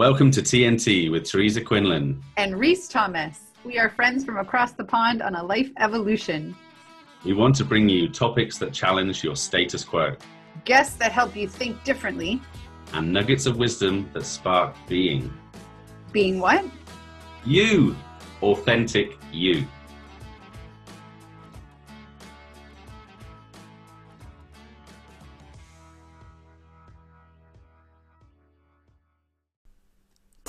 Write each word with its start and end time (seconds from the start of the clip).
Welcome 0.00 0.30
to 0.30 0.40
TNT 0.40 1.10
with 1.10 1.28
Teresa 1.28 1.60
Quinlan 1.60 2.24
and 2.38 2.58
Reese 2.58 2.88
Thomas. 2.88 3.38
We 3.64 3.78
are 3.78 3.90
friends 3.90 4.24
from 4.24 4.38
across 4.38 4.72
the 4.72 4.82
pond 4.82 5.20
on 5.20 5.34
a 5.34 5.44
life 5.44 5.70
evolution. 5.76 6.56
We 7.22 7.34
want 7.34 7.54
to 7.56 7.66
bring 7.66 7.86
you 7.86 8.08
topics 8.08 8.56
that 8.60 8.72
challenge 8.72 9.22
your 9.22 9.36
status 9.36 9.84
quo, 9.84 10.16
guests 10.64 10.96
that 10.96 11.12
help 11.12 11.36
you 11.36 11.46
think 11.46 11.84
differently, 11.84 12.40
and 12.94 13.12
nuggets 13.12 13.44
of 13.44 13.58
wisdom 13.58 14.08
that 14.14 14.24
spark 14.24 14.74
being. 14.88 15.30
Being 16.12 16.40
what? 16.40 16.64
You, 17.44 17.94
authentic 18.40 19.18
you. 19.30 19.66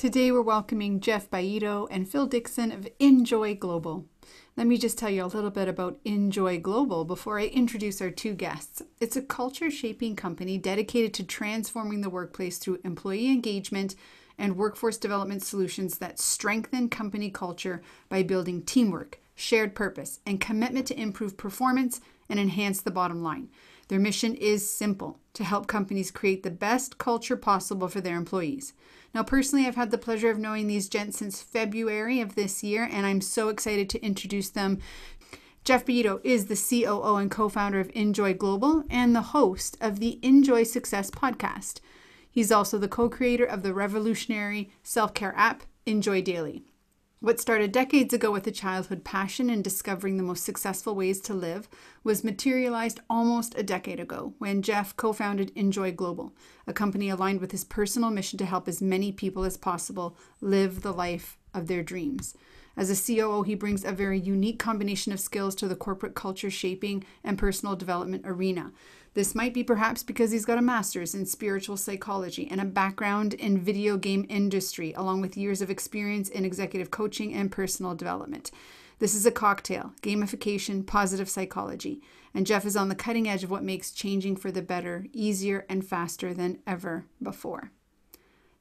Today 0.02 0.31
we're 0.31 0.41
welcoming 0.41 0.99
Jeff 0.99 1.29
Baito 1.29 1.87
and 1.91 2.10
Phil 2.10 2.25
Dixon 2.25 2.71
of 2.71 2.87
Enjoy 2.97 3.54
Global. 3.54 4.07
Let 4.57 4.65
me 4.65 4.79
just 4.79 4.97
tell 4.97 5.11
you 5.11 5.24
a 5.24 5.27
little 5.27 5.51
bit 5.51 5.68
about 5.68 6.00
Enjoy 6.04 6.60
Global 6.60 7.05
before 7.05 7.37
I 7.37 7.46
introduce 7.46 8.01
our 8.01 8.10
two 8.10 8.33
guests. 8.33 8.82
It's 9.00 9.15
a 9.15 9.21
culture 9.21 9.69
shaping 9.69 10.15
company 10.15 10.57
dedicated 10.57 11.14
to 11.14 11.24
transforming 11.24 12.01
the 12.01 12.10
workplace 12.10 12.57
through 12.57 12.79
employee 12.83 13.27
engagement 13.27 13.93
and 14.39 14.57
workforce 14.57 14.97
development 14.97 15.43
solutions 15.43 16.00
that 16.00 16.18
strengthen 16.18 16.89
company 16.89 17.29
culture 17.29 17.83
by 18.10 18.24
building 18.24 18.63
teamwork, 18.63 19.19
shared 19.36 19.75
purpose, 19.75 20.19
and 20.25 20.41
commitment 20.41 20.88
to 20.88 20.99
improve 20.99 21.38
performance 21.38 22.02
and 22.27 22.39
enhance 22.39 22.82
the 22.82 22.89
bottom 22.89 23.21
line. 23.21 23.49
Their 23.89 23.99
mission 23.99 24.33
is 24.33 24.68
simple 24.68 25.19
to 25.33 25.43
help 25.43 25.68
companies 25.68 26.10
create 26.10 26.41
the 26.41 26.49
best 26.49 26.97
culture 26.97 27.38
possible 27.38 27.88
for 27.88 28.02
their 28.02 28.15
employees. 28.15 28.74
Now, 29.14 29.24
personally, 29.24 29.68
I've 29.68 29.75
had 29.75 29.92
the 29.92 29.97
pleasure 29.97 30.29
of 30.29 30.39
knowing 30.39 30.68
these 30.68 30.88
gents 30.88 31.18
since 31.18 31.42
February 31.42 32.22
of 32.22 32.36
this 32.36 32.64
year, 32.64 32.88
and 32.89 33.05
I'm 33.05 33.22
so 33.22 33.49
excited 33.49 33.89
to 33.89 34.03
introduce 34.03 34.49
them. 34.49 34.80
Jeff 35.63 35.85
Baito 35.85 36.19
is 36.23 36.47
the 36.47 36.55
COO 36.55 37.17
and 37.17 37.30
co 37.30 37.50
founder 37.50 37.80
of 37.80 37.91
Enjoy 37.94 38.33
Global 38.33 38.83
and 38.89 39.16
the 39.16 39.22
host 39.22 39.77
of 39.80 40.00
the 40.00 40.19
Enjoy 40.23 40.63
Success 40.63 41.11
podcast. 41.11 41.81
He's 42.30 42.52
also 42.52 42.77
the 42.77 42.88
co 42.88 43.09
creator 43.09 43.45
of 43.45 43.61
the 43.61 43.73
revolutionary 43.73 44.72
self 44.81 45.13
care 45.13 45.33
app, 45.35 45.63
Enjoy 45.85 46.22
Daily. 46.22 46.63
What 47.23 47.39
started 47.39 47.72
decades 47.72 48.16
ago 48.16 48.31
with 48.31 48.47
a 48.47 48.52
childhood 48.52 49.03
passion 49.03 49.52
in 49.52 49.61
discovering 49.61 50.17
the 50.17 50.23
most 50.23 50.44
successful 50.44 50.95
ways 50.95 51.22
to 51.22 51.36
live 51.36 51.69
was 52.03 52.23
materialized 52.23 53.00
almost 53.11 53.55
a 53.55 53.61
decade 53.61 54.00
ago 54.00 54.33
when 54.39 54.63
Jeff 54.63 54.97
co 54.97 55.13
founded 55.13 55.52
Enjoy 55.53 55.91
Global, 55.91 56.33
a 56.66 56.73
company 56.73 57.09
aligned 57.09 57.39
with 57.39 57.52
his 57.52 57.63
personal 57.63 58.09
mission 58.09 58.39
to 58.39 58.45
help 58.45 58.67
as 58.67 58.81
many 58.81 59.11
people 59.11 59.44
as 59.44 59.55
possible 59.55 60.17
live 60.41 60.81
the 60.81 60.91
life 60.91 61.38
of 61.53 61.67
their 61.67 61.83
dreams. 61.83 62.33
As 62.77 62.89
a 62.89 63.16
COO, 63.16 63.44
he 63.44 63.55
brings 63.55 63.83
a 63.83 63.91
very 63.91 64.19
unique 64.19 64.59
combination 64.59 65.11
of 65.11 65.19
skills 65.19 65.55
to 65.55 65.67
the 65.67 65.75
corporate 65.75 66.16
culture 66.16 66.50
shaping 66.50 67.03
and 67.23 67.38
personal 67.38 67.75
development 67.75 68.23
arena. 68.25 68.72
This 69.13 69.36
might 69.36 69.53
be 69.53 69.63
perhaps 69.63 70.03
because 70.03 70.31
he's 70.31 70.45
got 70.45 70.58
a 70.58 70.61
master's 70.61 71.13
in 71.13 71.25
spiritual 71.25 71.75
psychology 71.75 72.47
and 72.50 72.61
a 72.61 72.66
background 72.66 73.33
in 73.33 73.59
video 73.59 73.97
game 73.97 74.25
industry, 74.30 74.94
along 74.94 75.19
with 75.19 75.36
years 75.36 75.61
of 75.61 75.69
experience 75.69 76.30
in 76.30 76.45
executive 76.45 76.91
coaching 76.91 77.33
and 77.33 77.52
personal 77.52 77.94
development. 77.94 78.52
This 79.00 79.13
is 79.13 79.25
a 79.25 79.31
cocktail 79.31 79.94
gamification, 80.02 80.85
positive 80.85 81.30
psychology. 81.30 82.02
And 82.33 82.47
Jeff 82.47 82.66
is 82.66 82.78
on 82.78 82.88
the 82.88 82.95
cutting 82.95 83.28
edge 83.28 83.44
of 83.44 83.52
what 83.52 83.63
makes 83.63 83.91
changing 83.91 84.38
for 84.38 84.52
the 84.52 84.61
better 84.61 85.08
easier 85.11 85.66
and 85.67 85.85
faster 85.85 86.33
than 86.33 86.59
ever 86.66 87.06
before. 87.22 87.72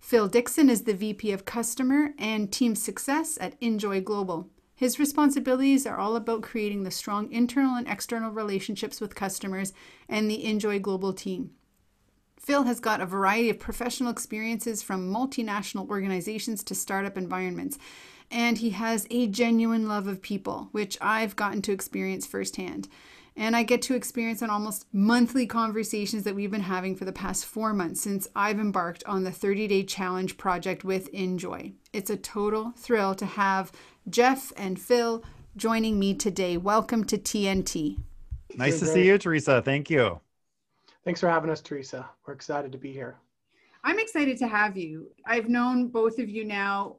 Phil 0.00 0.26
Dixon 0.28 0.68
is 0.70 0.82
the 0.82 0.94
VP 0.94 1.30
of 1.30 1.44
Customer 1.44 2.14
and 2.18 2.50
Team 2.50 2.74
Success 2.74 3.38
at 3.40 3.54
Enjoy 3.60 4.00
Global. 4.00 4.48
His 4.74 4.98
responsibilities 4.98 5.86
are 5.86 5.98
all 5.98 6.16
about 6.16 6.42
creating 6.42 6.82
the 6.82 6.90
strong 6.90 7.30
internal 7.30 7.76
and 7.76 7.86
external 7.86 8.32
relationships 8.32 9.00
with 9.00 9.14
customers 9.14 9.72
and 10.08 10.28
the 10.28 10.44
Enjoy 10.44 10.80
Global 10.80 11.12
team. 11.12 11.50
Phil 12.40 12.62
has 12.64 12.80
got 12.80 13.02
a 13.02 13.06
variety 13.06 13.50
of 13.50 13.60
professional 13.60 14.10
experiences 14.10 14.82
from 14.82 15.12
multinational 15.12 15.88
organizations 15.88 16.64
to 16.64 16.74
startup 16.74 17.18
environments, 17.18 17.78
and 18.30 18.58
he 18.58 18.70
has 18.70 19.06
a 19.10 19.28
genuine 19.28 19.86
love 19.86 20.06
of 20.06 20.22
people, 20.22 20.70
which 20.72 20.96
I've 21.00 21.36
gotten 21.36 21.60
to 21.62 21.72
experience 21.72 22.26
firsthand. 22.26 22.88
And 23.36 23.56
I 23.56 23.62
get 23.62 23.82
to 23.82 23.94
experience 23.94 24.42
an 24.42 24.50
almost 24.50 24.86
monthly 24.92 25.46
conversations 25.46 26.24
that 26.24 26.34
we've 26.34 26.50
been 26.50 26.60
having 26.60 26.94
for 26.94 27.04
the 27.04 27.12
past 27.12 27.46
four 27.46 27.72
months 27.72 28.00
since 28.00 28.28
I've 28.34 28.58
embarked 28.58 29.04
on 29.04 29.24
the 29.24 29.30
30 29.30 29.68
day 29.68 29.82
challenge 29.84 30.36
project 30.36 30.84
with 30.84 31.08
Enjoy. 31.08 31.72
It's 31.92 32.10
a 32.10 32.16
total 32.16 32.72
thrill 32.76 33.14
to 33.14 33.26
have 33.26 33.72
Jeff 34.08 34.52
and 34.56 34.78
Phil 34.78 35.24
joining 35.56 35.98
me 35.98 36.14
today. 36.14 36.56
Welcome 36.56 37.04
to 37.04 37.18
TNT. 37.18 37.98
Nice 38.56 38.80
to 38.80 38.86
see 38.86 39.06
you, 39.06 39.18
Teresa. 39.18 39.62
Thank 39.62 39.90
you. 39.90 40.20
Thanks 41.04 41.20
for 41.20 41.28
having 41.28 41.50
us, 41.50 41.60
Teresa. 41.60 42.08
We're 42.26 42.34
excited 42.34 42.72
to 42.72 42.78
be 42.78 42.92
here. 42.92 43.16
I'm 43.82 43.98
excited 43.98 44.36
to 44.38 44.48
have 44.48 44.76
you. 44.76 45.10
I've 45.24 45.48
known 45.48 45.88
both 45.88 46.18
of 46.18 46.28
you 46.28 46.44
now 46.44 46.96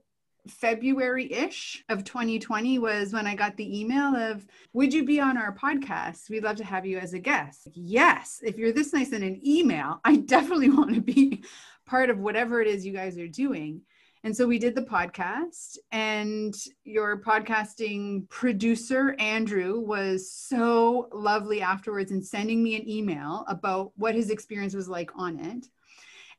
February 0.48 1.32
ish 1.32 1.84
of 1.90 2.04
2020 2.04 2.80
was 2.80 3.14
when 3.14 3.28
I 3.28 3.36
got 3.36 3.56
the 3.58 3.80
email 3.80 4.16
of, 4.16 4.46
Would 4.74 4.94
you 4.94 5.04
be 5.04 5.20
on 5.20 5.38
our 5.38 5.56
podcast? 5.56 6.30
We'd 6.30 6.44
love 6.44 6.58
to 6.58 6.64
have 6.64 6.86
you 6.86 6.98
as 6.98 7.14
a 7.14 7.20
guest. 7.20 7.68
Yes, 7.74 8.40
if 8.44 8.58
you're 8.58 8.72
this 8.72 8.94
nice 8.94 9.12
in 9.12 9.24
an 9.24 9.40
email, 9.46 10.00
I 10.04 10.16
definitely 10.26 10.70
want 10.70 10.96
to 10.96 11.02
be 11.02 11.44
part 11.86 12.10
of 12.10 12.20
whatever 12.20 12.62
it 12.62 12.68
is 12.68 12.86
you 12.86 12.94
guys 12.94 13.18
are 13.18 13.28
doing. 13.28 13.82
And 14.24 14.36
so 14.36 14.46
we 14.46 14.60
did 14.60 14.76
the 14.76 14.84
podcast, 14.84 15.78
and 15.92 16.54
your 16.84 17.22
podcasting 17.22 18.30
producer, 18.30 19.16
Andrew, 19.18 19.80
was 19.80 20.32
so 20.32 21.10
lovely 21.12 21.64
afterwards 21.64 22.12
in 22.12 22.22
sending 22.22 22.62
me 22.62 22.76
an 22.76 22.88
email 22.88 23.46
about 23.48 23.94
what 23.96 24.14
his 24.14 24.30
experience 24.30 24.76
was 24.76 24.88
like 24.88 25.10
on 25.16 25.40
it. 25.40 25.66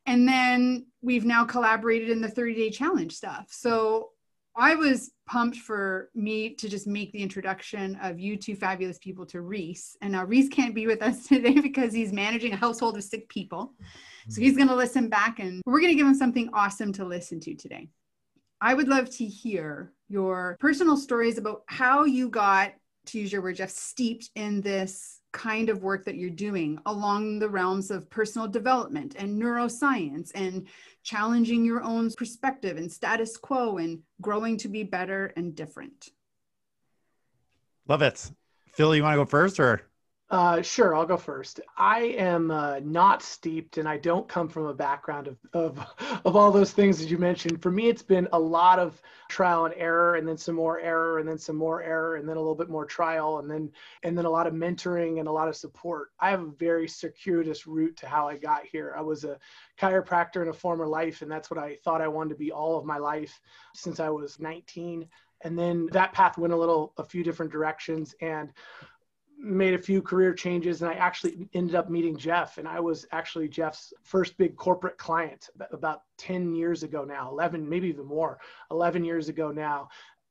And 0.07 0.27
then 0.27 0.87
we've 1.01 1.25
now 1.25 1.45
collaborated 1.45 2.11
in 2.11 2.21
the 2.21 2.29
30 2.29 2.55
day 2.55 2.71
challenge 2.71 3.15
stuff. 3.15 3.49
So 3.51 4.11
I 4.55 4.75
was 4.75 5.13
pumped 5.27 5.57
for 5.57 6.11
me 6.15 6.55
to 6.57 6.69
just 6.69 6.87
make 6.87 7.13
the 7.13 7.23
introduction 7.23 7.97
of 8.03 8.21
you 8.21 8.37
two 8.37 8.55
fabulous 8.55 8.99
people 8.99 9.25
to 9.27 9.41
Reese. 9.41 9.97
And 10.03 10.13
now 10.13 10.25
Reese 10.25 10.49
can't 10.49 10.75
be 10.75 10.87
with 10.87 11.03
us 11.03 11.27
today 11.29 11.59
because 11.61 11.93
he's 11.93 12.13
managing 12.13 12.53
a 12.53 12.57
household 12.57 12.97
of 12.97 13.05
sick 13.05 13.29
people. 13.29 13.73
So 14.29 14.41
he's 14.41 14.57
going 14.57 14.69
to 14.69 14.77
listen 14.77 15.09
back 15.09 15.41
and 15.41 15.63
we're 15.67 15.81
going 15.81 15.93
to 15.93 15.97
give 15.97 16.07
him 16.07 16.15
something 16.15 16.51
awesome 16.53 16.93
to 16.95 17.05
listen 17.05 17.41
to 17.41 17.55
today. 17.55 17.89
I 18.61 18.75
would 18.75 18.87
love 18.87 19.11
to 19.17 19.25
hear 19.25 19.93
your 20.09 20.57
personal 20.61 20.97
stories 20.97 21.39
about 21.39 21.63
how 21.67 22.05
you 22.05 22.29
got, 22.29 22.73
to 23.07 23.19
use 23.19 23.33
your 23.33 23.43
word, 23.43 23.57
Jeff, 23.57 23.71
steeped 23.71 24.31
in 24.37 24.61
this 24.61 25.22
kind 25.33 25.69
of 25.69 25.83
work 25.83 26.05
that 26.05 26.17
you're 26.17 26.31
doing 26.31 26.79
along 26.87 27.39
the 27.39 27.49
realms 27.49 27.91
of 27.91 28.09
personal 28.11 28.47
development 28.47 29.15
and 29.19 29.41
neuroscience 29.41 30.31
and 30.35 30.69
challenging 31.03 31.65
your 31.65 31.83
own 31.83 32.11
perspective 32.13 32.77
and 32.77 32.91
status 32.91 33.37
quo 33.37 33.79
and 33.79 34.01
growing 34.21 34.57
to 34.59 34.69
be 34.69 34.83
better 34.83 35.33
and 35.37 35.55
different. 35.55 36.11
Love 37.89 38.03
it. 38.03 38.31
Phil, 38.75 38.95
you 38.95 39.03
want 39.03 39.15
to 39.15 39.19
go 39.19 39.25
first 39.25 39.59
or? 39.59 39.83
Uh, 40.33 40.63
sure, 40.63 40.97
I'll 40.97 41.05
go 41.05 41.19
first. 41.19 41.61
I 41.77 42.05
am 42.17 42.51
uh, 42.51 42.81
not 42.83 43.23
steeped, 43.23 43.77
and 43.77 43.87
I 43.87 43.99
don't 43.99 44.27
come 44.27 44.49
from 44.49 44.65
a 44.65 44.73
background 44.73 45.29
of, 45.29 45.37
of 45.53 45.87
of 46.25 46.37
all 46.37 46.51
those 46.51 46.73
things 46.73 46.99
that 46.99 47.11
you 47.11 47.19
mentioned. 47.19 47.61
For 47.61 47.71
me, 47.71 47.91
it's 47.91 48.03
been 48.03 48.27
a 48.33 48.39
lot 48.39 48.79
of 48.79 48.99
trial 49.29 49.67
and 49.67 49.75
error, 49.77 50.15
and 50.15 50.27
then 50.27 50.39
some 50.39 50.55
more 50.55 50.81
error, 50.81 51.19
and 51.19 51.29
then 51.29 51.37
some 51.37 51.57
more 51.57 51.83
error, 51.83 52.17
and 52.17 52.27
then 52.27 52.39
a 52.39 52.41
little 52.41 52.55
bit 52.55 52.71
more 52.71 52.87
trial, 52.87 53.41
and 53.41 53.51
then 53.51 53.71
and 54.05 54.17
then 54.17 54.25
a 54.25 54.31
lot 54.31 54.47
of 54.47 54.55
mentoring 54.55 55.19
and 55.19 55.29
a 55.29 55.33
lot 55.33 55.49
of 55.49 55.55
support. 55.55 56.13
I 56.19 56.31
have 56.31 56.41
a 56.41 56.53
very 56.59 56.89
circuitous 56.89 57.67
route 57.67 57.99
to 57.99 58.07
how 58.07 58.27
I 58.27 58.39
got 58.39 58.65
here. 58.65 58.95
I 58.97 59.03
was 59.03 59.25
a 59.25 59.39
chiropractor 59.79 60.41
in 60.41 60.49
a 60.49 60.55
former 60.55 60.87
life, 60.87 61.21
and 61.21 61.31
that's 61.31 61.51
what 61.51 61.61
I 61.61 61.77
thought 61.85 62.01
I 62.01 62.09
wanted 62.09 62.31
to 62.31 62.37
be 62.37 62.53
all 62.53 62.79
of 62.79 62.87
my 62.87 62.97
life 62.97 63.39
since 63.75 64.01
I 64.01 64.09
was 64.09 64.41
19 64.41 65.11
and 65.45 65.59
then 65.59 65.89
that 65.93 66.13
path 66.13 66.39
went 66.39 66.53
a 66.53 66.57
little 66.57 66.93
a 66.99 67.05
few 67.05 67.23
different 67.25 67.53
directions 67.53 68.15
and 68.21 68.53
made 69.43 69.75
a 69.75 69.79
few 69.79 70.01
career 70.01 70.33
changes 70.33 70.83
and 70.83 70.91
I 70.91 70.95
actually 70.95 71.49
ended 71.53 71.75
up 71.75 71.91
meeting 71.91 72.17
Jeff 72.17 72.59
and 72.59 72.69
I 72.69 72.79
was 72.79 73.07
actually 73.11 73.49
Jeff's 73.49 73.93
first 74.03 74.39
big 74.39 74.57
corporate 74.57 74.97
client 74.99 75.51
about 75.73 76.03
10 76.19 76.55
years 76.55 76.85
ago 76.85 77.05
now 77.05 77.29
11 77.31 77.69
maybe 77.69 77.89
even 77.89 78.07
more 78.07 78.39
11 78.71 79.05
years 79.05 79.29
ago 79.29 79.51
now 79.51 79.89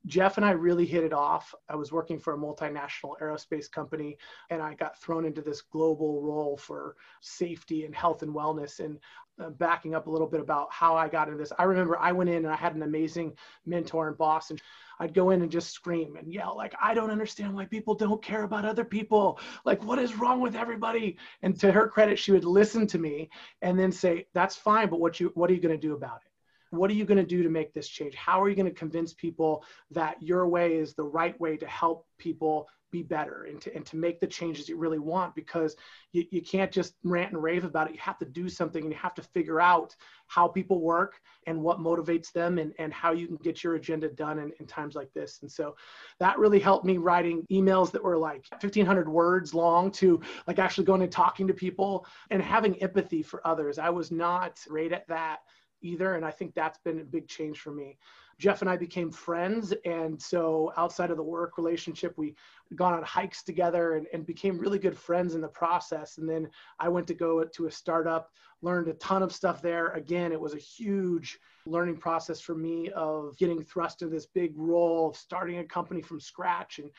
Jeff 0.08 0.38
and 0.38 0.46
I 0.46 0.52
really 0.52 0.86
hit 0.86 1.04
it 1.04 1.14
off. 1.14 1.54
I 1.70 1.76
was 1.76 1.92
working 1.92 2.18
for 2.18 2.34
a 2.34 2.38
multinational 2.38 3.20
aerospace 3.22 3.72
company 3.72 4.18
and 4.50 4.62
I 4.62 4.74
got 4.74 5.00
thrown 5.00 5.26
into 5.26 5.42
this 5.42 5.62
global 5.62 6.24
role 6.24 6.58
for 6.58 6.96
safety 7.20 7.86
and 7.86 7.94
health 7.94 8.24
and 8.24 8.34
wellness. 8.34 8.80
And 8.80 8.98
Uh, 9.42 9.50
backing 9.50 9.96
up 9.96 10.08
a 10.08 10.10
little 10.10 10.28
bit 10.28 10.40
about 10.40 10.72
how 10.72 10.96
I 10.96 11.08
got 11.08 11.28
into 11.28 11.40
this, 11.40 11.52
I 11.58 11.64
remember 11.64 11.98
I 11.98 12.12
went 12.12 12.30
in 12.30 12.38
and 12.38 12.50
I 12.54 12.56
had 12.56 12.76
an 12.76 12.84
amazing 12.84 13.34
mentor 13.66 14.08
and 14.08 14.18
boss. 14.18 14.52
And 14.52 14.62
I'd 15.00 15.14
go 15.14 15.32
in 15.32 15.42
and 15.42 15.52
just 15.52 15.72
scream 15.72 16.16
and 16.16 16.32
yell, 16.32 16.56
like, 16.56 16.76
I 16.82 16.94
don't 16.94 17.10
understand 17.10 17.56
why 17.56 17.66
people 17.66 17.96
don't 17.96 18.22
care 18.22 18.44
about 18.44 18.66
other 18.66 18.86
people. 18.86 19.40
Like, 19.66 19.84
what 19.84 19.98
is 19.98 20.16
wrong 20.16 20.42
with 20.42 20.56
everybody? 20.56 21.18
And 21.42 21.60
to 21.60 21.72
her 21.72 21.88
credit, 21.88 22.20
she 22.20 22.32
would 22.32 22.46
listen 22.46 22.86
to 22.88 23.00
me 23.00 23.32
and 23.64 23.80
then 23.80 23.92
say, 23.92 24.28
That's 24.34 24.56
fine, 24.56 24.90
but 24.90 25.00
what 25.00 25.20
you 25.20 25.32
what 25.34 25.50
are 25.50 25.54
you 25.54 25.62
going 25.62 25.76
to 25.76 25.88
do 25.88 25.96
about 25.96 26.22
it? 26.26 26.32
what 26.72 26.90
are 26.90 26.94
you 26.94 27.06
going 27.06 27.18
to 27.18 27.26
do 27.26 27.44
to 27.44 27.50
make 27.50 27.74
this 27.74 27.88
change? 27.88 28.16
How 28.16 28.42
are 28.42 28.50
you 28.50 28.56
going 28.56 28.66
to 28.66 28.72
convince 28.72 29.14
people 29.14 29.66
that 29.92 30.22
your 30.22 30.48
way 30.48 30.76
is 30.76 30.94
the 30.94 31.04
right 31.04 31.38
way 31.40 31.58
to 31.58 31.68
help 31.68 32.08
people 32.18 32.70
be 32.92 33.04
better 33.04 33.46
and 33.50 33.62
to, 33.62 33.76
and 33.76 33.86
to 33.86 33.96
make 33.96 34.20
the 34.20 34.28
changes 34.28 34.70
you 34.70 34.78
really 34.78 35.00
want 35.00 35.34
because 35.36 35.76
you, 36.12 36.26
you 36.30 36.42
can't 36.42 36.72
just 36.72 36.96
rant 37.04 37.32
and 37.32 37.42
rave 37.42 37.64
about 37.64 37.88
it. 37.88 37.94
You 37.94 38.00
have 38.00 38.20
to 38.20 38.26
do 38.26 38.50
something 38.50 38.84
and 38.84 38.92
you 38.92 38.98
have 38.98 39.16
to 39.16 39.22
figure 39.22 39.60
out 39.62 39.96
how 40.28 40.48
people 40.48 40.82
work 40.82 41.20
and 41.48 41.62
what 41.62 41.80
motivates 41.80 42.32
them 42.32 42.58
and, 42.58 42.74
and 42.80 42.94
how 42.94 43.12
you 43.12 43.28
can 43.28 43.38
get 43.38 43.64
your 43.64 43.76
agenda 43.76 44.10
done 44.10 44.40
in, 44.40 44.52
in 44.60 44.68
times 44.68 44.96
like 44.96 45.12
this. 45.14 45.40
And 45.42 45.52
so 45.52 45.76
that 46.20 46.38
really 46.38 46.60
helped 46.60 46.86
me 46.86 46.98
writing 46.98 47.46
emails 47.52 47.92
that 47.92 48.04
were 48.04 48.18
like 48.18 48.46
1500 48.52 49.10
words 49.10 49.54
long 49.54 49.92
to 49.92 50.22
like 50.48 50.60
actually 50.60 50.86
going 50.86 51.02
and 51.02 51.12
talking 51.12 51.48
to 51.48 51.54
people 51.54 52.06
and 52.30 52.42
having 52.42 52.82
empathy 52.82 53.24
for 53.24 53.46
others. 53.48 53.80
I 53.80 53.90
was 53.90 54.12
not 54.12 54.60
great 54.68 54.92
at 54.92 55.08
that 55.08 55.40
either. 55.82 56.16
And 56.16 56.26
I 56.26 56.32
think 56.32 56.54
that's 56.54 56.80
been 56.80 57.00
a 57.00 57.04
big 57.04 57.28
change 57.28 57.60
for 57.60 57.72
me. 57.72 57.98
Jeff 58.40 58.62
and 58.62 58.70
I 58.70 58.78
became 58.78 59.12
friends. 59.12 59.74
And 59.86 60.22
so 60.22 60.74
outside 60.78 61.12
of 61.12 61.18
the 61.18 61.24
work 61.24 61.58
relationship, 61.58 62.18
we 62.18 62.36
gone 62.76 62.94
on 62.94 63.04
hikes 63.04 63.44
together 63.44 63.96
and, 63.96 64.08
and 64.14 64.26
became 64.26 64.58
really 64.58 64.80
good 64.80 64.98
friends 64.98 65.36
in 65.36 65.42
the 65.42 65.48
process. 65.48 66.18
And 66.18 66.30
then 66.30 66.50
I 66.80 66.90
went 66.90 67.08
to 67.08 67.14
go 67.14 67.44
to 67.44 67.68
a 67.68 67.72
startup, 67.72 68.32
learned 68.62 68.88
a 68.88 68.94
ton 68.94 69.24
of 69.24 69.34
stuff 69.34 69.62
there. 69.62 69.90
Again, 69.90 70.32
it 70.32 70.40
was 70.40 70.54
a 70.54 70.58
huge 70.58 71.40
learning 71.66 71.98
process 71.98 72.40
for 72.40 72.56
me 72.56 72.90
of 72.96 73.38
getting 73.38 73.64
thrust 73.64 74.02
into 74.02 74.14
this 74.14 74.26
big 74.26 74.54
role 74.56 75.14
starting 75.14 75.60
a 75.60 75.64
company 75.64 76.02
from 76.02 76.20
scratch 76.20 76.80
and 76.80 76.90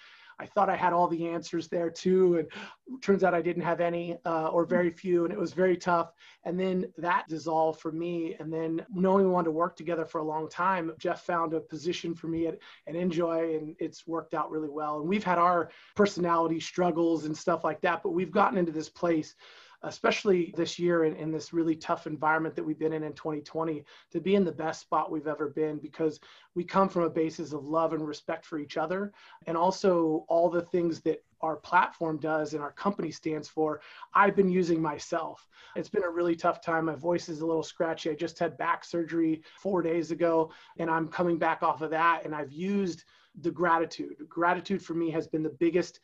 I 0.42 0.46
thought 0.46 0.68
I 0.68 0.74
had 0.74 0.92
all 0.92 1.06
the 1.06 1.28
answers 1.28 1.68
there 1.68 1.88
too, 1.88 2.38
and 2.38 3.00
turns 3.00 3.22
out 3.22 3.32
I 3.32 3.40
didn't 3.40 3.62
have 3.62 3.80
any 3.80 4.18
uh, 4.26 4.48
or 4.48 4.64
very 4.64 4.90
few, 4.90 5.24
and 5.24 5.32
it 5.32 5.38
was 5.38 5.52
very 5.52 5.76
tough. 5.76 6.12
And 6.44 6.58
then 6.58 6.92
that 6.98 7.28
dissolved 7.28 7.80
for 7.80 7.92
me. 7.92 8.34
And 8.40 8.52
then 8.52 8.84
knowing 8.92 9.24
we 9.24 9.30
wanted 9.30 9.46
to 9.46 9.52
work 9.52 9.76
together 9.76 10.04
for 10.04 10.18
a 10.18 10.24
long 10.24 10.48
time, 10.48 10.90
Jeff 10.98 11.22
found 11.24 11.54
a 11.54 11.60
position 11.60 12.12
for 12.12 12.26
me 12.26 12.48
at, 12.48 12.58
at 12.88 12.96
Enjoy, 12.96 13.54
and 13.54 13.76
it's 13.78 14.04
worked 14.04 14.34
out 14.34 14.50
really 14.50 14.68
well. 14.68 14.98
And 14.98 15.08
we've 15.08 15.22
had 15.22 15.38
our 15.38 15.70
personality 15.94 16.58
struggles 16.58 17.24
and 17.24 17.36
stuff 17.36 17.62
like 17.62 17.80
that, 17.82 18.02
but 18.02 18.10
we've 18.10 18.32
gotten 18.32 18.58
into 18.58 18.72
this 18.72 18.88
place 18.88 19.36
especially 19.84 20.52
this 20.56 20.78
year 20.78 21.04
in, 21.04 21.16
in 21.16 21.30
this 21.30 21.52
really 21.52 21.74
tough 21.74 22.06
environment 22.06 22.54
that 22.54 22.64
we've 22.64 22.78
been 22.78 22.92
in 22.92 23.02
in 23.02 23.12
2020, 23.12 23.84
to 24.10 24.20
be 24.20 24.34
in 24.34 24.44
the 24.44 24.52
best 24.52 24.80
spot 24.80 25.10
we've 25.10 25.26
ever 25.26 25.48
been 25.48 25.78
because 25.78 26.20
we 26.54 26.64
come 26.64 26.88
from 26.88 27.02
a 27.02 27.10
basis 27.10 27.52
of 27.52 27.64
love 27.64 27.92
and 27.92 28.06
respect 28.06 28.46
for 28.46 28.58
each 28.58 28.76
other. 28.76 29.12
And 29.46 29.56
also 29.56 30.24
all 30.28 30.48
the 30.50 30.62
things 30.62 31.00
that 31.02 31.24
our 31.40 31.56
platform 31.56 32.18
does 32.18 32.54
and 32.54 32.62
our 32.62 32.72
company 32.72 33.10
stands 33.10 33.48
for, 33.48 33.80
I've 34.14 34.36
been 34.36 34.50
using 34.50 34.80
myself. 34.80 35.48
It's 35.74 35.88
been 35.88 36.04
a 36.04 36.10
really 36.10 36.36
tough 36.36 36.60
time. 36.60 36.84
My 36.84 36.94
voice 36.94 37.28
is 37.28 37.40
a 37.40 37.46
little 37.46 37.62
scratchy. 37.62 38.10
I 38.10 38.14
just 38.14 38.38
had 38.38 38.56
back 38.56 38.84
surgery 38.84 39.42
four 39.58 39.82
days 39.82 40.10
ago, 40.10 40.52
and 40.78 40.88
I'm 40.88 41.08
coming 41.08 41.38
back 41.38 41.62
off 41.62 41.82
of 41.82 41.90
that. 41.90 42.24
And 42.24 42.34
I've 42.34 42.52
used 42.52 43.04
the 43.40 43.50
gratitude. 43.50 44.14
Gratitude 44.28 44.82
for 44.82 44.94
me 44.94 45.10
has 45.10 45.26
been 45.26 45.42
the 45.42 45.56
biggest 45.58 46.00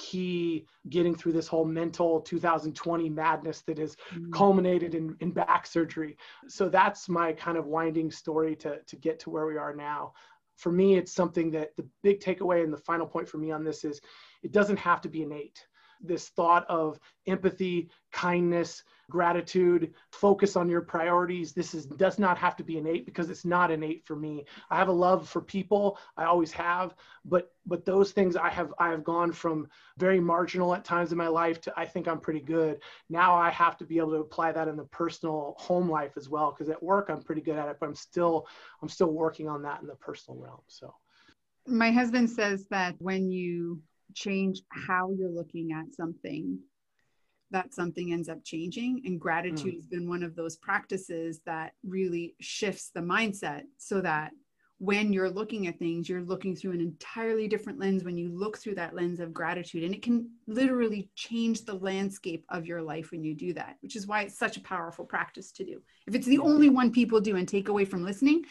key 0.00 0.64
getting 0.88 1.14
through 1.14 1.32
this 1.32 1.46
whole 1.46 1.66
mental 1.66 2.22
2020 2.22 3.10
madness 3.10 3.60
that 3.60 3.76
has 3.76 3.96
mm-hmm. 3.96 4.30
culminated 4.32 4.94
in, 4.94 5.14
in 5.20 5.30
back 5.30 5.66
surgery. 5.66 6.16
So 6.48 6.70
that's 6.70 7.08
my 7.08 7.34
kind 7.34 7.58
of 7.58 7.66
winding 7.66 8.10
story 8.10 8.56
to, 8.56 8.80
to 8.80 8.96
get 8.96 9.18
to 9.20 9.30
where 9.30 9.44
we 9.44 9.58
are 9.58 9.74
now. 9.74 10.14
For 10.56 10.72
me, 10.72 10.96
it's 10.96 11.12
something 11.12 11.50
that 11.50 11.76
the 11.76 11.86
big 12.02 12.20
takeaway 12.20 12.64
and 12.64 12.72
the 12.72 12.78
final 12.78 13.06
point 13.06 13.28
for 13.28 13.36
me 13.36 13.50
on 13.50 13.62
this 13.62 13.84
is 13.84 14.00
it 14.42 14.52
doesn't 14.52 14.78
have 14.78 15.02
to 15.02 15.08
be 15.08 15.22
innate 15.22 15.66
this 16.02 16.28
thought 16.28 16.66
of 16.68 16.98
empathy, 17.26 17.90
kindness, 18.12 18.82
gratitude, 19.10 19.92
focus 20.12 20.56
on 20.56 20.68
your 20.68 20.80
priorities. 20.80 21.52
This 21.52 21.74
is 21.74 21.86
does 21.86 22.18
not 22.18 22.38
have 22.38 22.56
to 22.56 22.64
be 22.64 22.78
innate 22.78 23.04
because 23.04 23.28
it's 23.28 23.44
not 23.44 23.70
innate 23.70 24.04
for 24.06 24.16
me. 24.16 24.46
I 24.70 24.76
have 24.76 24.88
a 24.88 24.92
love 24.92 25.28
for 25.28 25.40
people, 25.42 25.98
I 26.16 26.24
always 26.24 26.52
have, 26.52 26.94
but 27.24 27.52
but 27.66 27.84
those 27.84 28.12
things 28.12 28.36
I 28.36 28.48
have 28.48 28.72
I 28.78 28.90
have 28.90 29.04
gone 29.04 29.32
from 29.32 29.68
very 29.98 30.20
marginal 30.20 30.74
at 30.74 30.84
times 30.84 31.12
in 31.12 31.18
my 31.18 31.28
life 31.28 31.60
to 31.62 31.74
I 31.76 31.84
think 31.84 32.08
I'm 32.08 32.20
pretty 32.20 32.40
good. 32.40 32.80
Now 33.10 33.34
I 33.34 33.50
have 33.50 33.76
to 33.78 33.84
be 33.84 33.98
able 33.98 34.12
to 34.12 34.18
apply 34.18 34.52
that 34.52 34.68
in 34.68 34.76
the 34.76 34.84
personal 34.84 35.56
home 35.58 35.90
life 35.90 36.12
as 36.16 36.28
well 36.28 36.52
because 36.52 36.70
at 36.70 36.82
work 36.82 37.10
I'm 37.10 37.22
pretty 37.22 37.42
good 37.42 37.58
at 37.58 37.68
it, 37.68 37.76
but 37.80 37.86
I'm 37.86 37.94
still 37.94 38.46
I'm 38.80 38.88
still 38.88 39.12
working 39.12 39.48
on 39.48 39.62
that 39.62 39.82
in 39.82 39.88
the 39.88 39.96
personal 39.96 40.40
realm. 40.40 40.62
So 40.68 40.94
my 41.66 41.90
husband 41.90 42.30
says 42.30 42.66
that 42.70 42.94
when 42.98 43.30
you 43.30 43.80
change 44.14 44.62
how 44.70 45.12
you're 45.18 45.30
looking 45.30 45.72
at 45.72 45.94
something 45.94 46.58
that 47.50 47.74
something 47.74 48.12
ends 48.12 48.28
up 48.28 48.44
changing. 48.44 49.02
And 49.04 49.20
gratitude 49.20 49.74
mm. 49.74 49.76
has 49.76 49.86
been 49.86 50.08
one 50.08 50.22
of 50.22 50.36
those 50.36 50.56
practices 50.56 51.40
that 51.46 51.72
really 51.84 52.34
shifts 52.40 52.90
the 52.94 53.00
mindset 53.00 53.62
so 53.76 54.00
that 54.00 54.30
when 54.78 55.12
you're 55.12 55.28
looking 55.28 55.66
at 55.66 55.78
things 55.78 56.08
you're 56.08 56.22
looking 56.22 56.56
through 56.56 56.72
an 56.72 56.80
entirely 56.80 57.46
different 57.46 57.78
lens 57.78 58.02
when 58.02 58.16
you 58.16 58.30
look 58.30 58.56
through 58.56 58.74
that 58.74 58.94
lens 58.94 59.20
of 59.20 59.34
gratitude. 59.34 59.84
And 59.84 59.94
it 59.94 60.02
can 60.02 60.30
literally 60.46 61.10
change 61.14 61.64
the 61.64 61.74
landscape 61.74 62.46
of 62.48 62.64
your 62.66 62.80
life 62.80 63.10
when 63.10 63.22
you 63.22 63.34
do 63.34 63.52
that 63.54 63.76
which 63.80 63.94
is 63.94 64.06
why 64.06 64.22
it's 64.22 64.38
such 64.38 64.56
a 64.56 64.62
powerful 64.62 65.04
practice 65.04 65.52
to 65.52 65.64
do. 65.64 65.82
If 66.06 66.14
it's 66.14 66.26
the 66.26 66.38
only 66.38 66.70
one 66.70 66.92
people 66.92 67.20
do 67.20 67.36
and 67.36 67.46
take 67.46 67.68
away 67.68 67.84
from 67.84 68.04
listening 68.04 68.44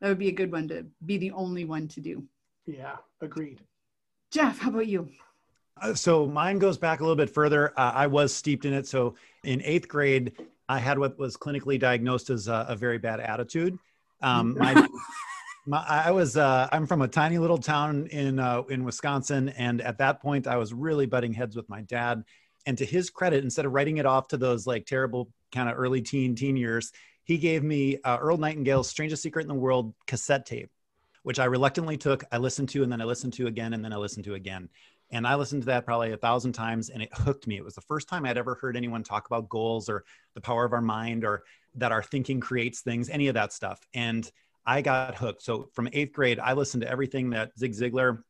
that 0.00 0.08
would 0.08 0.18
be 0.18 0.28
a 0.28 0.32
good 0.32 0.52
one 0.52 0.68
to 0.68 0.86
be 1.04 1.16
the 1.16 1.30
only 1.32 1.64
one 1.64 1.88
to 1.88 2.00
do. 2.00 2.24
Yeah 2.66 2.96
agreed 3.22 3.62
Jeff, 4.30 4.60
how 4.60 4.70
about 4.70 4.86
you? 4.86 5.08
Uh, 5.80 5.94
so 5.94 6.26
mine 6.26 6.58
goes 6.58 6.78
back 6.78 7.00
a 7.00 7.02
little 7.02 7.16
bit 7.16 7.30
further. 7.30 7.72
Uh, 7.76 7.92
I 7.94 8.06
was 8.06 8.32
steeped 8.32 8.64
in 8.64 8.72
it. 8.72 8.86
So 8.86 9.14
in 9.44 9.60
eighth 9.62 9.88
grade, 9.88 10.32
I 10.68 10.78
had 10.78 10.98
what 10.98 11.18
was 11.18 11.36
clinically 11.36 11.80
diagnosed 11.80 12.30
as 12.30 12.46
a, 12.46 12.66
a 12.68 12.76
very 12.76 12.98
bad 12.98 13.18
attitude. 13.18 13.76
Um, 14.22 14.54
my, 14.58 14.86
my, 15.66 15.84
I 15.88 16.10
was 16.12 16.36
uh, 16.36 16.68
I'm 16.70 16.86
from 16.86 17.02
a 17.02 17.08
tiny 17.08 17.38
little 17.38 17.58
town 17.58 18.06
in 18.08 18.38
uh, 18.38 18.62
in 18.68 18.84
Wisconsin, 18.84 19.48
and 19.50 19.80
at 19.80 19.98
that 19.98 20.20
point, 20.20 20.46
I 20.46 20.56
was 20.56 20.72
really 20.72 21.06
butting 21.06 21.32
heads 21.32 21.56
with 21.56 21.68
my 21.68 21.80
dad. 21.82 22.24
And 22.66 22.78
to 22.78 22.84
his 22.84 23.10
credit, 23.10 23.42
instead 23.42 23.64
of 23.64 23.72
writing 23.72 23.96
it 23.96 24.06
off 24.06 24.28
to 24.28 24.36
those 24.36 24.66
like 24.66 24.86
terrible 24.86 25.28
kind 25.50 25.68
of 25.68 25.76
early 25.76 26.02
teen 26.02 26.36
teen 26.36 26.56
years, 26.56 26.92
he 27.24 27.36
gave 27.38 27.64
me 27.64 27.98
uh, 28.04 28.18
Earl 28.18 28.36
Nightingale's 28.36 28.88
"Strangest 28.88 29.22
Secret 29.22 29.42
in 29.42 29.48
the 29.48 29.54
World" 29.54 29.92
cassette 30.06 30.46
tape 30.46 30.70
which 31.22 31.38
I 31.38 31.44
reluctantly 31.44 31.96
took. 31.96 32.24
I 32.32 32.38
listened 32.38 32.68
to 32.70 32.82
and 32.82 32.90
then 32.90 33.00
I 33.00 33.04
listened 33.04 33.32
to 33.34 33.46
again 33.46 33.74
and 33.74 33.84
then 33.84 33.92
I 33.92 33.96
listened 33.96 34.24
to 34.24 34.34
again. 34.34 34.68
And 35.12 35.26
I 35.26 35.34
listened 35.34 35.62
to 35.62 35.66
that 35.66 35.84
probably 35.84 36.12
a 36.12 36.16
thousand 36.16 36.52
times 36.52 36.90
and 36.90 37.02
it 37.02 37.10
hooked 37.12 37.46
me. 37.46 37.56
It 37.56 37.64
was 37.64 37.74
the 37.74 37.80
first 37.82 38.08
time 38.08 38.24
I'd 38.24 38.38
ever 38.38 38.54
heard 38.54 38.76
anyone 38.76 39.02
talk 39.02 39.26
about 39.26 39.48
goals 39.48 39.88
or 39.88 40.04
the 40.34 40.40
power 40.40 40.64
of 40.64 40.72
our 40.72 40.80
mind 40.80 41.24
or 41.24 41.42
that 41.74 41.92
our 41.92 42.02
thinking 42.02 42.40
creates 42.40 42.80
things, 42.80 43.08
any 43.08 43.28
of 43.28 43.34
that 43.34 43.52
stuff. 43.52 43.80
And 43.92 44.30
I 44.64 44.82
got 44.82 45.16
hooked. 45.16 45.42
So 45.42 45.68
from 45.72 45.88
eighth 45.92 46.12
grade, 46.12 46.38
I 46.38 46.52
listened 46.52 46.82
to 46.82 46.88
everything 46.88 47.30
that 47.30 47.58
Zig 47.58 47.72
Ziglar, 47.72 48.22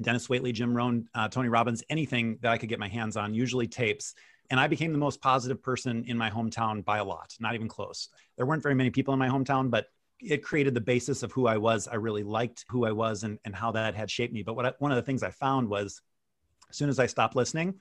Dennis 0.00 0.26
Waitley, 0.26 0.52
Jim 0.52 0.76
Rohn, 0.76 1.08
uh, 1.14 1.28
Tony 1.28 1.48
Robbins, 1.48 1.84
anything 1.88 2.38
that 2.42 2.50
I 2.50 2.58
could 2.58 2.68
get 2.68 2.78
my 2.78 2.88
hands 2.88 3.16
on, 3.16 3.34
usually 3.34 3.68
tapes. 3.68 4.14
And 4.50 4.58
I 4.58 4.66
became 4.66 4.92
the 4.92 4.98
most 4.98 5.20
positive 5.20 5.62
person 5.62 6.04
in 6.06 6.18
my 6.18 6.30
hometown 6.30 6.84
by 6.84 6.98
a 6.98 7.04
lot, 7.04 7.34
not 7.40 7.54
even 7.54 7.68
close. 7.68 8.08
There 8.36 8.44
weren't 8.44 8.62
very 8.62 8.74
many 8.74 8.90
people 8.90 9.14
in 9.14 9.20
my 9.20 9.28
hometown, 9.28 9.70
but 9.70 9.86
it 10.20 10.42
created 10.42 10.74
the 10.74 10.80
basis 10.80 11.22
of 11.22 11.32
who 11.32 11.46
I 11.46 11.56
was. 11.56 11.88
I 11.88 11.96
really 11.96 12.22
liked 12.22 12.64
who 12.68 12.86
I 12.86 12.92
was 12.92 13.24
and, 13.24 13.38
and 13.44 13.54
how 13.54 13.72
that 13.72 13.94
had 13.94 14.10
shaped 14.10 14.32
me. 14.32 14.42
But 14.42 14.56
what 14.56 14.66
I, 14.66 14.72
one 14.78 14.92
of 14.92 14.96
the 14.96 15.02
things 15.02 15.22
I 15.22 15.30
found 15.30 15.68
was 15.68 16.00
as 16.70 16.76
soon 16.76 16.88
as 16.88 16.98
I 16.98 17.06
stopped 17.06 17.36
listening, 17.36 17.74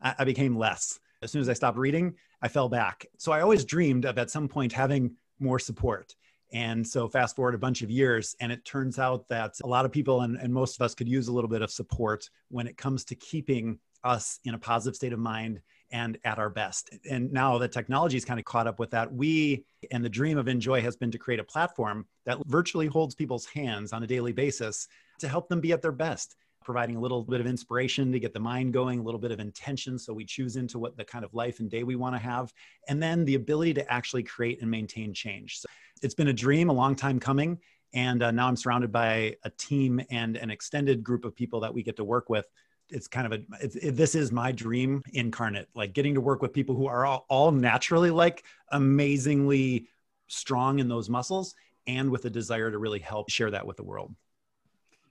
I, 0.00 0.14
I 0.20 0.24
became 0.24 0.56
less. 0.56 0.98
As 1.22 1.30
soon 1.30 1.42
as 1.42 1.48
I 1.48 1.54
stopped 1.54 1.78
reading, 1.78 2.14
I 2.42 2.48
fell 2.48 2.68
back. 2.68 3.06
So 3.18 3.32
I 3.32 3.42
always 3.42 3.64
dreamed 3.64 4.04
of 4.04 4.18
at 4.18 4.30
some 4.30 4.48
point 4.48 4.72
having 4.72 5.16
more 5.38 5.58
support. 5.58 6.14
And 6.52 6.86
so 6.86 7.08
fast 7.08 7.36
forward 7.36 7.54
a 7.54 7.58
bunch 7.58 7.82
of 7.82 7.90
years, 7.90 8.34
and 8.40 8.50
it 8.50 8.64
turns 8.64 8.98
out 8.98 9.28
that 9.28 9.54
a 9.62 9.68
lot 9.68 9.84
of 9.84 9.92
people 9.92 10.22
and, 10.22 10.36
and 10.36 10.52
most 10.52 10.76
of 10.76 10.84
us 10.84 10.94
could 10.94 11.08
use 11.08 11.28
a 11.28 11.32
little 11.32 11.50
bit 11.50 11.62
of 11.62 11.70
support 11.70 12.28
when 12.48 12.66
it 12.66 12.76
comes 12.76 13.04
to 13.04 13.14
keeping 13.14 13.78
us 14.02 14.40
in 14.44 14.54
a 14.54 14.58
positive 14.58 14.96
state 14.96 15.12
of 15.12 15.18
mind 15.18 15.60
and 15.92 16.18
at 16.24 16.38
our 16.38 16.50
best. 16.50 16.90
And 17.08 17.32
now 17.32 17.58
that 17.58 17.72
technology 17.72 18.16
is 18.16 18.24
kind 18.24 18.38
of 18.38 18.44
caught 18.44 18.66
up 18.66 18.78
with 18.78 18.90
that, 18.90 19.12
we 19.12 19.64
and 19.90 20.04
the 20.04 20.08
dream 20.08 20.38
of 20.38 20.48
Enjoy 20.48 20.80
has 20.80 20.96
been 20.96 21.10
to 21.10 21.18
create 21.18 21.40
a 21.40 21.44
platform 21.44 22.06
that 22.26 22.38
virtually 22.46 22.86
holds 22.86 23.14
people's 23.14 23.46
hands 23.46 23.92
on 23.92 24.02
a 24.02 24.06
daily 24.06 24.32
basis 24.32 24.88
to 25.18 25.28
help 25.28 25.48
them 25.48 25.60
be 25.60 25.72
at 25.72 25.82
their 25.82 25.92
best, 25.92 26.36
providing 26.64 26.96
a 26.96 27.00
little 27.00 27.22
bit 27.22 27.40
of 27.40 27.46
inspiration 27.46 28.12
to 28.12 28.20
get 28.20 28.32
the 28.32 28.40
mind 28.40 28.72
going, 28.72 28.98
a 28.98 29.02
little 29.02 29.20
bit 29.20 29.32
of 29.32 29.40
intention 29.40 29.98
so 29.98 30.12
we 30.12 30.24
choose 30.24 30.56
into 30.56 30.78
what 30.78 30.96
the 30.96 31.04
kind 31.04 31.24
of 31.24 31.34
life 31.34 31.60
and 31.60 31.70
day 31.70 31.82
we 31.82 31.96
want 31.96 32.14
to 32.14 32.18
have, 32.18 32.52
and 32.88 33.02
then 33.02 33.24
the 33.24 33.34
ability 33.34 33.74
to 33.74 33.92
actually 33.92 34.22
create 34.22 34.60
and 34.60 34.70
maintain 34.70 35.12
change. 35.12 35.58
So 35.58 35.68
it's 36.02 36.14
been 36.14 36.28
a 36.28 36.32
dream, 36.32 36.70
a 36.70 36.72
long 36.72 36.94
time 36.94 37.18
coming. 37.18 37.58
And 37.92 38.22
uh, 38.22 38.30
now 38.30 38.46
I'm 38.46 38.56
surrounded 38.56 38.92
by 38.92 39.34
a 39.42 39.50
team 39.50 40.00
and 40.10 40.36
an 40.36 40.50
extended 40.50 41.02
group 41.02 41.24
of 41.24 41.34
people 41.34 41.60
that 41.60 41.74
we 41.74 41.82
get 41.82 41.96
to 41.96 42.04
work 42.04 42.28
with 42.28 42.46
it's 42.90 43.08
kind 43.08 43.26
of 43.26 43.32
a 43.32 43.44
it's, 43.60 43.76
it, 43.76 43.92
this 43.92 44.14
is 44.14 44.32
my 44.32 44.52
dream 44.52 45.02
incarnate 45.12 45.68
like 45.74 45.92
getting 45.92 46.14
to 46.14 46.20
work 46.20 46.42
with 46.42 46.52
people 46.52 46.74
who 46.74 46.86
are 46.86 47.06
all, 47.06 47.26
all 47.28 47.52
naturally 47.52 48.10
like 48.10 48.44
amazingly 48.72 49.86
strong 50.28 50.78
in 50.78 50.88
those 50.88 51.08
muscles 51.08 51.54
and 51.86 52.10
with 52.10 52.24
a 52.24 52.30
desire 52.30 52.70
to 52.70 52.78
really 52.78 52.98
help 52.98 53.30
share 53.30 53.50
that 53.50 53.66
with 53.66 53.76
the 53.76 53.82
world. 53.82 54.14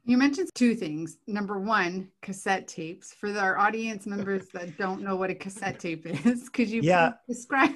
You 0.05 0.17
mentioned 0.17 0.49
two 0.55 0.75
things. 0.75 1.17
Number 1.27 1.59
one 1.59 2.09
cassette 2.21 2.67
tapes. 2.67 3.13
For 3.13 3.37
our 3.37 3.57
audience 3.57 4.07
members 4.07 4.47
that 4.53 4.77
don't 4.77 5.01
know 5.01 5.15
what 5.15 5.29
a 5.29 5.35
cassette 5.35 5.79
tape 5.79 6.05
is 6.05 6.49
could 6.53 6.69
you 6.69 6.81
yeah. 6.81 7.13
describe 7.27 7.75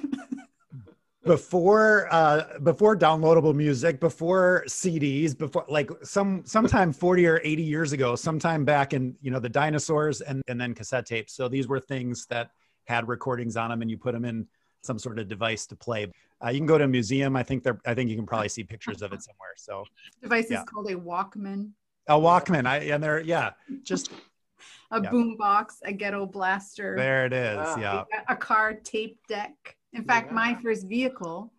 before 1.24 2.08
uh 2.12 2.58
before 2.62 2.96
downloadable 2.96 3.54
music 3.54 3.98
before 4.00 4.64
cds 4.68 5.36
before 5.36 5.64
like 5.68 5.90
some 6.02 6.42
sometime 6.44 6.92
40 6.92 7.26
or 7.26 7.40
80 7.42 7.62
years 7.62 7.92
ago 7.92 8.14
sometime 8.14 8.64
back 8.64 8.92
in 8.92 9.14
you 9.20 9.30
know 9.30 9.38
the 9.40 9.48
dinosaurs 9.48 10.20
and 10.20 10.42
and 10.48 10.60
then 10.60 10.74
cassette 10.74 11.06
tapes. 11.06 11.32
So 11.34 11.48
these 11.48 11.66
were 11.68 11.80
things 11.80 12.26
that 12.26 12.50
had 12.86 13.08
recordings 13.08 13.56
on 13.56 13.70
them 13.70 13.80
and 13.82 13.90
you 13.90 13.96
put 13.96 14.12
them 14.12 14.24
in 14.24 14.46
some 14.82 14.98
sort 14.98 15.18
of 15.18 15.26
device 15.28 15.66
to 15.68 15.76
play. 15.76 16.06
Uh, 16.44 16.50
you 16.50 16.58
can 16.58 16.66
go 16.66 16.76
to 16.76 16.84
a 16.84 16.88
museum. 16.88 17.36
I 17.36 17.42
think 17.42 17.62
there 17.62 17.78
i 17.86 17.94
think 17.94 18.10
you 18.10 18.16
can 18.16 18.26
probably 18.26 18.50
see 18.50 18.62
pictures 18.64 19.00
of 19.00 19.12
it 19.14 19.22
somewhere. 19.28 19.54
So 19.56 19.84
Device 20.22 20.50
Yeah. 20.50 20.58
is 20.60 20.64
called 20.66 20.90
a 20.90 20.94
Walkman, 20.96 21.70
a 22.06 22.14
walkman. 22.14 22.66
I 22.66 22.78
and 22.78 23.02
they're 23.02 23.20
yeah 23.20 23.52
just 23.82 24.10
a 24.90 25.02
Yeah. 25.02 25.10
boom 25.10 25.36
box, 25.38 25.78
a 25.84 25.92
ghetto 25.92 26.26
blaster, 26.26 26.94
there 26.96 27.24
it 27.24 27.32
is. 27.32 27.58
Ah. 27.58 27.78
yeah. 27.80 28.04
A 28.28 28.36
car 28.36 28.74
tape 28.74 29.18
deck. 29.28 29.76
In 29.94 30.04
fact, 30.04 30.32
my 30.32 30.58
first 30.62 30.86
vehicle, 30.88 31.52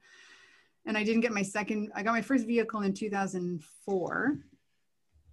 and 0.85 0.97
I 0.97 1.03
didn't 1.03 1.21
get 1.21 1.31
my 1.31 1.41
second, 1.41 1.91
I 1.95 2.03
got 2.03 2.11
my 2.13 2.21
first 2.21 2.45
vehicle 2.45 2.81
in 2.81 2.93
2004. 2.93 4.39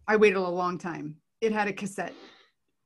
I 0.09 0.17
waited 0.17 0.37
a 0.37 0.49
long 0.49 0.79
time. 0.79 1.17
It 1.41 1.53
had 1.53 1.69
a 1.69 1.73
cassette 1.73 2.15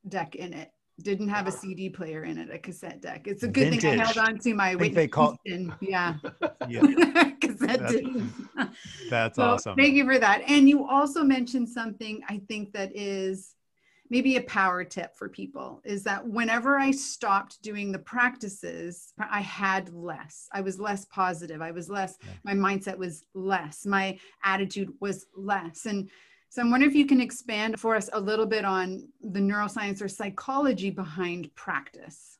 deck 0.08 0.34
in 0.34 0.52
it. 0.52 0.70
Didn't 1.02 1.28
have 1.28 1.46
a 1.46 1.52
CD 1.52 1.90
player 1.90 2.24
in 2.24 2.38
it, 2.38 2.48
a 2.50 2.58
cassette 2.58 3.02
deck. 3.02 3.26
It's 3.26 3.42
a 3.42 3.48
good 3.48 3.78
thing 3.78 4.00
I 4.00 4.02
held 4.02 4.16
on 4.16 4.38
to 4.38 4.54
my 4.54 4.70
think 4.70 4.80
Whitney 4.80 4.94
they 4.94 5.08
call- 5.08 5.36
Houston. 5.44 5.74
Yeah. 5.82 6.14
yeah 6.68 6.80
cassette 7.40 7.80
That's- 7.80 7.92
disc. 7.92 8.70
that's 9.10 9.36
So 9.36 9.42
awesome 9.42 9.76
Thank 9.76 9.94
you 9.94 10.06
for 10.06 10.18
that. 10.18 10.42
And 10.48 10.66
you 10.68 10.88
also 10.88 11.22
mentioned 11.22 11.68
something 11.68 12.22
I 12.30 12.40
think 12.48 12.72
that 12.72 12.96
is 12.96 13.55
maybe 14.10 14.36
a 14.36 14.42
power 14.42 14.84
tip 14.84 15.16
for 15.16 15.28
people 15.28 15.80
is 15.84 16.02
that 16.04 16.26
whenever 16.26 16.78
I 16.78 16.90
stopped 16.90 17.62
doing 17.62 17.92
the 17.92 17.98
practices, 17.98 19.12
I 19.18 19.40
had 19.40 19.92
less. 19.92 20.48
I 20.52 20.60
was 20.60 20.78
less 20.78 21.04
positive. 21.06 21.60
I 21.62 21.70
was 21.70 21.88
less, 21.88 22.16
my 22.44 22.52
mindset 22.54 22.96
was 22.96 23.24
less. 23.34 23.86
My 23.86 24.18
attitude 24.44 24.92
was 25.00 25.26
less. 25.34 25.86
And 25.86 26.08
so 26.48 26.62
I'm 26.62 26.70
wondering 26.70 26.90
if 26.90 26.96
you 26.96 27.06
can 27.06 27.20
expand 27.20 27.78
for 27.78 27.94
us 27.94 28.08
a 28.12 28.20
little 28.20 28.46
bit 28.46 28.64
on 28.64 29.08
the 29.20 29.40
neuroscience 29.40 30.00
or 30.00 30.08
psychology 30.08 30.90
behind 30.90 31.54
practice. 31.54 32.35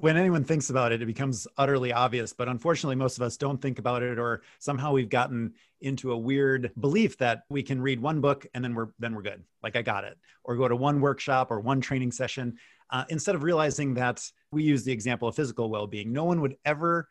When 0.00 0.16
anyone 0.16 0.44
thinks 0.44 0.70
about 0.70 0.92
it, 0.92 1.02
it 1.02 1.06
becomes 1.06 1.46
utterly 1.56 1.92
obvious. 1.92 2.32
But 2.32 2.48
unfortunately, 2.48 2.96
most 2.96 3.16
of 3.16 3.22
us 3.22 3.36
don't 3.36 3.60
think 3.60 3.78
about 3.78 4.02
it, 4.02 4.18
or 4.18 4.42
somehow 4.58 4.92
we've 4.92 5.08
gotten 5.08 5.54
into 5.80 6.12
a 6.12 6.18
weird 6.18 6.70
belief 6.80 7.18
that 7.18 7.42
we 7.50 7.62
can 7.62 7.80
read 7.80 8.00
one 8.00 8.20
book 8.20 8.46
and 8.54 8.64
then 8.64 8.74
we're 8.74 8.88
then 8.98 9.14
we're 9.14 9.22
good. 9.22 9.42
Like 9.62 9.76
I 9.76 9.82
got 9.82 10.04
it, 10.04 10.16
or 10.44 10.56
go 10.56 10.68
to 10.68 10.76
one 10.76 11.00
workshop 11.00 11.50
or 11.50 11.60
one 11.60 11.80
training 11.80 12.12
session, 12.12 12.56
uh, 12.90 13.04
instead 13.08 13.34
of 13.34 13.42
realizing 13.42 13.94
that 13.94 14.22
we 14.52 14.62
use 14.62 14.84
the 14.84 14.92
example 14.92 15.28
of 15.28 15.36
physical 15.36 15.68
well-being. 15.68 16.12
No 16.12 16.24
one 16.24 16.40
would 16.40 16.56
ever 16.64 17.08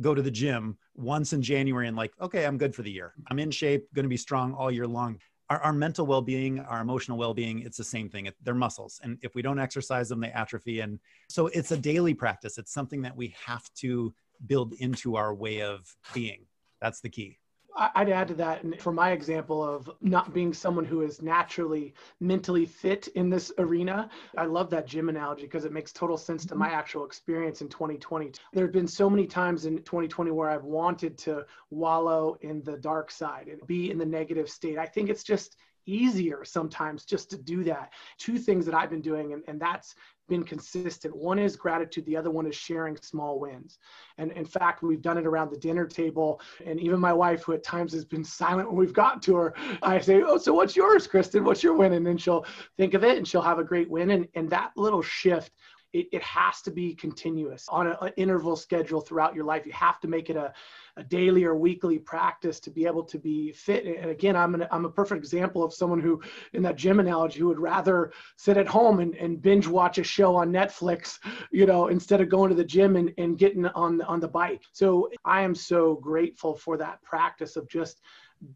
go 0.00 0.14
to 0.14 0.22
the 0.22 0.30
gym 0.30 0.78
once 0.94 1.32
in 1.32 1.42
January 1.42 1.88
and 1.88 1.96
like, 1.96 2.12
okay, 2.20 2.46
I'm 2.46 2.58
good 2.58 2.74
for 2.74 2.82
the 2.82 2.90
year. 2.90 3.14
I'm 3.28 3.38
in 3.38 3.50
shape, 3.50 3.92
going 3.94 4.04
to 4.04 4.08
be 4.08 4.16
strong 4.16 4.54
all 4.54 4.70
year 4.70 4.86
long. 4.86 5.18
Our, 5.50 5.58
our 5.60 5.72
mental 5.72 6.06
well-being, 6.06 6.60
our 6.60 6.80
emotional 6.80 7.18
well-being, 7.18 7.60
it's 7.62 7.76
the 7.76 7.84
same 7.84 8.08
thing. 8.08 8.30
They're 8.42 8.54
muscles, 8.54 9.00
and 9.02 9.18
if 9.20 9.34
we 9.34 9.42
don't 9.42 9.58
exercise 9.58 10.08
them, 10.08 10.20
they 10.20 10.30
atrophy. 10.30 10.80
And 10.80 11.00
so 11.28 11.48
it's 11.48 11.72
a 11.72 11.76
daily 11.76 12.14
practice. 12.14 12.56
It's 12.56 12.72
something 12.72 13.02
that 13.02 13.16
we 13.16 13.34
have 13.44 13.68
to 13.74 14.14
build 14.46 14.74
into 14.74 15.16
our 15.16 15.34
way 15.34 15.60
of 15.62 15.94
being. 16.14 16.46
That's 16.80 17.00
the 17.00 17.10
key. 17.10 17.39
I'd 17.76 18.08
add 18.08 18.28
to 18.28 18.34
that, 18.34 18.62
and 18.62 18.80
for 18.80 18.92
my 18.92 19.12
example 19.12 19.62
of 19.62 19.90
not 20.00 20.34
being 20.34 20.52
someone 20.52 20.84
who 20.84 21.02
is 21.02 21.22
naturally 21.22 21.94
mentally 22.20 22.66
fit 22.66 23.08
in 23.08 23.30
this 23.30 23.52
arena, 23.58 24.10
I 24.36 24.46
love 24.46 24.70
that 24.70 24.86
gym 24.86 25.08
analogy 25.08 25.42
because 25.42 25.64
it 25.64 25.72
makes 25.72 25.92
total 25.92 26.16
sense 26.16 26.44
to 26.46 26.54
my 26.54 26.68
mm-hmm. 26.68 26.76
actual 26.76 27.04
experience 27.04 27.60
in 27.60 27.68
2020. 27.68 28.32
There 28.52 28.64
have 28.64 28.72
been 28.72 28.86
so 28.86 29.08
many 29.08 29.26
times 29.26 29.66
in 29.66 29.78
2020 29.78 30.30
where 30.30 30.50
I've 30.50 30.64
wanted 30.64 31.16
to 31.18 31.46
wallow 31.70 32.36
in 32.40 32.62
the 32.62 32.76
dark 32.76 33.10
side 33.10 33.48
and 33.48 33.64
be 33.66 33.90
in 33.90 33.98
the 33.98 34.06
negative 34.06 34.50
state. 34.50 34.78
I 34.78 34.86
think 34.86 35.08
it's 35.08 35.24
just 35.24 35.56
easier 35.86 36.44
sometimes 36.44 37.04
just 37.04 37.30
to 37.30 37.38
do 37.38 37.64
that. 37.64 37.92
Two 38.18 38.38
things 38.38 38.66
that 38.66 38.74
I've 38.74 38.90
been 38.90 39.00
doing, 39.00 39.32
and, 39.32 39.42
and 39.46 39.60
that's 39.60 39.94
been 40.30 40.44
consistent. 40.44 41.14
One 41.14 41.38
is 41.38 41.56
gratitude, 41.56 42.06
the 42.06 42.16
other 42.16 42.30
one 42.30 42.46
is 42.46 42.54
sharing 42.54 42.96
small 42.96 43.38
wins. 43.38 43.78
And 44.16 44.32
in 44.32 44.46
fact, 44.46 44.82
we've 44.82 45.02
done 45.02 45.18
it 45.18 45.26
around 45.26 45.50
the 45.50 45.58
dinner 45.58 45.86
table. 45.86 46.40
And 46.64 46.80
even 46.80 46.98
my 47.00 47.12
wife, 47.12 47.42
who 47.42 47.52
at 47.52 47.62
times 47.62 47.92
has 47.92 48.04
been 48.06 48.24
silent 48.40 48.68
when 48.68 48.78
we've 48.78 48.94
gotten 48.94 49.20
to 49.22 49.36
her, 49.36 49.54
I 49.82 50.00
say, 50.00 50.22
Oh, 50.22 50.38
so 50.38 50.54
what's 50.54 50.76
yours, 50.76 51.06
Kristen? 51.06 51.44
What's 51.44 51.62
your 51.62 51.74
win? 51.74 51.92
And 51.92 52.06
then 52.06 52.16
she'll 52.16 52.46
think 52.78 52.94
of 52.94 53.04
it 53.04 53.18
and 53.18 53.28
she'll 53.28 53.42
have 53.42 53.58
a 53.58 53.64
great 53.64 53.90
win. 53.90 54.10
And, 54.10 54.28
and 54.34 54.48
that 54.50 54.70
little 54.76 55.02
shift, 55.02 55.52
it, 55.92 56.06
it 56.12 56.22
has 56.22 56.62
to 56.62 56.70
be 56.70 56.94
continuous 56.94 57.66
on 57.68 57.88
an 57.88 58.12
interval 58.16 58.56
schedule 58.56 59.00
throughout 59.00 59.34
your 59.34 59.44
life. 59.44 59.66
You 59.66 59.72
have 59.72 60.00
to 60.00 60.08
make 60.08 60.30
it 60.30 60.36
a, 60.36 60.52
a 60.96 61.04
daily 61.04 61.44
or 61.44 61.54
weekly 61.54 61.98
practice 61.98 62.60
to 62.60 62.70
be 62.70 62.86
able 62.86 63.04
to 63.04 63.18
be 63.18 63.52
fit. 63.52 63.84
And 63.84 64.10
again, 64.10 64.36
I'm, 64.36 64.54
an, 64.54 64.66
I'm 64.70 64.84
a 64.84 64.90
perfect 64.90 65.18
example 65.18 65.64
of 65.64 65.74
someone 65.74 66.00
who, 66.00 66.22
in 66.52 66.62
that 66.62 66.76
gym 66.76 67.00
analogy, 67.00 67.40
who 67.40 67.48
would 67.48 67.58
rather 67.58 68.12
sit 68.36 68.56
at 68.56 68.68
home 68.68 69.00
and, 69.00 69.14
and 69.16 69.42
binge 69.42 69.66
watch 69.66 69.98
a 69.98 70.04
show 70.04 70.36
on 70.36 70.52
Netflix, 70.52 71.18
you 71.50 71.66
know, 71.66 71.88
instead 71.88 72.20
of 72.20 72.28
going 72.28 72.50
to 72.50 72.56
the 72.56 72.64
gym 72.64 72.96
and, 72.96 73.12
and 73.18 73.38
getting 73.38 73.66
on, 73.66 74.00
on 74.02 74.20
the 74.20 74.28
bike. 74.28 74.62
So 74.72 75.10
I 75.24 75.42
am 75.42 75.54
so 75.54 75.96
grateful 75.96 76.54
for 76.54 76.76
that 76.76 77.02
practice 77.02 77.56
of 77.56 77.68
just 77.68 78.00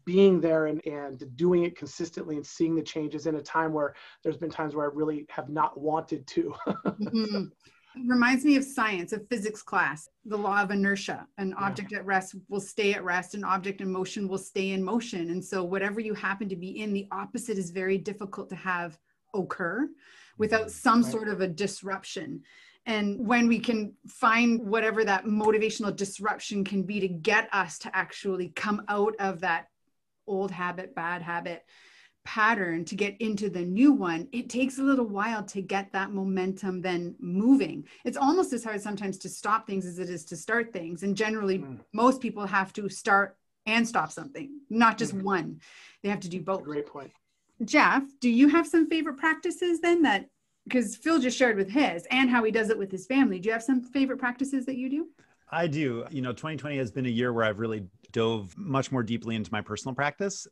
being 0.05 0.41
there 0.41 0.65
and, 0.67 0.85
and 0.85 1.23
doing 1.35 1.63
it 1.63 1.77
consistently 1.77 2.35
and 2.35 2.45
seeing 2.45 2.75
the 2.75 2.81
changes 2.81 3.27
in 3.27 3.35
a 3.35 3.41
time 3.41 3.71
where 3.73 3.93
there's 4.23 4.37
been 4.37 4.49
times 4.49 4.75
where 4.75 4.89
I 4.89 4.93
really 4.93 5.25
have 5.29 5.49
not 5.49 5.79
wanted 5.79 6.25
to. 6.27 6.53
Mhm. 6.99 7.51
It 7.97 8.01
Reminds 8.09 8.43
me 8.43 8.57
of 8.57 8.65
science, 8.65 9.13
of 9.13 9.25
physics 9.29 9.61
class, 9.61 10.09
the 10.25 10.37
law 10.37 10.61
of 10.61 10.69
inertia. 10.71 11.25
An 11.37 11.49
Yeah. 11.51 11.55
object 11.65 11.93
at 11.93 12.05
rest 12.05 12.35
will 12.49 12.59
stay 12.59 12.93
at 12.93 13.05
rest, 13.05 13.35
an 13.35 13.45
object 13.45 13.79
in 13.79 13.89
motion 13.89 14.27
will 14.27 14.37
stay 14.37 14.71
in 14.71 14.83
motion. 14.83 15.29
And 15.29 15.43
so, 15.43 15.63
whatever 15.63 16.01
you 16.01 16.13
happen 16.13 16.49
to 16.49 16.57
be 16.57 16.81
in, 16.81 16.91
the 16.91 17.07
opposite 17.11 17.57
is 17.57 17.71
very 17.71 17.97
difficult 17.97 18.49
to 18.49 18.55
have 18.55 18.99
occur 19.33 19.89
without 20.37 20.71
some 20.71 21.03
Right. 21.03 21.11
sort 21.11 21.29
of 21.29 21.39
a 21.39 21.47
disruption. 21.47 22.43
And 22.85 23.25
when 23.25 23.47
we 23.47 23.59
can 23.59 23.93
find 24.09 24.59
whatever 24.67 25.03
that 25.05 25.25
motivational 25.25 25.95
disruption 25.95 26.63
can 26.65 26.83
be 26.83 26.99
to 26.99 27.07
get 27.07 27.47
us 27.53 27.79
to 27.79 27.95
actually 27.95 28.49
come 28.49 28.83
out 28.89 29.15
of 29.19 29.39
that 29.41 29.67
old 30.27 30.51
habit, 30.51 30.95
bad 30.95 31.21
habit, 31.21 31.65
pattern 32.23 32.83
to 32.85 32.95
get 32.95 33.15
into 33.21 33.49
the 33.49 33.61
new 33.61 33.91
one, 33.91 34.27
it 34.31 34.49
takes 34.49 34.79
a 34.79 34.83
little 34.83 35.05
while 35.07 35.43
to 35.43 35.61
get 35.61 35.91
that 35.93 36.11
momentum 36.11 36.81
then 36.81 37.15
moving. 37.19 37.87
It's 38.03 38.17
almost 38.17 38.51
as 38.51 38.63
hard 38.63 38.81
sometimes 38.81 39.19
to 39.19 39.29
stop 39.29 39.67
things 39.67 39.85
as 39.85 39.99
it 39.99 40.09
is 40.09 40.25
to 40.25 40.35
start 40.35 40.73
things. 40.73 41.03
And 41.03 41.15
generally, 41.15 41.59
Mm. 41.59 41.79
most 41.93 42.21
people 42.21 42.47
have 42.47 42.73
to 42.73 42.89
start 42.89 43.37
and 43.67 43.87
stop 43.87 44.11
something, 44.11 44.59
not 44.69 44.97
just 44.97 45.15
Mhm. 45.15 45.21
one. 45.23 45.61
They 46.01 46.09
have 46.09 46.19
to 46.21 46.29
do 46.29 46.41
both. 46.41 46.63
Great 46.63 46.87
point. 46.87 47.11
Jeff, 47.63 48.03
do 48.19 48.29
you 48.29 48.49
have 48.49 48.67
some 48.67 48.87
favorite 48.87 49.17
practices 49.17 49.79
then 49.79 50.01
that 50.01 50.29
because 50.65 50.95
Phil 50.95 51.19
just 51.19 51.37
shared 51.37 51.57
with 51.57 51.69
his 51.69 52.07
and 52.09 52.27
how 52.27 52.43
he 52.43 52.51
does 52.51 52.71
it 52.71 52.77
with 52.77 52.91
his 52.91 53.05
family. 53.05 53.39
Do 53.39 53.47
you 53.47 53.53
have 53.53 53.63
some 53.63 53.81
favorite 53.81 54.17
practices 54.17 54.65
that 54.65 54.77
you 54.77 54.89
do? 54.89 55.09
I 55.49 55.67
do. 55.67 56.05
You 56.09 56.21
know, 56.21 56.31
2020 56.31 56.77
has 56.77 56.91
been 56.91 57.05
a 57.05 57.09
year 57.09 57.31
where 57.31 57.45
I've 57.45 57.59
really 57.59 57.87
dove 58.11 58.57
much 58.57 58.91
more 58.91 59.03
deeply 59.03 59.35
into 59.35 59.51
my 59.51 59.61
personal 59.61 59.95
practice. 59.95 60.47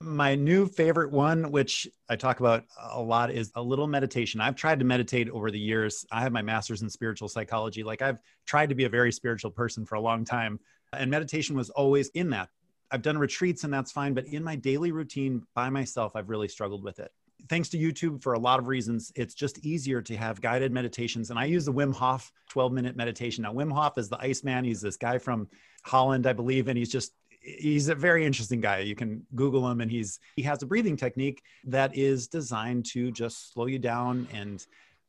My 0.00 0.36
new 0.36 0.66
favorite 0.66 1.10
one, 1.10 1.50
which 1.50 1.88
I 2.08 2.16
talk 2.16 2.38
about 2.40 2.64
a 2.92 3.02
lot, 3.02 3.30
is 3.30 3.50
a 3.56 3.62
little 3.62 3.88
meditation. 3.88 4.40
I've 4.40 4.54
tried 4.54 4.78
to 4.78 4.84
meditate 4.84 5.28
over 5.28 5.50
the 5.50 5.58
years. 5.58 6.06
I 6.12 6.20
have 6.20 6.32
my 6.32 6.42
master's 6.42 6.82
in 6.82 6.90
spiritual 6.90 7.28
psychology. 7.28 7.82
Like 7.82 8.00
I've 8.00 8.18
tried 8.46 8.68
to 8.68 8.76
be 8.76 8.84
a 8.84 8.88
very 8.88 9.10
spiritual 9.10 9.50
person 9.50 9.84
for 9.84 9.96
a 9.96 10.00
long 10.00 10.24
time, 10.24 10.60
and 10.92 11.10
meditation 11.10 11.56
was 11.56 11.70
always 11.70 12.08
in 12.10 12.30
that. 12.30 12.48
I've 12.90 13.02
done 13.02 13.18
retreats 13.18 13.64
and 13.64 13.72
that's 13.72 13.92
fine, 13.92 14.14
but 14.14 14.26
in 14.26 14.42
my 14.42 14.56
daily 14.56 14.92
routine 14.92 15.42
by 15.54 15.68
myself, 15.68 16.12
I've 16.14 16.30
really 16.30 16.48
struggled 16.48 16.84
with 16.84 17.00
it. 17.00 17.10
Thanks 17.48 17.68
to 17.70 17.78
YouTube 17.78 18.22
for 18.22 18.34
a 18.34 18.38
lot 18.38 18.58
of 18.58 18.66
reasons, 18.66 19.12
it's 19.14 19.34
just 19.34 19.64
easier 19.64 20.02
to 20.02 20.16
have 20.16 20.40
guided 20.40 20.72
meditations. 20.72 21.30
And 21.30 21.38
I 21.38 21.44
use 21.44 21.64
the 21.64 21.72
Wim 21.72 21.94
Hof 21.94 22.32
12 22.50 22.72
minute 22.72 22.96
meditation. 22.96 23.42
Now, 23.42 23.52
Wim 23.52 23.72
Hof 23.72 23.96
is 23.96 24.08
the 24.08 24.18
Iceman. 24.18 24.64
He's 24.64 24.80
this 24.80 24.96
guy 24.96 25.18
from 25.18 25.48
Holland, 25.84 26.26
I 26.26 26.32
believe, 26.32 26.68
and 26.68 26.76
he's 26.76 26.90
just 26.90 27.12
he's 27.40 27.88
a 27.88 27.94
very 27.94 28.26
interesting 28.26 28.60
guy. 28.60 28.80
You 28.80 28.96
can 28.96 29.24
Google 29.34 29.68
him, 29.70 29.80
and 29.80 29.90
he's 29.90 30.18
he 30.36 30.42
has 30.42 30.62
a 30.62 30.66
breathing 30.66 30.96
technique 30.96 31.42
that 31.64 31.96
is 31.96 32.28
designed 32.28 32.86
to 32.86 33.10
just 33.10 33.52
slow 33.52 33.66
you 33.66 33.78
down 33.78 34.26
and 34.32 34.66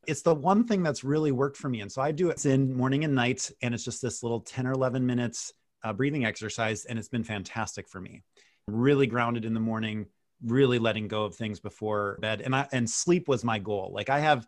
it's 0.07 0.21
the 0.21 0.33
one 0.33 0.65
thing 0.65 0.81
that's 0.81 1.03
really 1.03 1.31
worked 1.31 1.57
for 1.57 1.69
me. 1.69 1.81
And 1.81 1.91
so 1.91 2.01
I 2.01 2.11
do 2.11 2.29
it 2.29 2.45
in 2.45 2.73
morning 2.75 3.03
and 3.03 3.13
night, 3.13 3.51
and 3.61 3.73
it's 3.73 3.83
just 3.83 4.01
this 4.01 4.23
little 4.23 4.39
10 4.39 4.65
or 4.65 4.71
11 4.71 5.05
minutes 5.05 5.53
uh, 5.83 5.93
breathing 5.93 6.25
exercise, 6.25 6.85
and 6.85 6.97
it's 6.97 7.07
been 7.07 7.23
fantastic 7.23 7.87
for 7.87 8.01
me. 8.01 8.23
Really 8.67 9.07
grounded 9.07 9.45
in 9.45 9.53
the 9.53 9.59
morning, 9.59 10.07
really 10.45 10.79
letting 10.79 11.07
go 11.07 11.25
of 11.25 11.35
things 11.35 11.59
before 11.59 12.17
bed, 12.21 12.41
and 12.41 12.55
I 12.55 12.67
and 12.71 12.89
sleep 12.89 13.27
was 13.27 13.43
my 13.43 13.59
goal. 13.59 13.91
Like 13.93 14.09
I 14.09 14.19
have, 14.19 14.47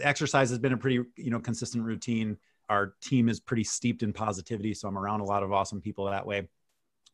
exercise 0.00 0.50
has 0.50 0.58
been 0.58 0.72
a 0.72 0.76
pretty 0.76 1.04
you 1.16 1.30
know 1.30 1.40
consistent 1.40 1.84
routine. 1.84 2.36
Our 2.68 2.94
team 3.02 3.28
is 3.28 3.40
pretty 3.40 3.64
steeped 3.64 4.02
in 4.02 4.12
positivity, 4.12 4.74
so 4.74 4.88
I'm 4.88 4.98
around 4.98 5.20
a 5.20 5.24
lot 5.24 5.42
of 5.42 5.52
awesome 5.52 5.80
people 5.80 6.06
that 6.06 6.26
way. 6.26 6.48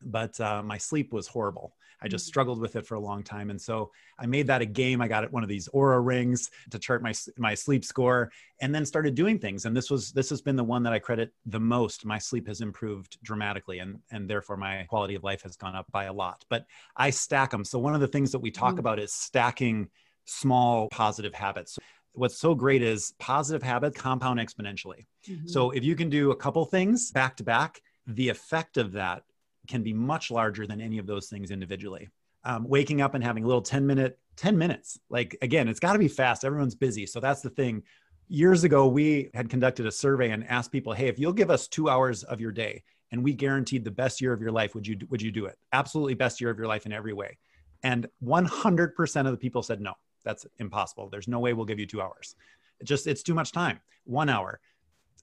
But 0.02 0.40
uh, 0.40 0.62
my 0.62 0.78
sleep 0.78 1.12
was 1.12 1.26
horrible. 1.26 1.74
I 2.00 2.06
just 2.06 2.26
Mm. 2.26 2.28
struggled 2.28 2.60
with 2.60 2.76
it 2.76 2.86
for 2.86 2.94
a 2.94 3.00
long 3.00 3.24
time, 3.24 3.50
and 3.50 3.60
so 3.60 3.90
I 4.18 4.26
made 4.26 4.46
that 4.46 4.62
a 4.62 4.66
game. 4.66 5.00
I 5.00 5.08
got 5.08 5.24
it 5.24 5.32
one 5.32 5.42
of 5.42 5.48
these 5.48 5.68
Oura 5.74 6.04
rings 6.04 6.50
to 6.70 6.78
chart 6.78 7.02
my 7.02 7.12
my 7.36 7.54
sleep 7.54 7.84
score, 7.84 8.30
and 8.60 8.72
then 8.72 8.86
started 8.86 9.14
doing 9.16 9.38
things. 9.38 9.64
And 9.64 9.76
this 9.76 9.90
was 9.90 10.12
this 10.12 10.30
has 10.30 10.40
been 10.40 10.54
the 10.54 10.62
one 10.64 10.84
that 10.84 10.92
I 10.92 11.00
credit 11.00 11.32
the 11.46 11.58
most. 11.58 12.04
My 12.04 12.18
sleep 12.18 12.46
has 12.46 12.60
improved 12.60 13.18
dramatically, 13.22 13.80
and 13.80 13.98
and 14.12 14.30
therefore 14.30 14.56
my 14.56 14.84
quality 14.84 15.16
of 15.16 15.24
life 15.24 15.42
has 15.42 15.56
gone 15.56 15.74
up 15.74 15.90
by 15.90 16.04
a 16.04 16.12
lot. 16.12 16.44
But 16.48 16.66
I 16.96 17.10
stack 17.10 17.50
them. 17.50 17.64
So 17.64 17.78
one 17.80 17.94
of 17.94 18.00
the 18.00 18.08
things 18.08 18.30
that 18.32 18.38
we 18.38 18.50
talk 18.52 18.76
Mm. 18.76 18.78
about 18.78 19.00
is 19.00 19.12
stacking 19.12 19.88
small 20.24 20.88
positive 20.90 21.34
habits. 21.34 21.78
What's 22.12 22.38
so 22.38 22.54
great 22.54 22.82
is 22.82 23.12
positive 23.18 23.62
habits 23.62 24.00
compound 24.00 24.38
exponentially. 24.38 25.06
Mhm. 25.28 25.48
So 25.48 25.70
if 25.70 25.82
you 25.84 25.96
can 25.96 26.10
do 26.10 26.30
a 26.30 26.36
couple 26.36 26.64
things 26.64 27.10
back 27.10 27.36
to 27.38 27.44
back, 27.44 27.80
the 28.06 28.28
effect 28.28 28.76
of 28.76 28.92
that 28.92 29.24
can 29.68 29.82
be 29.82 29.92
much 29.92 30.30
larger 30.30 30.66
than 30.66 30.80
any 30.80 30.98
of 30.98 31.06
those 31.06 31.28
things 31.28 31.50
individually. 31.50 32.08
Um, 32.44 32.66
waking 32.68 33.00
up 33.00 33.14
and 33.14 33.22
having 33.22 33.44
a 33.44 33.46
little 33.46 33.62
10 33.62 33.86
minute, 33.86 34.18
10 34.36 34.56
minutes. 34.56 34.98
Like 35.10 35.36
again, 35.42 35.68
it's 35.68 35.80
got 35.80 35.92
to 35.92 35.98
be 35.98 36.08
fast. 36.08 36.44
Everyone's 36.44 36.74
busy. 36.74 37.06
So 37.06 37.20
that's 37.20 37.42
the 37.42 37.50
thing. 37.50 37.82
Years 38.28 38.64
ago, 38.64 38.86
we 38.86 39.30
had 39.34 39.48
conducted 39.48 39.86
a 39.86 39.92
survey 39.92 40.30
and 40.30 40.46
asked 40.48 40.72
people, 40.72 40.92
hey, 40.92 41.08
if 41.08 41.18
you'll 41.18 41.32
give 41.32 41.50
us 41.50 41.66
two 41.66 41.88
hours 41.88 42.24
of 42.24 42.40
your 42.40 42.52
day 42.52 42.82
and 43.10 43.22
we 43.22 43.32
guaranteed 43.32 43.84
the 43.84 43.90
best 43.90 44.20
year 44.20 44.32
of 44.32 44.40
your 44.40 44.52
life, 44.52 44.74
would 44.74 44.86
you, 44.86 44.98
would 45.08 45.22
you 45.22 45.30
do 45.30 45.46
it? 45.46 45.56
Absolutely 45.72 46.14
best 46.14 46.40
year 46.40 46.50
of 46.50 46.58
your 46.58 46.66
life 46.66 46.84
in 46.84 46.92
every 46.92 47.12
way. 47.12 47.38
And 47.82 48.06
100% 48.22 49.20
of 49.20 49.32
the 49.32 49.38
people 49.38 49.62
said, 49.62 49.80
no, 49.80 49.94
that's 50.24 50.46
impossible. 50.58 51.08
There's 51.10 51.28
no 51.28 51.38
way 51.38 51.52
we'll 51.54 51.64
give 51.64 51.78
you 51.78 51.86
two 51.86 52.02
hours. 52.02 52.34
It 52.80 52.84
just, 52.84 53.06
it's 53.06 53.22
too 53.22 53.34
much 53.34 53.52
time. 53.52 53.80
One 54.04 54.28
hour 54.28 54.60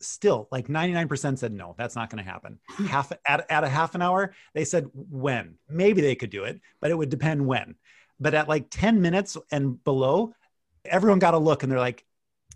still 0.01 0.47
like 0.51 0.67
99% 0.67 1.37
said 1.37 1.53
no 1.53 1.75
that's 1.77 1.95
not 1.95 2.09
going 2.09 2.23
to 2.23 2.29
happen 2.29 2.59
hmm. 2.69 2.85
half 2.85 3.11
at, 3.27 3.49
at 3.49 3.63
a 3.63 3.69
half 3.69 3.95
an 3.95 4.01
hour 4.01 4.33
they 4.53 4.65
said 4.65 4.87
when? 4.93 5.55
Maybe 5.69 6.01
they 6.01 6.15
could 6.15 6.29
do 6.29 6.43
it 6.43 6.59
but 6.81 6.91
it 6.91 6.97
would 6.97 7.09
depend 7.09 7.45
when. 7.45 7.75
But 8.19 8.33
at 8.33 8.47
like 8.47 8.67
10 8.69 9.01
minutes 9.01 9.37
and 9.51 9.83
below 9.83 10.33
everyone 10.85 11.19
got 11.19 11.33
a 11.33 11.37
look 11.39 11.63
and 11.63 11.71
they're 11.71 11.79
like 11.79 12.05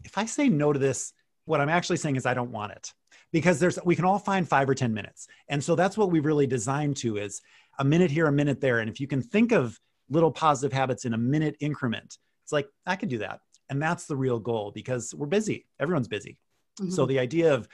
if 0.06 0.18
i 0.18 0.26
say 0.26 0.50
no 0.50 0.72
to 0.72 0.80
this 0.80 1.14
what 1.46 1.60
i'm 1.60 1.70
actually 1.70 1.98
saying 1.98 2.16
is 2.16 2.26
i 2.26 2.34
don't 2.34 2.52
want 2.52 2.72
it. 2.72 2.94
Because 3.32 3.60
there's 3.60 3.78
we 3.86 3.96
can 3.96 4.06
all 4.06 4.20
find 4.20 4.48
five 4.48 4.68
or 4.68 4.74
10 4.74 4.92
minutes. 4.92 5.28
And 5.50 5.64
so 5.64 5.76
that's 5.76 5.98
what 5.98 6.12
we 6.12 6.20
really 6.20 6.48
designed 6.48 6.98
to 6.98 7.18
is 7.18 7.42
a 7.78 7.84
minute 7.84 8.10
here 8.10 8.26
a 8.26 8.32
minute 8.32 8.60
there. 8.60 8.80
And 8.80 8.90
if 8.90 9.00
you 9.00 9.06
can 9.06 9.22
think 9.22 9.52
of 9.52 9.80
little 10.10 10.32
positive 10.32 10.76
habits 10.76 11.06
in 11.06 11.14
a 11.14 11.18
minute 11.18 11.56
increment 11.60 12.18
it's 12.50 12.52
like 12.52 12.68
i 12.88 12.96
could 12.96 13.10
do 13.10 13.20
that. 13.20 13.42
And 13.70 13.80
that's 13.80 14.08
the 14.08 14.16
real 14.16 14.40
goal 14.40 14.72
because 14.74 15.14
we're 15.14 15.28
busy. 15.28 15.68
Everyone's 15.80 16.08
busy 16.08 16.40
so 16.88 17.06
Mhm. 17.06 17.08
the 17.10 17.20
idea 17.20 17.54
of 17.54 17.68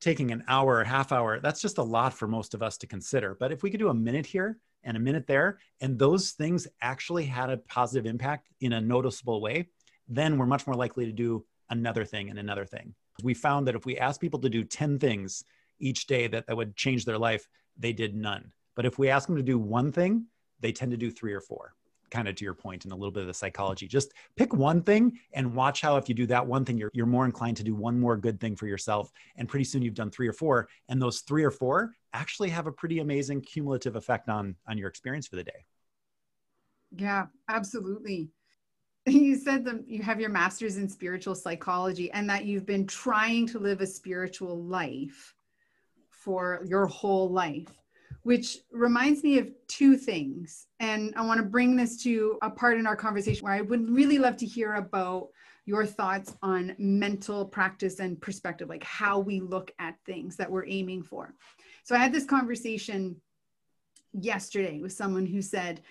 taking 0.00 0.30
an 0.30 0.44
hour, 0.48 0.80
a 0.80 0.86
half 0.86 1.12
hour, 1.12 1.40
that's 1.40 1.60
just 1.60 1.78
a 1.78 1.82
lot 1.82 2.12
for 2.12 2.28
most 2.28 2.54
of 2.54 2.62
us 2.62 2.76
to 2.78 2.86
consider. 2.86 3.34
But 3.34 3.52
if 3.52 3.62
we 3.62 3.70
could 3.70 3.80
do 3.80 3.88
a 3.88 3.94
minute 3.94 4.26
here 4.26 4.58
and 4.82 4.96
a 4.96 5.00
minute 5.00 5.26
there, 5.26 5.58
and 5.80 5.98
those 5.98 6.32
things 6.32 6.68
actually 6.82 7.24
had 7.24 7.50
a 7.50 7.56
positive 7.56 8.06
impact 8.06 8.48
in 8.60 8.74
a 8.74 8.80
noticeable 8.80 9.40
way, 9.40 9.68
then 10.06 10.36
we're 10.36 10.46
much 10.46 10.66
more 10.66 10.76
likely 10.76 11.06
to 11.06 11.12
do 11.12 11.44
another 11.70 12.04
thing 12.04 12.28
and 12.28 12.38
another 12.38 12.66
thing. 12.66 12.94
We 13.22 13.32
found 13.32 13.66
that 13.66 13.74
if 13.74 13.86
we 13.86 13.96
asked 13.96 14.20
people 14.20 14.40
to 14.40 14.50
do 14.50 14.64
10 14.64 14.98
things 14.98 15.44
each 15.78 16.06
day 16.06 16.26
that, 16.26 16.46
that 16.46 16.56
would 16.56 16.76
change 16.76 17.04
their 17.04 17.18
life, 17.18 17.48
they 17.78 17.92
did 17.92 18.14
none. 18.14 18.52
But 18.74 18.84
if 18.84 18.98
we 18.98 19.08
ask 19.08 19.26
them 19.26 19.36
to 19.36 19.42
do 19.42 19.58
one 19.58 19.90
thing, 19.90 20.26
they 20.60 20.72
tend 20.72 20.90
to 20.90 20.96
do 20.98 21.10
three 21.10 21.32
or 21.32 21.40
four. 21.40 21.74
Kind 22.14 22.28
of 22.28 22.36
to 22.36 22.44
your 22.44 22.54
point 22.54 22.84
and 22.84 22.92
a 22.92 22.96
little 22.96 23.10
bit 23.10 23.22
of 23.22 23.26
the 23.26 23.34
psychology. 23.34 23.88
Just 23.88 24.12
pick 24.36 24.54
one 24.54 24.82
thing 24.82 25.18
and 25.32 25.52
watch 25.52 25.80
how 25.80 25.96
if 25.96 26.08
you 26.08 26.14
do 26.14 26.26
that 26.26 26.46
one 26.46 26.64
thing, 26.64 26.78
you're, 26.78 26.92
you're 26.94 27.06
more 27.06 27.24
inclined 27.24 27.56
to 27.56 27.64
do 27.64 27.74
one 27.74 27.98
more 27.98 28.16
good 28.16 28.38
thing 28.40 28.54
for 28.54 28.68
yourself. 28.68 29.10
And 29.34 29.48
pretty 29.48 29.64
soon 29.64 29.82
you've 29.82 29.94
done 29.94 30.12
three 30.12 30.28
or 30.28 30.32
four. 30.32 30.68
And 30.88 31.02
those 31.02 31.20
three 31.22 31.42
or 31.42 31.50
four 31.50 31.96
actually 32.12 32.50
have 32.50 32.68
a 32.68 32.72
pretty 32.72 33.00
amazing 33.00 33.40
cumulative 33.40 33.96
effect 33.96 34.28
on, 34.28 34.54
on 34.68 34.78
your 34.78 34.88
experience 34.88 35.26
for 35.26 35.34
the 35.34 35.42
day. 35.42 35.66
Yeah, 36.96 37.26
absolutely. 37.48 38.30
You 39.06 39.36
said 39.36 39.66
that 39.66 39.86
you 39.86 40.02
have 40.02 40.18
your 40.18 40.30
master's 40.30 40.78
in 40.78 40.88
spiritual 40.88 41.34
psychology 41.34 42.10
and 42.12 42.30
that 42.30 42.46
you've 42.46 42.64
been 42.64 42.86
trying 42.86 43.46
to 43.48 43.58
live 43.58 43.82
a 43.82 43.86
spiritual 43.86 44.64
life 44.64 45.34
for 46.08 46.64
your 46.66 46.86
whole 46.86 47.28
life, 47.28 47.83
which 48.24 48.58
reminds 48.72 49.22
me 49.22 49.38
of 49.38 49.50
two 49.68 49.96
things. 49.96 50.66
And 50.80 51.14
I 51.16 51.24
want 51.24 51.38
to 51.38 51.46
bring 51.46 51.76
this 51.76 52.02
to 52.02 52.38
a 52.42 52.50
part 52.50 52.78
in 52.78 52.86
our 52.86 52.96
conversation 52.96 53.44
where 53.44 53.52
I 53.52 53.60
would 53.60 53.88
really 53.88 54.18
love 54.18 54.36
to 54.38 54.46
hear 54.46 54.74
about 54.74 55.28
your 55.66 55.86
thoughts 55.86 56.34
on 56.42 56.74
mental 56.78 57.44
practice 57.44 58.00
and 58.00 58.20
perspective, 58.20 58.68
like 58.68 58.82
how 58.82 59.18
we 59.18 59.40
look 59.40 59.70
at 59.78 59.96
things 60.04 60.36
that 60.36 60.50
we're 60.50 60.66
aiming 60.66 61.02
for. 61.02 61.34
So 61.84 61.94
I 61.94 61.98
had 61.98 62.12
this 62.12 62.24
conversation 62.24 63.16
yesterday 64.12 64.80
with 64.80 64.92
someone 64.92 65.26
who 65.26 65.42
said, 65.42 65.82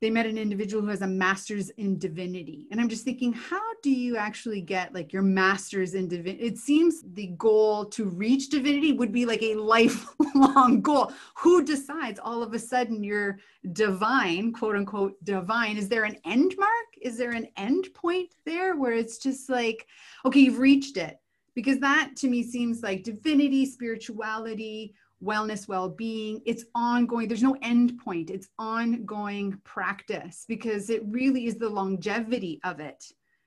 they 0.00 0.10
met 0.10 0.26
an 0.26 0.38
individual 0.38 0.82
who 0.82 0.88
has 0.88 1.02
a 1.02 1.06
master's 1.06 1.70
in 1.70 1.98
divinity. 1.98 2.66
And 2.70 2.80
i'm 2.80 2.88
just 2.88 3.04
thinking 3.04 3.32
how 3.32 3.60
do 3.82 3.90
you 3.90 4.16
actually 4.16 4.60
get 4.60 4.94
like 4.94 5.12
your 5.12 5.22
master's 5.22 5.94
in 5.94 6.08
divinity 6.08 6.44
it 6.44 6.58
seems 6.58 7.02
the 7.14 7.28
goal 7.38 7.84
to 7.86 8.04
reach 8.04 8.48
divinity 8.48 8.92
would 8.92 9.12
be 9.12 9.26
like 9.26 9.42
a 9.42 9.54
lifelong 9.68 10.80
goal. 10.82 11.12
Who 11.36 11.64
decides 11.64 12.18
all 12.18 12.42
of 12.42 12.54
a 12.54 12.58
sudden 12.58 13.02
you're 13.02 13.38
divine 13.72 14.52
quote 14.52 14.76
unquote 14.76 15.22
divine 15.24 15.76
is 15.76 15.88
there 15.88 16.04
an 16.04 16.16
end 16.24 16.54
mark? 16.58 16.70
Is 17.00 17.16
there 17.16 17.30
an 17.30 17.48
end 17.56 17.88
point 17.94 18.34
there 18.44 18.76
where 18.76 18.92
it's 18.92 19.18
just 19.18 19.48
like 19.48 19.86
okay 20.24 20.40
you've 20.40 20.58
reached 20.58 20.96
it? 20.96 21.18
Because 21.54 21.80
that 21.80 22.12
to 22.18 22.28
me 22.28 22.44
seems 22.44 22.82
like 22.82 23.02
divinity 23.02 23.66
spirituality 23.66 24.94
wellness, 25.22 25.68
well 25.68 25.88
being. 25.88 26.40
It's 26.46 26.64
ongoing. 26.74 27.28
There's 27.28 27.42
no 27.42 27.56
end 27.62 27.98
point. 27.98 28.30
It's 28.30 28.48
ongoing 28.58 29.60
practice 29.64 30.44
because 30.48 30.90
it 30.90 31.02
really 31.06 31.46
is 31.46 31.56
the 31.56 31.68
longevity 31.68 32.60
of 32.64 32.80
it 32.80 33.04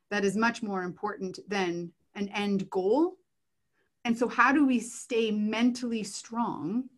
that 0.09 0.25
is 0.25 0.35
much 0.35 0.61
more 0.61 0.83
important 0.83 1.39
than 1.47 1.91
an 2.15 2.29
end 2.29 2.69
goal. 2.69 3.15
And 4.03 4.17
so, 4.17 4.27
how 4.27 4.51
do 4.51 4.65
we 4.65 4.79
stay 4.79 5.31
mentally 5.31 6.03
strong 6.03 6.89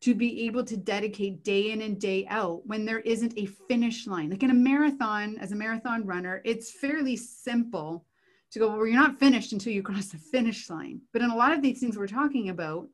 to 0.00 0.14
be 0.14 0.42
able 0.46 0.64
to 0.64 0.76
dedicate 0.76 1.44
day 1.44 1.70
in 1.70 1.80
and 1.82 2.00
day 2.00 2.26
out 2.28 2.66
when 2.66 2.84
there 2.84 3.00
isn't 3.00 3.34
a 3.36 3.46
finish 3.46 4.06
line? 4.06 4.30
Like 4.30 4.42
in 4.42 4.50
a 4.50 4.54
marathon, 4.54 5.38
as 5.38 5.52
a 5.52 5.56
marathon 5.56 6.04
runner, 6.04 6.42
it's 6.44 6.72
fairly 6.72 7.16
simple 7.16 8.04
to 8.50 8.58
go, 8.58 8.68
well, 8.68 8.86
you're 8.86 8.96
not 8.96 9.18
finished 9.18 9.52
until 9.52 9.72
you 9.72 9.82
cross 9.82 10.06
the 10.06 10.18
finish 10.18 10.70
line. 10.70 11.00
But 11.12 11.22
in 11.22 11.30
a 11.30 11.36
lot 11.36 11.52
of 11.52 11.62
these 11.62 11.80
things 11.80 11.98
we're 11.98 12.06
talking 12.06 12.48
about, 12.48 12.88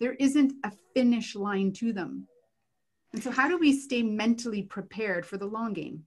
there 0.00 0.14
isn't 0.14 0.52
a 0.64 0.72
finish 0.94 1.34
line 1.34 1.72
to 1.72 1.92
them. 1.92 2.26
And 3.12 3.22
so, 3.22 3.30
how 3.30 3.48
do 3.48 3.58
we 3.58 3.72
stay 3.72 4.02
mentally 4.02 4.62
prepared 4.62 5.24
for 5.24 5.38
the 5.38 5.46
long 5.46 5.72
game? 5.72 6.04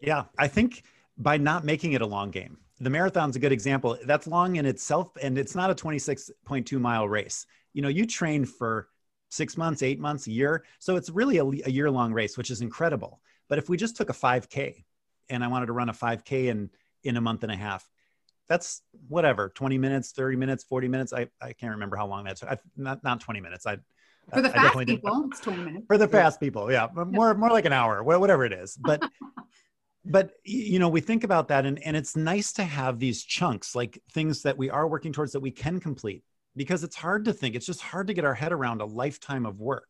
Yeah, 0.00 0.24
I 0.38 0.48
think 0.48 0.82
by 1.18 1.36
not 1.36 1.64
making 1.64 1.92
it 1.92 2.00
a 2.00 2.06
long 2.06 2.30
game, 2.30 2.58
the 2.80 2.90
marathon's 2.90 3.36
a 3.36 3.38
good 3.38 3.52
example. 3.52 3.98
That's 4.04 4.26
long 4.26 4.56
in 4.56 4.66
itself, 4.66 5.10
and 5.22 5.36
it's 5.36 5.54
not 5.54 5.70
a 5.70 5.74
26.2 5.74 6.80
mile 6.80 7.08
race. 7.08 7.46
You 7.74 7.82
know, 7.82 7.88
you 7.88 8.06
train 8.06 8.44
for 8.44 8.88
six 9.28 9.56
months, 9.56 9.82
eight 9.82 10.00
months, 10.00 10.26
a 10.26 10.32
year. 10.32 10.64
So 10.78 10.96
it's 10.96 11.10
really 11.10 11.38
a, 11.38 11.44
a 11.44 11.70
year 11.70 11.90
long 11.90 12.12
race, 12.12 12.36
which 12.36 12.50
is 12.50 12.62
incredible. 12.62 13.20
But 13.48 13.58
if 13.58 13.68
we 13.68 13.76
just 13.76 13.96
took 13.96 14.10
a 14.10 14.14
5K 14.14 14.84
and 15.28 15.44
I 15.44 15.48
wanted 15.48 15.66
to 15.66 15.72
run 15.72 15.88
a 15.88 15.92
5K 15.92 16.46
in, 16.46 16.70
in 17.04 17.16
a 17.16 17.20
month 17.20 17.42
and 17.42 17.52
a 17.52 17.56
half, 17.56 17.88
that's 18.50 18.82
whatever 19.08 19.48
20 19.54 19.78
minutes 19.78 20.10
30 20.12 20.36
minutes 20.36 20.64
40 20.64 20.88
minutes. 20.88 21.12
I, 21.14 21.28
I 21.40 21.54
can't 21.54 21.72
remember 21.72 21.96
how 21.96 22.06
long 22.06 22.24
that's 22.24 22.42
not 22.76 23.02
not 23.02 23.20
20 23.20 23.40
minutes. 23.40 23.64
I 23.66 23.78
For 24.34 24.42
the 24.42 24.50
I 24.50 24.52
fast 24.52 24.76
didn't- 24.78 24.86
people, 24.88 25.28
it's 25.30 25.40
20 25.40 25.62
minutes. 25.62 25.86
for 25.86 25.96
the 25.96 26.08
fast 26.08 26.40
people 26.40 26.70
yeah. 26.70 26.88
More 26.94 27.32
more 27.34 27.50
like 27.50 27.64
an 27.64 27.72
hour 27.72 28.02
whatever 28.02 28.44
it 28.44 28.52
is. 28.52 28.76
But 28.76 29.08
but 30.04 30.32
you 30.44 30.78
know 30.78 30.88
we 30.88 31.00
think 31.00 31.24
about 31.24 31.48
that 31.48 31.64
and, 31.66 31.82
and 31.84 31.96
it's 31.96 32.16
nice 32.16 32.52
to 32.54 32.64
have 32.64 32.98
these 32.98 33.22
chunks 33.22 33.74
like 33.74 34.02
things 34.12 34.42
that 34.42 34.56
we 34.58 34.68
are 34.70 34.88
working 34.88 35.12
towards 35.12 35.32
that 35.32 35.40
we 35.40 35.50
can 35.50 35.78
complete 35.78 36.24
because 36.56 36.82
it's 36.84 36.96
hard 36.96 37.24
to 37.26 37.32
think 37.32 37.54
it's 37.54 37.66
just 37.66 37.80
hard 37.82 38.06
to 38.08 38.14
get 38.14 38.24
our 38.24 38.34
head 38.34 38.52
around 38.52 38.80
a 38.80 38.84
lifetime 38.86 39.46
of 39.46 39.60
work. 39.60 39.88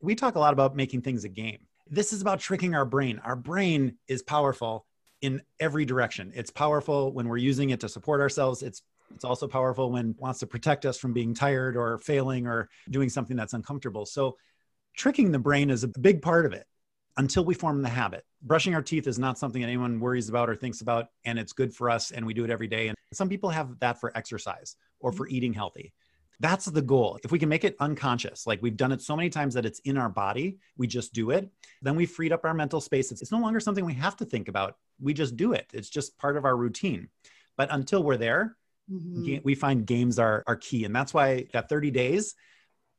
We 0.00 0.14
talk 0.14 0.34
a 0.34 0.38
lot 0.40 0.52
about 0.52 0.76
making 0.76 1.00
things 1.02 1.24
a 1.24 1.28
game. 1.30 1.60
This 1.88 2.12
is 2.12 2.20
about 2.20 2.40
tricking 2.40 2.74
our 2.74 2.84
brain. 2.84 3.20
Our 3.24 3.36
brain 3.36 3.96
is 4.08 4.22
powerful 4.22 4.84
in 5.24 5.40
every 5.60 5.84
direction 5.84 6.32
it's 6.34 6.50
powerful 6.50 7.12
when 7.12 7.28
we're 7.28 7.36
using 7.36 7.70
it 7.70 7.80
to 7.80 7.88
support 7.88 8.20
ourselves 8.20 8.62
it's 8.62 8.82
it's 9.14 9.24
also 9.24 9.46
powerful 9.46 9.92
when 9.92 10.10
it 10.10 10.16
wants 10.18 10.40
to 10.40 10.46
protect 10.46 10.84
us 10.84 10.98
from 10.98 11.12
being 11.12 11.34
tired 11.34 11.76
or 11.76 11.98
failing 11.98 12.46
or 12.46 12.68
doing 12.90 13.08
something 13.08 13.36
that's 13.36 13.52
uncomfortable 13.52 14.06
so 14.06 14.36
tricking 14.96 15.32
the 15.32 15.38
brain 15.38 15.70
is 15.70 15.84
a 15.84 15.88
big 16.00 16.22
part 16.22 16.46
of 16.46 16.52
it 16.52 16.66
until 17.16 17.44
we 17.44 17.54
form 17.54 17.82
the 17.82 17.88
habit. 17.88 18.24
Brushing 18.42 18.74
our 18.74 18.82
teeth 18.82 19.06
is 19.06 19.18
not 19.18 19.38
something 19.38 19.62
that 19.62 19.68
anyone 19.68 20.00
worries 20.00 20.28
about 20.28 20.50
or 20.50 20.56
thinks 20.56 20.80
about, 20.80 21.06
and 21.24 21.38
it's 21.38 21.52
good 21.52 21.74
for 21.74 21.88
us, 21.88 22.10
and 22.10 22.26
we 22.26 22.34
do 22.34 22.44
it 22.44 22.50
every 22.50 22.66
day. 22.66 22.88
And 22.88 22.96
some 23.12 23.28
people 23.28 23.50
have 23.50 23.78
that 23.80 24.00
for 24.00 24.16
exercise 24.16 24.76
or 25.00 25.12
for 25.12 25.26
mm-hmm. 25.26 25.36
eating 25.36 25.52
healthy. 25.52 25.92
That's 26.40 26.66
the 26.66 26.82
goal. 26.82 27.18
If 27.22 27.30
we 27.32 27.38
can 27.38 27.48
make 27.48 27.64
it 27.64 27.76
unconscious, 27.80 28.46
like 28.46 28.60
we've 28.60 28.76
done 28.76 28.92
it 28.92 29.00
so 29.00 29.16
many 29.16 29.30
times 29.30 29.54
that 29.54 29.64
it's 29.64 29.78
in 29.80 29.96
our 29.96 30.08
body, 30.08 30.58
we 30.76 30.86
just 30.86 31.12
do 31.12 31.30
it, 31.30 31.50
then 31.82 31.94
we 31.96 32.06
freed 32.06 32.32
up 32.32 32.44
our 32.44 32.54
mental 32.54 32.80
space. 32.80 33.12
It's, 33.12 33.22
it's 33.22 33.32
no 33.32 33.38
longer 33.38 33.60
something 33.60 33.84
we 33.84 33.94
have 33.94 34.16
to 34.16 34.24
think 34.24 34.48
about. 34.48 34.76
We 35.00 35.14
just 35.14 35.36
do 35.36 35.52
it. 35.52 35.66
It's 35.72 35.88
just 35.88 36.18
part 36.18 36.36
of 36.36 36.44
our 36.44 36.56
routine. 36.56 37.08
But 37.56 37.68
until 37.70 38.02
we're 38.02 38.16
there, 38.16 38.56
Mhm. 38.90 39.42
we 39.44 39.54
find 39.54 39.86
games 39.86 40.18
are, 40.18 40.44
are 40.46 40.56
key. 40.56 40.84
And 40.84 40.94
that's 40.94 41.14
why 41.14 41.46
that 41.52 41.68
30 41.68 41.90
days, 41.90 42.34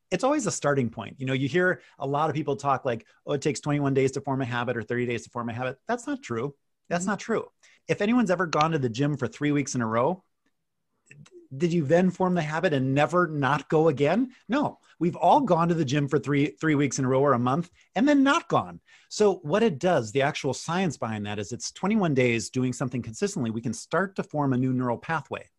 it's 0.10 0.24
always 0.24 0.48
a 0.48 0.52
starting 0.52 0.90
point. 0.90 1.20
You 1.20 1.26
know, 1.26 1.34
you 1.34 1.48
hear 1.48 1.82
a 2.00 2.08
lot 2.08 2.30
of 2.30 2.36
people 2.36 2.56
talk 2.56 2.86
like, 2.86 3.06
oh, 3.26 3.34
it 3.34 3.42
takes 3.42 3.60
21 3.60 3.94
days 3.94 4.12
to 4.14 4.22
form 4.22 4.42
a 4.42 4.46
habit 4.46 4.78
or 4.78 4.84
30 4.84 5.06
days 5.06 5.24
to 5.24 5.30
form 5.30 5.50
a 5.50 5.54
habit. 5.54 5.78
That's 5.88 6.08
not 6.08 6.24
true. 6.24 6.56
That's 6.90 7.04
mm-hmm. 7.04 7.12
not 7.12 7.20
true. 7.20 7.46
If 7.88 8.02
anyone's 8.02 8.32
ever 8.32 8.48
gone 8.48 8.72
to 8.72 8.80
the 8.80 8.90
gym 8.90 9.18
for 9.18 9.28
three 9.28 9.52
weeks 9.52 9.76
in 9.76 9.82
a 9.82 9.88
row, 9.88 10.24
did 11.58 11.74
you 11.74 11.86
then 11.86 12.10
form 12.10 12.34
the 12.34 12.42
habit 12.42 12.74
and 12.74 12.94
never 12.94 13.28
not 13.28 13.70
go 13.70 13.88
again? 13.88 14.32
No, 14.48 14.80
we've 15.00 15.16
all 15.16 15.42
gone 15.42 15.68
to 15.70 15.74
the 15.74 15.86
gym 15.86 16.08
for 16.08 16.20
three 16.20 16.48
three 16.60 16.76
weeks 16.76 17.00
in 17.00 17.06
a 17.06 17.08
row 17.08 17.22
or 17.22 17.34
a 17.34 17.40
month 17.40 17.70
and 17.96 18.08
then 18.08 18.24
not 18.24 18.48
gone. 18.48 18.80
So 19.10 19.36
what 19.44 19.64
it 19.64 19.80
does, 19.80 20.12
the 20.12 20.22
actual 20.22 20.54
science 20.54 20.98
behind 20.98 21.26
that 21.26 21.40
is 21.40 21.52
it's 21.52 21.72
21 21.72 22.14
days 22.14 22.50
doing 22.50 22.74
something 22.74 23.02
consistently. 23.02 23.52
We 23.52 23.62
can 23.62 23.74
start 23.74 24.16
to 24.16 24.24
form 24.24 24.54
a 24.54 24.58
new 24.58 24.74
neural 24.74 24.98
pathway 24.98 25.50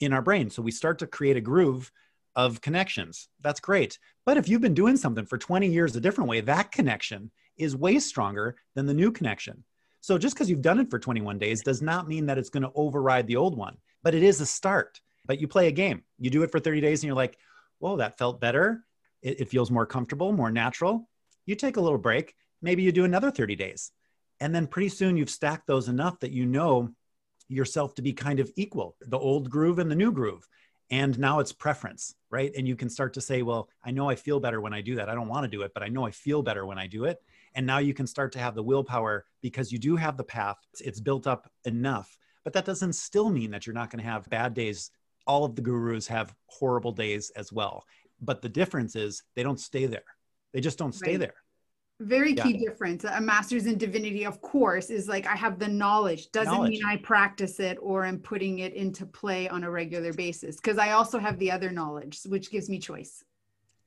in 0.00 0.12
our 0.12 0.22
brain. 0.22 0.50
So 0.50 0.62
we 0.62 0.70
start 0.70 0.98
to 1.00 1.06
create 1.06 1.36
a 1.36 1.40
groove 1.40 1.90
of 2.36 2.60
connections. 2.60 3.28
That's 3.40 3.60
great. 3.60 3.98
But 4.24 4.36
if 4.36 4.48
you've 4.48 4.60
been 4.60 4.74
doing 4.74 4.96
something 4.96 5.26
for 5.26 5.38
20 5.38 5.66
years 5.66 5.96
a 5.96 6.00
different 6.00 6.30
way, 6.30 6.40
that 6.42 6.70
connection 6.70 7.30
is 7.56 7.74
way 7.74 7.98
stronger 7.98 8.56
than 8.74 8.86
the 8.86 8.94
new 8.94 9.10
connection. 9.10 9.64
So 10.00 10.16
just 10.16 10.36
because 10.36 10.48
you've 10.48 10.62
done 10.62 10.78
it 10.78 10.90
for 10.90 10.98
21 10.98 11.38
days 11.38 11.62
does 11.62 11.82
not 11.82 12.08
mean 12.08 12.26
that 12.26 12.38
it's 12.38 12.50
going 12.50 12.62
to 12.62 12.72
override 12.74 13.26
the 13.26 13.36
old 13.36 13.56
one, 13.56 13.76
but 14.02 14.14
it 14.14 14.22
is 14.22 14.40
a 14.40 14.46
start. 14.46 15.00
But 15.28 15.40
you 15.40 15.46
play 15.46 15.68
a 15.68 15.72
game, 15.72 16.02
you 16.18 16.30
do 16.30 16.42
it 16.42 16.50
for 16.50 16.58
30 16.58 16.80
days 16.80 17.02
and 17.02 17.06
you're 17.06 17.14
like, 17.14 17.38
whoa, 17.78 17.98
that 17.98 18.18
felt 18.18 18.40
better. 18.40 18.84
It, 19.22 19.42
it 19.42 19.48
feels 19.48 19.70
more 19.70 19.86
comfortable, 19.86 20.32
more 20.32 20.50
natural. 20.50 21.08
You 21.46 21.54
take 21.54 21.76
a 21.76 21.80
little 21.80 21.98
break. 21.98 22.34
Maybe 22.60 22.82
you 22.82 22.90
do 22.90 23.04
another 23.04 23.30
30 23.30 23.54
days. 23.54 23.92
And 24.40 24.52
then 24.52 24.66
pretty 24.66 24.88
soon 24.88 25.16
you've 25.16 25.30
stacked 25.30 25.68
those 25.68 25.88
enough 25.88 26.18
that 26.20 26.32
you 26.32 26.46
know 26.46 26.90
yourself 27.48 27.94
to 27.94 28.02
be 28.02 28.12
kind 28.12 28.40
of 28.40 28.50
equal 28.56 28.96
the 29.00 29.18
old 29.18 29.50
groove 29.50 29.78
and 29.78 29.90
the 29.90 29.96
new 29.96 30.12
groove 30.12 30.46
and 30.90 31.18
now 31.18 31.38
it's 31.38 31.52
preference 31.52 32.14
right 32.30 32.52
and 32.56 32.68
you 32.68 32.76
can 32.76 32.90
start 32.90 33.14
to 33.14 33.20
say 33.20 33.42
well 33.42 33.68
i 33.84 33.90
know 33.90 34.08
i 34.08 34.14
feel 34.14 34.38
better 34.38 34.60
when 34.60 34.74
i 34.74 34.80
do 34.82 34.94
that 34.94 35.08
i 35.08 35.14
don't 35.14 35.28
want 35.28 35.44
to 35.44 35.48
do 35.48 35.62
it 35.62 35.72
but 35.72 35.82
i 35.82 35.88
know 35.88 36.06
i 36.06 36.10
feel 36.10 36.42
better 36.42 36.66
when 36.66 36.78
i 36.78 36.86
do 36.86 37.04
it 37.04 37.18
and 37.54 37.66
now 37.66 37.78
you 37.78 37.94
can 37.94 38.06
start 38.06 38.32
to 38.32 38.38
have 38.38 38.54
the 38.54 38.62
willpower 38.62 39.24
because 39.40 39.72
you 39.72 39.78
do 39.78 39.96
have 39.96 40.16
the 40.16 40.24
path 40.24 40.58
it's 40.80 41.00
built 41.00 41.26
up 41.26 41.50
enough 41.64 42.18
but 42.44 42.52
that 42.52 42.66
doesn't 42.66 42.92
still 42.92 43.30
mean 43.30 43.50
that 43.50 43.66
you're 43.66 43.74
not 43.74 43.90
going 43.90 44.02
to 44.02 44.10
have 44.10 44.28
bad 44.28 44.52
days 44.52 44.90
all 45.28 45.44
of 45.44 45.54
the 45.54 45.62
gurus 45.62 46.08
have 46.08 46.34
horrible 46.46 46.92
days 46.92 47.30
as 47.36 47.52
well. 47.52 47.84
But 48.20 48.42
the 48.42 48.48
difference 48.48 48.96
is 48.96 49.22
they 49.36 49.44
don't 49.44 49.60
stay 49.60 49.86
there. 49.86 50.02
They 50.52 50.60
just 50.60 50.78
don't 50.78 50.94
stay 50.94 51.12
right. 51.12 51.20
there. 51.20 51.34
Very 52.00 52.34
key 52.34 52.56
yeah. 52.56 52.70
difference. 52.70 53.04
A 53.04 53.20
master's 53.20 53.66
in 53.66 53.76
divinity 53.76 54.24
of 54.24 54.40
course 54.40 54.88
is 54.88 55.08
like 55.08 55.26
i 55.26 55.34
have 55.36 55.58
the 55.58 55.68
knowledge. 55.68 56.30
Doesn't 56.30 56.52
knowledge. 56.52 56.70
mean 56.70 56.84
i 56.86 56.96
practice 56.96 57.60
it 57.60 57.76
or 57.80 58.04
i'm 58.04 58.18
putting 58.18 58.60
it 58.60 58.72
into 58.74 59.04
play 59.04 59.48
on 59.48 59.64
a 59.64 59.70
regular 59.70 60.12
basis 60.12 60.56
because 60.56 60.78
i 60.78 60.92
also 60.92 61.18
have 61.18 61.38
the 61.38 61.50
other 61.50 61.70
knowledge 61.70 62.20
which 62.26 62.50
gives 62.50 62.68
me 62.68 62.78
choice. 62.78 63.24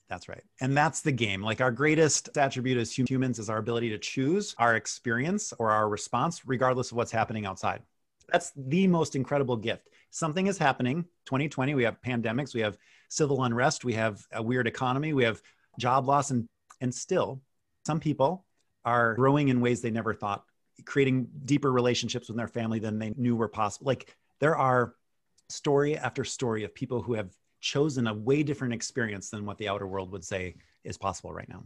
That's 0.09 0.27
right. 0.27 0.43
And 0.59 0.75
that's 0.75 0.99
the 1.01 1.13
game. 1.13 1.41
Like 1.41 1.61
our 1.61 1.71
greatest 1.71 2.37
attribute 2.37 2.77
as 2.77 2.91
humans 2.91 3.39
is 3.39 3.49
our 3.49 3.59
ability 3.59 3.89
to 3.91 3.97
choose 3.97 4.53
our 4.57 4.75
experience 4.75 5.53
or 5.57 5.71
our 5.71 5.87
response 5.87 6.45
regardless 6.45 6.91
of 6.91 6.97
what's 6.97 7.13
happening 7.13 7.45
outside. 7.45 7.81
That's 8.29 8.51
the 8.57 8.87
most 8.87 9.15
incredible 9.15 9.55
gift 9.55 9.87
something 10.11 10.47
is 10.47 10.57
happening 10.57 11.03
2020 11.25 11.73
we 11.73 11.83
have 11.83 11.99
pandemics 12.01 12.53
we 12.53 12.61
have 12.61 12.77
civil 13.09 13.43
unrest 13.43 13.83
we 13.83 13.93
have 13.93 14.25
a 14.33 14.41
weird 14.41 14.67
economy 14.67 15.13
we 15.13 15.23
have 15.23 15.41
job 15.79 16.07
loss 16.07 16.31
and 16.31 16.47
and 16.81 16.93
still 16.93 17.41
some 17.85 17.99
people 17.99 18.45
are 18.85 19.15
growing 19.15 19.49
in 19.49 19.61
ways 19.61 19.81
they 19.81 19.91
never 19.91 20.13
thought, 20.13 20.43
creating 20.85 21.27
deeper 21.45 21.71
relationships 21.71 22.27
with 22.27 22.37
their 22.37 22.47
family 22.47 22.79
than 22.79 22.99
they 22.99 23.13
knew 23.15 23.35
were 23.35 23.47
possible. 23.47 23.87
Like 23.87 24.15
there 24.39 24.55
are 24.55 24.95
story 25.49 25.97
after 25.97 26.23
story 26.23 26.63
of 26.63 26.73
people 26.73 27.01
who 27.01 27.13
have 27.13 27.29
chosen 27.59 28.07
a 28.07 28.13
way 28.13 28.41
different 28.41 28.73
experience 28.73 29.29
than 29.29 29.45
what 29.45 29.57
the 29.57 29.69
outer 29.69 29.85
world 29.85 30.11
would 30.11 30.23
say 30.23 30.55
is 30.83 30.97
possible 30.97 31.31
right 31.31 31.49
now. 31.49 31.63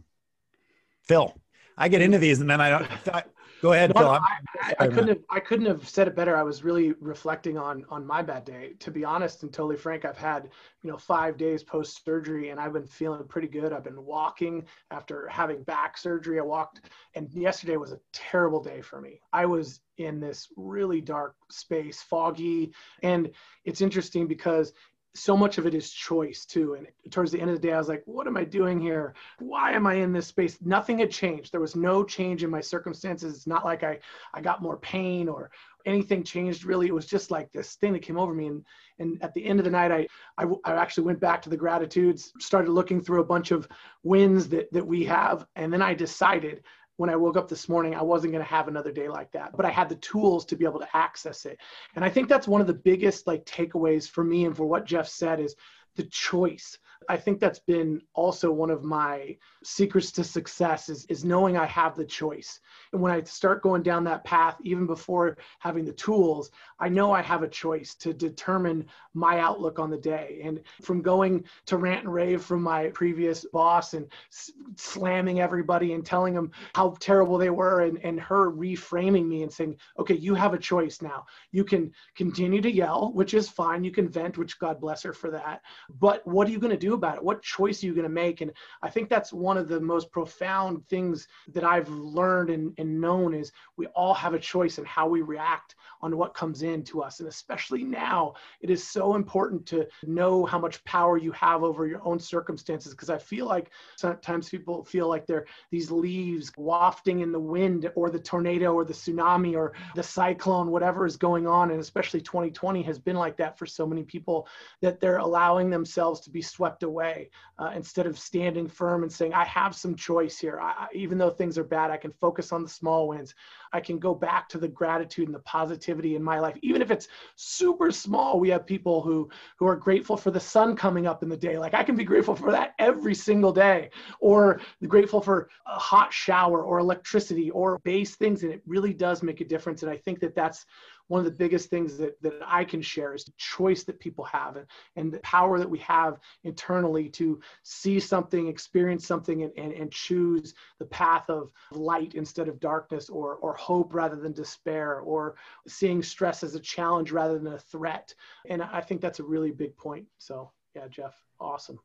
Phil, 1.04 1.34
I 1.78 1.88
get 1.88 2.02
into 2.02 2.18
these 2.18 2.40
and 2.40 2.50
then 2.50 2.60
I 2.60 2.70
don't. 2.70 3.26
Go 3.62 3.72
ahead, 3.72 3.92
Phil. 3.96 4.06
I, 4.06 4.20
I, 4.60 4.74
I, 4.80 4.86
couldn't 4.88 5.08
have. 5.08 5.18
I 5.30 5.40
couldn't 5.40 5.66
have 5.66 5.88
said 5.88 6.08
it 6.08 6.14
better. 6.14 6.36
I 6.36 6.42
was 6.42 6.62
really 6.62 6.92
reflecting 7.00 7.56
on 7.56 7.84
on 7.88 8.06
my 8.06 8.22
bad 8.22 8.44
day. 8.44 8.74
To 8.80 8.90
be 8.90 9.04
honest 9.04 9.42
and 9.42 9.52
totally 9.52 9.76
frank, 9.76 10.04
I've 10.04 10.18
had 10.18 10.50
you 10.82 10.90
know 10.90 10.98
five 10.98 11.36
days 11.36 11.62
post 11.62 12.04
surgery 12.04 12.50
and 12.50 12.60
I've 12.60 12.72
been 12.72 12.86
feeling 12.86 13.26
pretty 13.26 13.48
good. 13.48 13.72
I've 13.72 13.84
been 13.84 14.04
walking 14.04 14.66
after 14.90 15.26
having 15.28 15.62
back 15.62 15.96
surgery. 15.96 16.38
I 16.38 16.42
walked, 16.42 16.82
and 17.14 17.32
yesterday 17.32 17.76
was 17.76 17.92
a 17.92 18.00
terrible 18.12 18.62
day 18.62 18.82
for 18.82 19.00
me. 19.00 19.20
I 19.32 19.46
was 19.46 19.80
in 19.96 20.20
this 20.20 20.48
really 20.56 21.00
dark 21.00 21.36
space, 21.50 22.02
foggy, 22.02 22.72
and 23.02 23.30
it's 23.64 23.80
interesting 23.80 24.26
because 24.26 24.72
so 25.16 25.36
much 25.36 25.58
of 25.58 25.66
it 25.66 25.74
is 25.74 25.90
choice 25.90 26.44
too. 26.44 26.74
And 26.74 26.86
towards 27.10 27.32
the 27.32 27.40
end 27.40 27.50
of 27.50 27.56
the 27.56 27.66
day, 27.66 27.72
I 27.72 27.78
was 27.78 27.88
like, 27.88 28.02
what 28.06 28.26
am 28.26 28.36
I 28.36 28.44
doing 28.44 28.80
here? 28.80 29.14
Why 29.38 29.72
am 29.72 29.86
I 29.86 29.94
in 29.94 30.12
this 30.12 30.26
space? 30.26 30.58
Nothing 30.60 30.98
had 30.98 31.10
changed. 31.10 31.52
There 31.52 31.60
was 31.60 31.76
no 31.76 32.04
change 32.04 32.44
in 32.44 32.50
my 32.50 32.60
circumstances. 32.60 33.34
It's 33.34 33.46
not 33.46 33.64
like 33.64 33.82
I, 33.82 33.98
I 34.34 34.40
got 34.40 34.62
more 34.62 34.76
pain 34.78 35.28
or 35.28 35.50
anything 35.84 36.22
changed 36.24 36.64
really. 36.64 36.86
It 36.86 36.94
was 36.94 37.06
just 37.06 37.30
like 37.30 37.50
this 37.52 37.74
thing 37.74 37.92
that 37.92 38.02
came 38.02 38.18
over 38.18 38.34
me. 38.34 38.46
And, 38.46 38.64
and 38.98 39.22
at 39.22 39.32
the 39.34 39.44
end 39.44 39.60
of 39.60 39.64
the 39.64 39.70
night, 39.70 39.92
I, 39.92 40.06
I, 40.36 40.46
I 40.64 40.72
actually 40.74 41.04
went 41.04 41.20
back 41.20 41.42
to 41.42 41.50
the 41.50 41.56
gratitudes, 41.56 42.32
started 42.40 42.70
looking 42.70 43.00
through 43.00 43.20
a 43.20 43.26
bunch 43.26 43.50
of 43.50 43.68
wins 44.02 44.48
that, 44.48 44.72
that 44.72 44.86
we 44.86 45.04
have. 45.04 45.46
And 45.56 45.72
then 45.72 45.82
I 45.82 45.94
decided 45.94 46.62
when 46.96 47.10
I 47.10 47.16
woke 47.16 47.36
up 47.36 47.48
this 47.48 47.68
morning, 47.68 47.94
I 47.94 48.02
wasn't 48.02 48.32
going 48.32 48.44
to 48.44 48.50
have 48.50 48.68
another 48.68 48.92
day 48.92 49.08
like 49.08 49.30
that, 49.32 49.56
but 49.56 49.66
I 49.66 49.70
had 49.70 49.88
the 49.88 49.96
tools 49.96 50.44
to 50.46 50.56
be 50.56 50.64
able 50.64 50.80
to 50.80 50.96
access 50.96 51.44
it. 51.44 51.58
And 51.94 52.04
I 52.04 52.08
think 52.08 52.28
that's 52.28 52.48
one 52.48 52.60
of 52.60 52.66
the 52.66 52.74
biggest 52.74 53.26
like 53.26 53.44
takeaways 53.44 54.08
for 54.08 54.24
me 54.24 54.46
and 54.46 54.56
for 54.56 54.66
what 54.66 54.86
Jeff 54.86 55.08
said 55.08 55.40
is 55.40 55.54
the 55.96 56.04
choice. 56.04 56.78
I 57.08 57.16
think 57.16 57.40
that's 57.40 57.58
been 57.58 58.02
also 58.14 58.50
one 58.50 58.70
of 58.70 58.84
my 58.84 59.36
secrets 59.64 60.10
to 60.12 60.24
success 60.24 60.88
is, 60.88 61.04
is 61.06 61.24
knowing 61.24 61.56
I 61.56 61.66
have 61.66 61.96
the 61.96 62.04
choice. 62.04 62.60
And 62.92 63.00
when 63.00 63.12
I 63.12 63.22
start 63.22 63.62
going 63.62 63.82
down 63.82 64.04
that 64.04 64.24
path, 64.24 64.56
even 64.62 64.86
before 64.86 65.38
having 65.58 65.84
the 65.84 65.92
tools, 65.92 66.50
I 66.78 66.88
know 66.88 67.12
I 67.12 67.22
have 67.22 67.42
a 67.42 67.48
choice 67.48 67.94
to 67.96 68.12
determine 68.12 68.86
my 69.14 69.40
outlook 69.40 69.78
on 69.78 69.90
the 69.90 69.98
day. 69.98 70.40
And 70.44 70.60
from 70.82 71.02
going 71.02 71.44
to 71.66 71.76
rant 71.76 72.04
and 72.04 72.12
rave 72.12 72.42
from 72.42 72.62
my 72.62 72.88
previous 72.88 73.44
boss 73.52 73.94
and 73.94 74.06
s- 74.32 74.52
slamming 74.76 75.40
everybody 75.40 75.92
and 75.92 76.04
telling 76.04 76.34
them 76.34 76.50
how 76.74 76.96
terrible 77.00 77.38
they 77.38 77.50
were, 77.50 77.82
and, 77.82 77.98
and 78.04 78.20
her 78.20 78.50
reframing 78.52 79.26
me 79.26 79.42
and 79.42 79.52
saying, 79.52 79.76
okay, 79.98 80.14
you 80.14 80.34
have 80.34 80.54
a 80.54 80.58
choice 80.58 81.02
now. 81.02 81.24
You 81.52 81.64
can 81.64 81.92
continue 82.14 82.60
to 82.60 82.70
yell, 82.70 83.12
which 83.14 83.34
is 83.34 83.48
fine. 83.48 83.84
You 83.84 83.90
can 83.90 84.08
vent, 84.08 84.38
which 84.38 84.58
God 84.58 84.80
bless 84.80 85.02
her 85.02 85.12
for 85.12 85.30
that. 85.30 85.62
But 86.00 86.26
what 86.26 86.48
are 86.48 86.50
you 86.50 86.58
going 86.58 86.72
to 86.72 86.76
do 86.76 86.95
about 86.96 87.16
it? 87.16 87.24
What 87.24 87.42
choice 87.42 87.82
are 87.82 87.86
you 87.86 87.94
going 87.94 88.02
to 88.04 88.08
make? 88.08 88.40
And 88.40 88.52
I 88.82 88.90
think 88.90 89.08
that's 89.08 89.32
one 89.32 89.56
of 89.56 89.68
the 89.68 89.80
most 89.80 90.10
profound 90.10 90.86
things 90.88 91.28
that 91.52 91.64
I've 91.64 91.88
learned 91.88 92.50
and, 92.50 92.74
and 92.78 93.00
known 93.00 93.34
is 93.34 93.52
we 93.76 93.86
all 93.88 94.14
have 94.14 94.34
a 94.34 94.38
choice 94.38 94.78
in 94.78 94.84
how 94.84 95.06
we 95.06 95.22
react 95.22 95.76
on 96.06 96.16
what 96.16 96.34
comes 96.34 96.62
in 96.62 96.82
to 96.84 97.02
us. 97.02 97.20
And 97.20 97.28
especially 97.28 97.84
now, 97.84 98.34
it 98.60 98.70
is 98.70 98.86
so 98.86 99.16
important 99.16 99.66
to 99.66 99.86
know 100.04 100.46
how 100.46 100.58
much 100.58 100.82
power 100.84 101.18
you 101.18 101.32
have 101.32 101.62
over 101.62 101.86
your 101.86 102.00
own 102.06 102.18
circumstances. 102.18 102.92
Because 102.92 103.10
I 103.10 103.18
feel 103.18 103.46
like 103.46 103.70
sometimes 103.96 104.48
people 104.48 104.84
feel 104.84 105.08
like 105.08 105.26
they're 105.26 105.46
these 105.70 105.90
leaves 105.90 106.52
wafting 106.56 107.20
in 107.20 107.32
the 107.32 107.40
wind 107.40 107.90
or 107.96 108.08
the 108.08 108.18
tornado 108.18 108.72
or 108.72 108.84
the 108.84 108.94
tsunami 108.94 109.54
or 109.56 109.72
the 109.94 110.02
cyclone, 110.02 110.70
whatever 110.70 111.04
is 111.06 111.16
going 111.16 111.46
on. 111.46 111.72
And 111.72 111.80
especially 111.80 112.20
2020 112.20 112.82
has 112.82 112.98
been 112.98 113.16
like 113.16 113.36
that 113.38 113.58
for 113.58 113.66
so 113.66 113.86
many 113.86 114.04
people 114.04 114.48
that 114.80 115.00
they're 115.00 115.18
allowing 115.18 115.70
themselves 115.70 116.20
to 116.20 116.30
be 116.30 116.40
swept 116.40 116.84
away 116.84 117.30
uh, 117.58 117.72
instead 117.74 118.06
of 118.06 118.18
standing 118.18 118.68
firm 118.68 119.02
and 119.02 119.12
saying, 119.12 119.34
I 119.34 119.44
have 119.44 119.74
some 119.74 119.96
choice 119.96 120.38
here. 120.38 120.60
I, 120.60 120.86
even 120.94 121.18
though 121.18 121.30
things 121.30 121.58
are 121.58 121.64
bad, 121.64 121.90
I 121.90 121.96
can 121.96 122.12
focus 122.12 122.52
on 122.52 122.62
the 122.62 122.68
small 122.68 123.08
wins. 123.08 123.34
I 123.72 123.80
can 123.80 123.98
go 123.98 124.14
back 124.14 124.48
to 124.50 124.58
the 124.58 124.68
gratitude 124.68 125.26
and 125.26 125.34
the 125.34 125.40
positivity 125.40 125.95
in 126.04 126.22
my 126.22 126.38
life, 126.38 126.56
even 126.62 126.82
if 126.82 126.90
it's 126.90 127.08
super 127.34 127.90
small. 127.90 128.38
We 128.38 128.48
have 128.50 128.66
people 128.66 129.02
who 129.02 129.30
who 129.58 129.66
are 129.66 129.76
grateful 129.76 130.16
for 130.16 130.30
the 130.30 130.40
sun 130.40 130.76
coming 130.76 131.06
up 131.06 131.22
in 131.22 131.28
the 131.28 131.36
day. 131.36 131.58
Like 131.58 131.74
I 131.74 131.82
can 131.82 131.96
be 131.96 132.04
grateful 132.04 132.36
for 132.36 132.52
that 132.52 132.74
every 132.78 133.14
single 133.14 133.52
day, 133.52 133.90
or 134.20 134.60
grateful 134.86 135.20
for 135.20 135.48
a 135.66 135.78
hot 135.78 136.12
shower 136.12 136.62
or 136.62 136.78
electricity 136.78 137.50
or 137.50 137.78
base 137.80 138.16
things, 138.16 138.42
and 138.42 138.52
it 138.52 138.62
really 138.66 138.92
does 138.92 139.22
make 139.22 139.40
a 139.40 139.44
difference. 139.44 139.82
And 139.82 139.90
I 139.90 139.96
think 139.96 140.20
that 140.20 140.34
that's 140.34 140.66
one 141.08 141.18
of 141.20 141.24
the 141.24 141.30
biggest 141.30 141.70
things 141.70 141.96
that, 141.98 142.20
that 142.22 142.34
I 142.44 142.64
can 142.64 142.82
share 142.82 143.14
is 143.14 143.24
the 143.24 143.32
choice 143.36 143.84
that 143.84 144.00
people 144.00 144.24
have 144.24 144.56
and, 144.56 144.66
and 144.96 145.12
the 145.12 145.20
power 145.20 145.58
that 145.58 145.70
we 145.70 145.78
have 145.78 146.18
internally 146.44 147.08
to 147.10 147.40
see 147.62 148.00
something, 148.00 148.48
experience 148.48 149.06
something, 149.06 149.42
and, 149.42 149.52
and, 149.56 149.72
and 149.72 149.92
choose 149.92 150.54
the 150.78 150.86
path 150.86 151.28
of 151.28 151.50
light 151.72 152.14
instead 152.14 152.48
of 152.48 152.60
darkness 152.60 153.08
or, 153.08 153.36
or 153.36 153.54
hope 153.54 153.94
rather 153.94 154.16
than 154.16 154.32
despair 154.32 155.00
or 155.00 155.36
seeing 155.66 156.02
stress 156.02 156.42
as 156.42 156.54
a 156.54 156.60
challenge 156.60 157.12
rather 157.12 157.38
than 157.38 157.54
a 157.54 157.58
threat. 157.58 158.14
And 158.48 158.62
I 158.62 158.80
think 158.80 159.00
that's 159.00 159.20
a 159.20 159.24
really 159.24 159.52
big 159.52 159.76
point. 159.76 160.06
So, 160.18 160.50
yeah, 160.74 160.88
Jeff, 160.88 161.14
awesome 161.40 161.78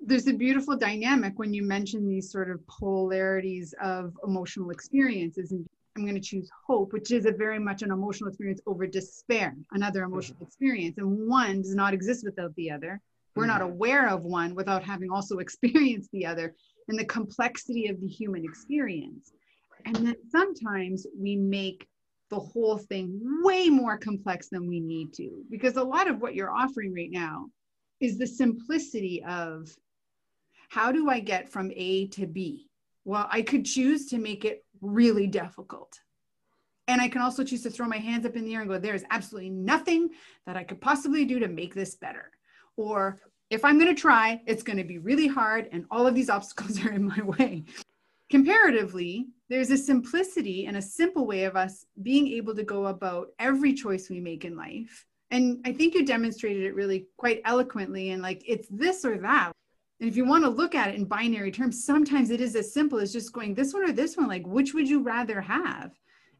there's 0.00 0.28
a 0.28 0.32
beautiful 0.32 0.76
dynamic 0.76 1.38
when 1.40 1.52
you 1.52 1.62
mention 1.62 2.06
these 2.06 2.30
sort 2.30 2.50
of 2.50 2.64
polarities 2.68 3.74
of 3.82 4.16
emotional 4.24 4.70
experiences 4.70 5.50
and 5.50 5.66
I'm 5.98 6.04
going 6.04 6.14
to 6.14 6.20
choose 6.20 6.48
hope, 6.66 6.92
which 6.92 7.10
is 7.10 7.26
a 7.26 7.32
very 7.32 7.58
much 7.58 7.82
an 7.82 7.90
emotional 7.90 8.28
experience 8.28 8.60
over 8.66 8.86
despair, 8.86 9.56
another 9.72 10.04
emotional 10.04 10.36
mm-hmm. 10.36 10.46
experience. 10.46 10.98
And 10.98 11.28
one 11.28 11.62
does 11.62 11.74
not 11.74 11.92
exist 11.92 12.24
without 12.24 12.54
the 12.54 12.70
other. 12.70 13.00
we're 13.34 13.46
not 13.46 13.60
mm-hmm. 13.60 13.72
aware 13.72 14.08
of 14.08 14.24
one 14.24 14.54
without 14.54 14.84
having 14.84 15.10
also 15.10 15.38
experienced 15.46 16.10
the 16.12 16.24
other 16.24 16.54
and 16.88 16.98
the 16.98 17.04
complexity 17.04 17.88
of 17.88 18.00
the 18.00 18.06
human 18.06 18.44
experience. 18.44 19.32
And 19.84 19.96
then 19.96 20.16
sometimes 20.30 21.06
we 21.18 21.36
make 21.36 21.86
the 22.30 22.38
whole 22.38 22.78
thing 22.78 23.20
way 23.42 23.68
more 23.68 23.96
complex 23.96 24.48
than 24.48 24.68
we 24.68 24.80
need 24.80 25.12
to, 25.14 25.44
because 25.50 25.76
a 25.76 25.82
lot 25.82 26.08
of 26.08 26.20
what 26.20 26.34
you're 26.34 26.50
offering 26.50 26.94
right 26.94 27.10
now 27.10 27.46
is 28.00 28.18
the 28.18 28.26
simplicity 28.26 29.24
of 29.24 29.68
how 30.68 30.92
do 30.92 31.08
I 31.08 31.20
get 31.20 31.48
from 31.48 31.72
A 31.74 32.06
to 32.08 32.26
B? 32.26 32.68
Well, 33.04 33.26
I 33.30 33.40
could 33.40 33.64
choose 33.64 34.06
to 34.06 34.18
make 34.18 34.44
it 34.44 34.64
really 34.80 35.26
difficult. 35.26 36.00
And 36.88 37.02
I 37.02 37.08
can 37.08 37.20
also 37.20 37.44
choose 37.44 37.62
to 37.64 37.70
throw 37.70 37.86
my 37.86 37.98
hands 37.98 38.24
up 38.24 38.34
in 38.34 38.44
the 38.44 38.54
air 38.54 38.62
and 38.62 38.70
go, 38.70 38.78
there 38.78 38.94
is 38.94 39.04
absolutely 39.10 39.50
nothing 39.50 40.08
that 40.46 40.56
I 40.56 40.64
could 40.64 40.80
possibly 40.80 41.26
do 41.26 41.38
to 41.38 41.48
make 41.48 41.74
this 41.74 41.94
better. 41.96 42.30
Or 42.76 43.18
if 43.50 43.64
I'm 43.64 43.78
going 43.78 43.94
to 43.94 44.00
try, 44.00 44.40
it's 44.46 44.62
going 44.62 44.78
to 44.78 44.84
be 44.84 44.98
really 44.98 45.26
hard 45.26 45.68
and 45.70 45.84
all 45.90 46.06
of 46.06 46.14
these 46.14 46.30
obstacles 46.36 46.82
are 46.84 46.92
in 46.92 47.04
my 47.04 47.22
way. 47.22 47.64
Comparatively, 48.30 49.28
there's 49.48 49.70
a 49.70 49.76
simplicity 49.76 50.66
and 50.66 50.76
a 50.76 50.82
simple 50.82 51.26
way 51.26 51.44
of 51.44 51.56
us 51.56 51.86
being 52.02 52.28
able 52.28 52.54
to 52.54 52.62
go 52.62 52.86
about 52.86 53.28
every 53.38 53.72
choice 53.72 54.08
we 54.08 54.20
make 54.20 54.44
in 54.44 54.56
life. 54.56 55.06
And 55.30 55.60
I 55.64 55.72
think 55.72 55.94
you 55.94 56.06
demonstrated 56.06 56.62
it 56.62 56.74
really 56.74 57.06
quite 57.16 57.42
eloquently 57.44 58.10
and 58.10 58.22
like 58.22 58.42
it's 58.46 58.68
this 58.70 59.04
or 59.04 59.18
that. 59.18 59.52
And 60.00 60.08
if 60.08 60.16
you 60.16 60.24
want 60.24 60.44
to 60.44 60.50
look 60.50 60.74
at 60.74 60.88
it 60.88 60.94
in 60.94 61.04
binary 61.04 61.50
terms, 61.50 61.84
sometimes 61.84 62.30
it 62.30 62.40
is 62.40 62.54
as 62.54 62.72
simple 62.72 62.98
as 62.98 63.12
just 63.12 63.32
going 63.32 63.54
this 63.54 63.74
one 63.74 63.88
or 63.88 63.92
this 63.92 64.16
one, 64.16 64.28
like 64.28 64.46
which 64.46 64.74
would 64.74 64.88
you 64.88 65.02
rather 65.02 65.40
have? 65.40 65.92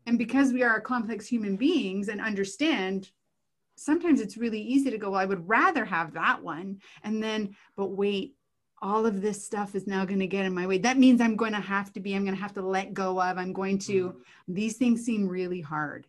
And 0.07 0.17
because 0.17 0.53
we 0.53 0.63
are 0.63 0.81
complex 0.81 1.27
human 1.27 1.57
beings 1.57 2.09
and 2.09 2.21
understand 2.21 3.11
sometimes 3.79 4.21
it's 4.21 4.37
really 4.37 4.61
easy 4.61 4.91
to 4.91 4.99
go, 4.99 5.11
well, 5.11 5.21
I 5.21 5.25
would 5.25 5.49
rather 5.49 5.85
have 5.85 6.13
that 6.15 6.43
one. 6.43 6.81
And 7.05 7.23
then, 7.23 7.55
but 7.77 7.91
wait, 7.91 8.35
all 8.81 9.07
of 9.07 9.21
this 9.21 9.45
stuff 9.45 9.75
is 9.75 9.87
now 9.87 10.05
going 10.05 10.21
to 10.21 10.27
get 10.27 10.45
in 10.45 10.55
my 10.55 10.67
way. 10.67 10.79
That 10.79 10.99
means 10.99 11.21
I'm 11.21 11.37
going 11.37 11.53
to 11.53 11.61
have 11.61 11.93
to 11.95 12.01
be, 12.01 12.15
I'm 12.15 12.25
going 12.25 12.35
to 12.35 12.43
have 12.43 12.55
to 12.55 12.63
let 12.63 12.95
go 12.95 13.21
of, 13.21 13.39
I'm 13.39 13.53
going 13.53 13.79
to, 13.81 14.09
mm-hmm. 14.09 14.55
these 14.55 14.77
things 14.77 15.05
seem 15.05 15.29
really 15.29 15.61
hard. 15.61 16.07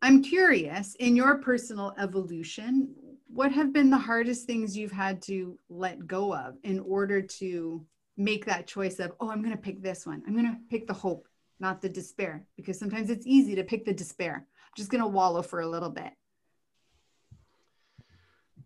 I'm 0.00 0.22
curious 0.22 0.96
in 0.96 1.14
your 1.14 1.38
personal 1.38 1.94
evolution, 1.98 2.94
what 3.32 3.50
have 3.52 3.72
been 3.72 3.88
the 3.88 3.98
hardest 3.98 4.46
things 4.46 4.76
you've 4.76 4.92
had 4.92 5.22
to 5.22 5.58
let 5.70 6.06
go 6.06 6.34
of 6.34 6.56
in 6.64 6.80
order 6.80 7.22
to 7.22 7.84
make 8.18 8.44
that 8.44 8.66
choice 8.66 8.98
of, 8.98 9.12
oh, 9.20 9.30
I'm 9.30 9.42
going 9.42 9.56
to 9.56 9.60
pick 9.60 9.82
this 9.82 10.06
one. 10.06 10.22
I'm 10.26 10.34
going 10.34 10.46
to 10.46 10.58
pick 10.68 10.86
the 10.86 10.92
hope, 10.92 11.26
not 11.58 11.80
the 11.80 11.88
despair, 11.88 12.44
because 12.56 12.78
sometimes 12.78 13.08
it's 13.08 13.26
easy 13.26 13.54
to 13.54 13.64
pick 13.64 13.86
the 13.86 13.94
despair. 13.94 14.46
I'm 14.46 14.72
just 14.76 14.90
going 14.90 15.02
to 15.02 15.08
wallow 15.08 15.40
for 15.40 15.60
a 15.60 15.66
little 15.66 15.88
bit. 15.88 16.12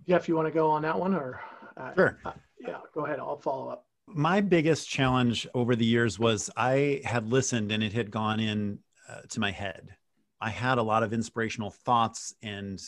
Yeah, 0.05 0.17
if 0.17 0.29
you 0.29 0.35
want 0.35 0.49
to 0.49 0.53
go 0.53 0.71
on 0.71 0.83
that 0.83 0.99
one 0.99 1.15
or. 1.15 1.41
Uh, 1.77 1.95
sure. 1.95 2.19
Uh, 2.25 2.33
yeah, 2.59 2.79
go 2.93 3.07
ahead. 3.07 3.21
I'll 3.21 3.39
follow 3.39 3.69
up. 3.69 3.87
My 4.09 4.41
biggest 4.41 4.89
challenge 4.89 5.47
over 5.55 5.77
the 5.77 5.85
years 5.85 6.19
was 6.19 6.51
I 6.57 7.03
had 7.05 7.29
listened 7.29 7.71
and 7.71 7.83
it 7.83 7.93
had 7.93 8.11
gone 8.11 8.41
in 8.41 8.81
uh, 9.09 9.21
to 9.31 9.41
my 9.41 9.53
head. 9.53 9.95
I 10.41 10.51
had 10.51 10.79
a 10.79 10.83
lot 10.83 11.03
of 11.03 11.13
inspirational 11.13 11.71
thoughts 11.71 12.35
and 12.43 12.81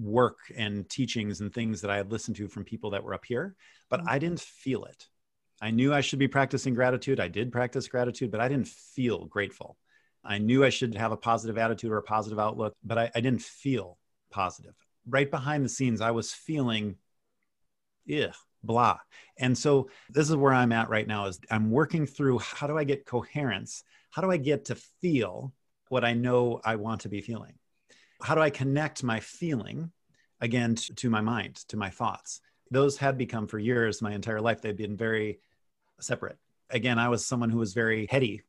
work 0.00 0.38
and 0.56 0.88
teachings 0.88 1.40
and 1.40 1.52
things 1.52 1.80
that 1.80 1.90
I 1.90 1.96
had 1.96 2.12
listened 2.12 2.36
to 2.36 2.48
from 2.48 2.64
people 2.64 2.90
that 2.90 3.02
were 3.02 3.14
up 3.14 3.24
here, 3.24 3.56
but 3.88 4.02
I 4.06 4.18
didn't 4.18 4.40
mm-hmm. 4.40 4.70
feel 4.70 4.84
it. 4.84 5.06
I 5.60 5.70
knew 5.70 5.92
I 5.92 6.02
should 6.02 6.20
be 6.20 6.28
practicing 6.28 6.74
gratitude. 6.74 7.18
I 7.18 7.28
did 7.28 7.50
practice 7.50 7.88
gratitude, 7.88 8.30
but 8.30 8.40
I 8.40 8.48
didn't 8.48 8.68
feel 8.68 9.24
grateful. 9.24 9.76
I 10.24 10.38
knew 10.38 10.64
I 10.64 10.70
should 10.70 10.94
have 10.94 11.10
a 11.10 11.16
positive 11.16 11.58
attitude 11.58 11.90
or 11.90 11.98
a 11.98 12.02
positive 12.02 12.38
outlook, 12.38 12.74
but 12.84 12.98
I, 12.98 13.10
I 13.14 13.20
didn't 13.20 13.42
feel 13.42 13.98
positive 14.30 14.74
right 15.08 15.30
behind 15.30 15.64
the 15.64 15.68
scenes, 15.68 16.00
I 16.00 16.10
was 16.10 16.32
feeling, 16.32 16.96
yeah, 18.04 18.32
blah. 18.62 18.98
And 19.38 19.56
so 19.56 19.88
this 20.10 20.28
is 20.28 20.36
where 20.36 20.52
I'm 20.52 20.72
at 20.72 20.90
right 20.90 21.06
now 21.06 21.26
is 21.26 21.40
I'm 21.50 21.70
working 21.70 22.06
through 22.06 22.38
how 22.38 22.66
do 22.66 22.76
I 22.76 22.84
get 22.84 23.06
coherence? 23.06 23.82
How 24.10 24.22
do 24.22 24.30
I 24.30 24.36
get 24.36 24.66
to 24.66 24.74
feel 25.00 25.52
what 25.88 26.04
I 26.04 26.14
know 26.14 26.60
I 26.64 26.76
want 26.76 27.02
to 27.02 27.08
be 27.08 27.20
feeling? 27.20 27.54
How 28.20 28.34
do 28.34 28.40
I 28.40 28.50
connect 28.50 29.02
my 29.02 29.20
feeling 29.20 29.92
again 30.40 30.74
to, 30.74 30.94
to 30.94 31.10
my 31.10 31.20
mind, 31.20 31.56
to 31.68 31.76
my 31.76 31.90
thoughts? 31.90 32.40
Those 32.70 32.96
had 32.98 33.16
become 33.16 33.46
for 33.46 33.58
years, 33.58 34.02
my 34.02 34.12
entire 34.12 34.40
life, 34.40 34.60
they've 34.60 34.76
been 34.76 34.96
very 34.96 35.40
separate. 36.00 36.38
Again, 36.70 36.98
I 36.98 37.08
was 37.08 37.24
someone 37.24 37.50
who 37.50 37.58
was 37.58 37.72
very 37.72 38.06
heady. 38.06 38.42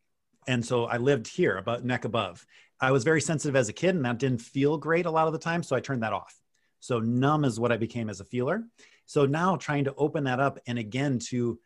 And 0.48 0.66
so 0.66 0.86
I 0.86 0.98
lived 0.98 1.28
here 1.28 1.58
about 1.58 1.86
neck 1.86 2.06
above. 2.06 2.46
I 2.82 2.92
was 2.92 3.04
very 3.04 3.22
sensitive 3.22 3.56
as 3.56 3.70
a 3.70 3.74
kid 3.74 3.96
and 3.96 4.06
that 4.06 4.20
didn't 4.20 4.42
feel 4.42 4.78
great 4.78 5.06
a 5.06 5.12
lot 5.12 5.28
of 5.28 5.34
the 5.34 5.40
time. 5.40 5.64
So 5.64 5.76
I 5.76 5.80
turned 5.80 6.04
that 6.04 6.14
off. 6.14 6.40
So 6.80 7.00
numb 7.00 7.46
is 7.46 7.60
what 7.60 7.72
I 7.72 7.78
became 7.78 8.10
as 8.10 8.20
a 8.20 8.26
feeler. 8.26 8.64
So 9.06 9.26
now 9.26 9.56
trying 9.56 9.86
to 9.86 9.96
open 9.96 10.26
that 10.26 10.40
up 10.40 10.60
and 10.68 10.80
again 10.80 11.20
to 11.30 11.60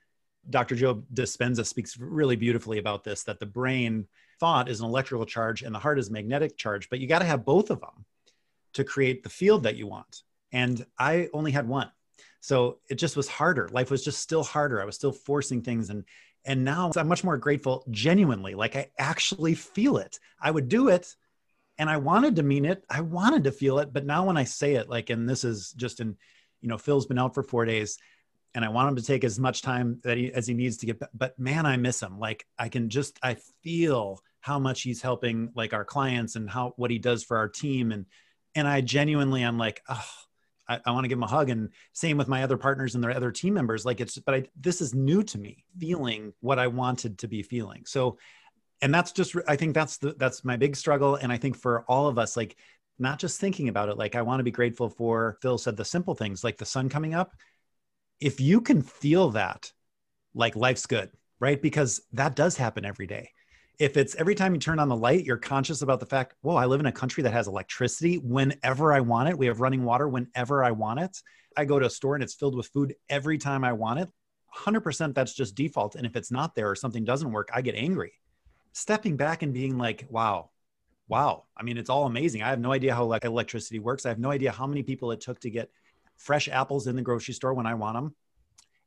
Dr. 0.49 0.75
Joe 0.75 1.03
Dispenza 1.13 1.65
speaks 1.65 1.97
really 1.97 2.35
beautifully 2.35 2.77
about 2.77 3.03
this 3.03 3.23
that 3.23 3.39
the 3.39 3.45
brain 3.45 4.07
thought 4.39 4.69
is 4.69 4.79
an 4.79 4.85
electrical 4.85 5.25
charge 5.25 5.61
and 5.61 5.73
the 5.73 5.79
heart 5.79 5.99
is 5.99 6.09
magnetic 6.09 6.57
charge, 6.57 6.89
but 6.89 6.99
you 6.99 7.07
got 7.07 7.19
to 7.19 7.25
have 7.25 7.45
both 7.45 7.69
of 7.69 7.79
them 7.79 8.05
to 8.73 8.83
create 8.83 9.23
the 9.23 9.29
field 9.29 9.63
that 9.63 9.75
you 9.75 9.87
want. 9.87 10.23
And 10.51 10.85
I 10.99 11.29
only 11.33 11.51
had 11.51 11.67
one. 11.67 11.91
So 12.41 12.79
it 12.89 12.95
just 12.95 13.15
was 13.15 13.27
harder. 13.27 13.69
Life 13.69 13.89
was 13.89 14.03
just 14.03 14.19
still 14.19 14.43
harder. 14.43 14.81
I 14.81 14.85
was 14.85 14.95
still 14.95 15.13
forcing 15.13 15.61
things 15.61 15.89
and 15.89 16.03
and 16.45 16.65
now 16.65 16.91
I'm 16.97 17.07
much 17.07 17.23
more 17.23 17.37
grateful 17.37 17.85
genuinely. 17.89 18.53
Like 18.53 18.75
I 18.75 18.91
actually 18.99 19.53
feel 19.53 19.97
it. 19.97 20.19
I 20.41 20.51
would 20.51 20.67
do 20.67 20.89
it 20.89 21.15
and 21.77 21.89
I 21.89 21.97
wanted 21.97 22.35
to 22.35 22.43
mean 22.43 22.65
it. 22.65 22.83
I 22.89 23.01
wanted 23.01 23.45
to 23.45 23.51
feel 23.51 23.79
it, 23.79 23.93
but 23.93 24.05
now 24.05 24.25
when 24.25 24.37
I 24.37 24.43
say 24.43 24.75
it, 24.75 24.89
like, 24.89 25.09
and 25.09 25.27
this 25.27 25.43
is 25.43 25.71
just 25.71 25.99
in, 25.99 26.17
you 26.61 26.69
know, 26.69 26.77
Phil's 26.77 27.05
been 27.05 27.19
out 27.19 27.33
for 27.33 27.43
four 27.43 27.65
days, 27.65 27.97
and 28.55 28.63
I 28.63 28.69
want 28.69 28.89
him 28.89 28.95
to 28.95 29.03
take 29.03 29.23
as 29.23 29.39
much 29.39 29.61
time 29.61 29.99
that 30.03 30.17
he 30.17 30.31
as 30.31 30.47
he 30.47 30.53
needs 30.53 30.77
to 30.77 30.85
get. 30.85 31.01
But 31.13 31.37
man, 31.39 31.65
I 31.65 31.77
miss 31.77 32.01
him. 32.01 32.19
Like, 32.19 32.45
I 32.57 32.69
can 32.69 32.89
just 32.89 33.19
I 33.23 33.37
feel 33.63 34.19
how 34.41 34.59
much 34.59 34.81
he's 34.81 35.01
helping 35.01 35.51
like 35.55 35.73
our 35.73 35.85
clients 35.85 36.35
and 36.35 36.49
how 36.49 36.73
what 36.75 36.91
he 36.91 36.99
does 36.99 37.23
for 37.23 37.37
our 37.37 37.47
team, 37.47 37.91
and 37.91 38.05
and 38.55 38.67
I 38.67 38.81
genuinely 38.81 39.43
I'm 39.43 39.57
like, 39.57 39.81
oh. 39.89 40.05
I, 40.65 40.79
I 40.85 40.91
want 40.91 41.03
to 41.03 41.09
give 41.09 41.17
him 41.17 41.23
a 41.23 41.27
hug 41.27 41.49
and 41.49 41.71
same 41.91 42.17
with 42.17 42.29
my 42.29 42.41
other 42.41 42.55
partners 42.55 42.95
and 42.95 43.03
their 43.03 43.11
other 43.11 43.33
team 43.33 43.53
members 43.53 43.83
like 43.83 43.99
it's 43.99 44.17
but 44.17 44.33
I 44.33 44.43
this 44.57 44.79
is 44.79 44.93
new 44.93 45.21
to 45.23 45.37
me 45.37 45.65
feeling 45.77 46.31
what 46.39 46.57
I 46.57 46.67
wanted 46.67 47.17
to 47.17 47.27
be 47.27 47.43
feeling 47.43 47.83
so 47.85 48.17
and 48.83 48.93
that's 48.93 49.11
just 49.11 49.35
i 49.47 49.55
think 49.55 49.73
that's 49.73 49.97
the 49.97 50.13
that's 50.19 50.43
my 50.43 50.57
big 50.57 50.75
struggle 50.75 51.15
and 51.15 51.31
i 51.31 51.37
think 51.37 51.55
for 51.55 51.83
all 51.87 52.07
of 52.07 52.19
us 52.19 52.37
like 52.37 52.55
not 52.99 53.17
just 53.17 53.39
thinking 53.39 53.69
about 53.69 53.89
it 53.89 53.97
like 53.97 54.15
i 54.15 54.21
want 54.21 54.39
to 54.39 54.43
be 54.43 54.51
grateful 54.51 54.89
for 54.89 55.37
phil 55.41 55.57
said 55.57 55.75
the 55.75 55.85
simple 55.85 56.13
things 56.13 56.43
like 56.43 56.57
the 56.57 56.65
sun 56.65 56.89
coming 56.89 57.15
up 57.15 57.33
if 58.23 58.39
you 58.39 58.61
can 58.61 58.81
feel 58.81 59.29
that 59.31 59.71
like 60.33 60.55
life's 60.55 60.85
good 60.85 61.11
right? 61.43 61.61
Because 61.61 61.99
that 62.13 62.37
does 62.37 62.55
happen 62.55 62.85
every 62.85 63.05
day. 63.05 63.29
If 63.77 63.97
it's 63.97 64.15
every 64.15 64.33
time 64.33 64.53
you 64.53 64.61
turn 64.61 64.79
on 64.79 64.87
the 64.87 64.95
light 64.95 65.25
you're 65.25 65.35
conscious 65.35 65.81
about 65.81 65.99
the 65.99 66.05
fact 66.05 66.35
whoa 66.41 66.55
i 66.55 66.65
live 66.65 66.79
in 66.79 66.85
a 66.85 66.91
country 66.91 67.21
that 67.23 67.33
has 67.33 67.47
electricity 67.47 68.15
whenever 68.17 68.93
i 68.93 69.01
want 69.01 69.27
it. 69.27 69.37
We 69.37 69.47
have 69.47 69.59
running 69.59 69.83
water 69.83 70.07
whenever 70.07 70.63
i 70.63 70.71
want 70.71 71.01
it. 71.01 71.17
I 71.57 71.65
go 71.65 71.79
to 71.79 71.87
a 71.87 71.89
store 71.89 72.15
and 72.15 72.23
it's 72.23 72.33
filled 72.33 72.55
with 72.55 72.67
food 72.67 72.95
every 73.09 73.37
time 73.37 73.65
i 73.65 73.73
want 73.73 73.99
it. 73.99 74.09
100% 74.55 75.13
that's 75.13 75.33
just 75.33 75.55
default. 75.55 75.95
And 75.95 76.05
if 76.05 76.15
it's 76.15 76.31
not 76.31 76.55
there 76.55 76.69
or 76.69 76.75
something 76.75 77.03
doesn't 77.03 77.31
work 77.31 77.49
i 77.53 77.61
get 77.61 77.75
angry. 77.75 78.13
Stepping 78.71 79.17
back 79.17 79.43
and 79.43 79.53
being 79.53 79.77
like, 79.77 80.05
wow, 80.09 80.49
wow. 81.09 81.43
I 81.57 81.63
mean, 81.63 81.77
it's 81.77 81.89
all 81.89 82.05
amazing. 82.05 82.41
I 82.41 82.49
have 82.49 82.59
no 82.59 82.71
idea 82.71 82.95
how 82.95 83.03
like 83.03 83.25
electricity 83.25 83.79
works. 83.79 84.05
I 84.05 84.09
have 84.09 84.19
no 84.19 84.31
idea 84.31 84.51
how 84.51 84.65
many 84.65 84.81
people 84.81 85.11
it 85.11 85.19
took 85.19 85.41
to 85.41 85.49
get 85.49 85.69
fresh 86.23 86.47
apples 86.47 86.87
in 86.87 86.95
the 86.95 87.01
grocery 87.01 87.33
store 87.33 87.53
when 87.53 87.65
I 87.65 87.73
want 87.73 87.95
them. 87.95 88.15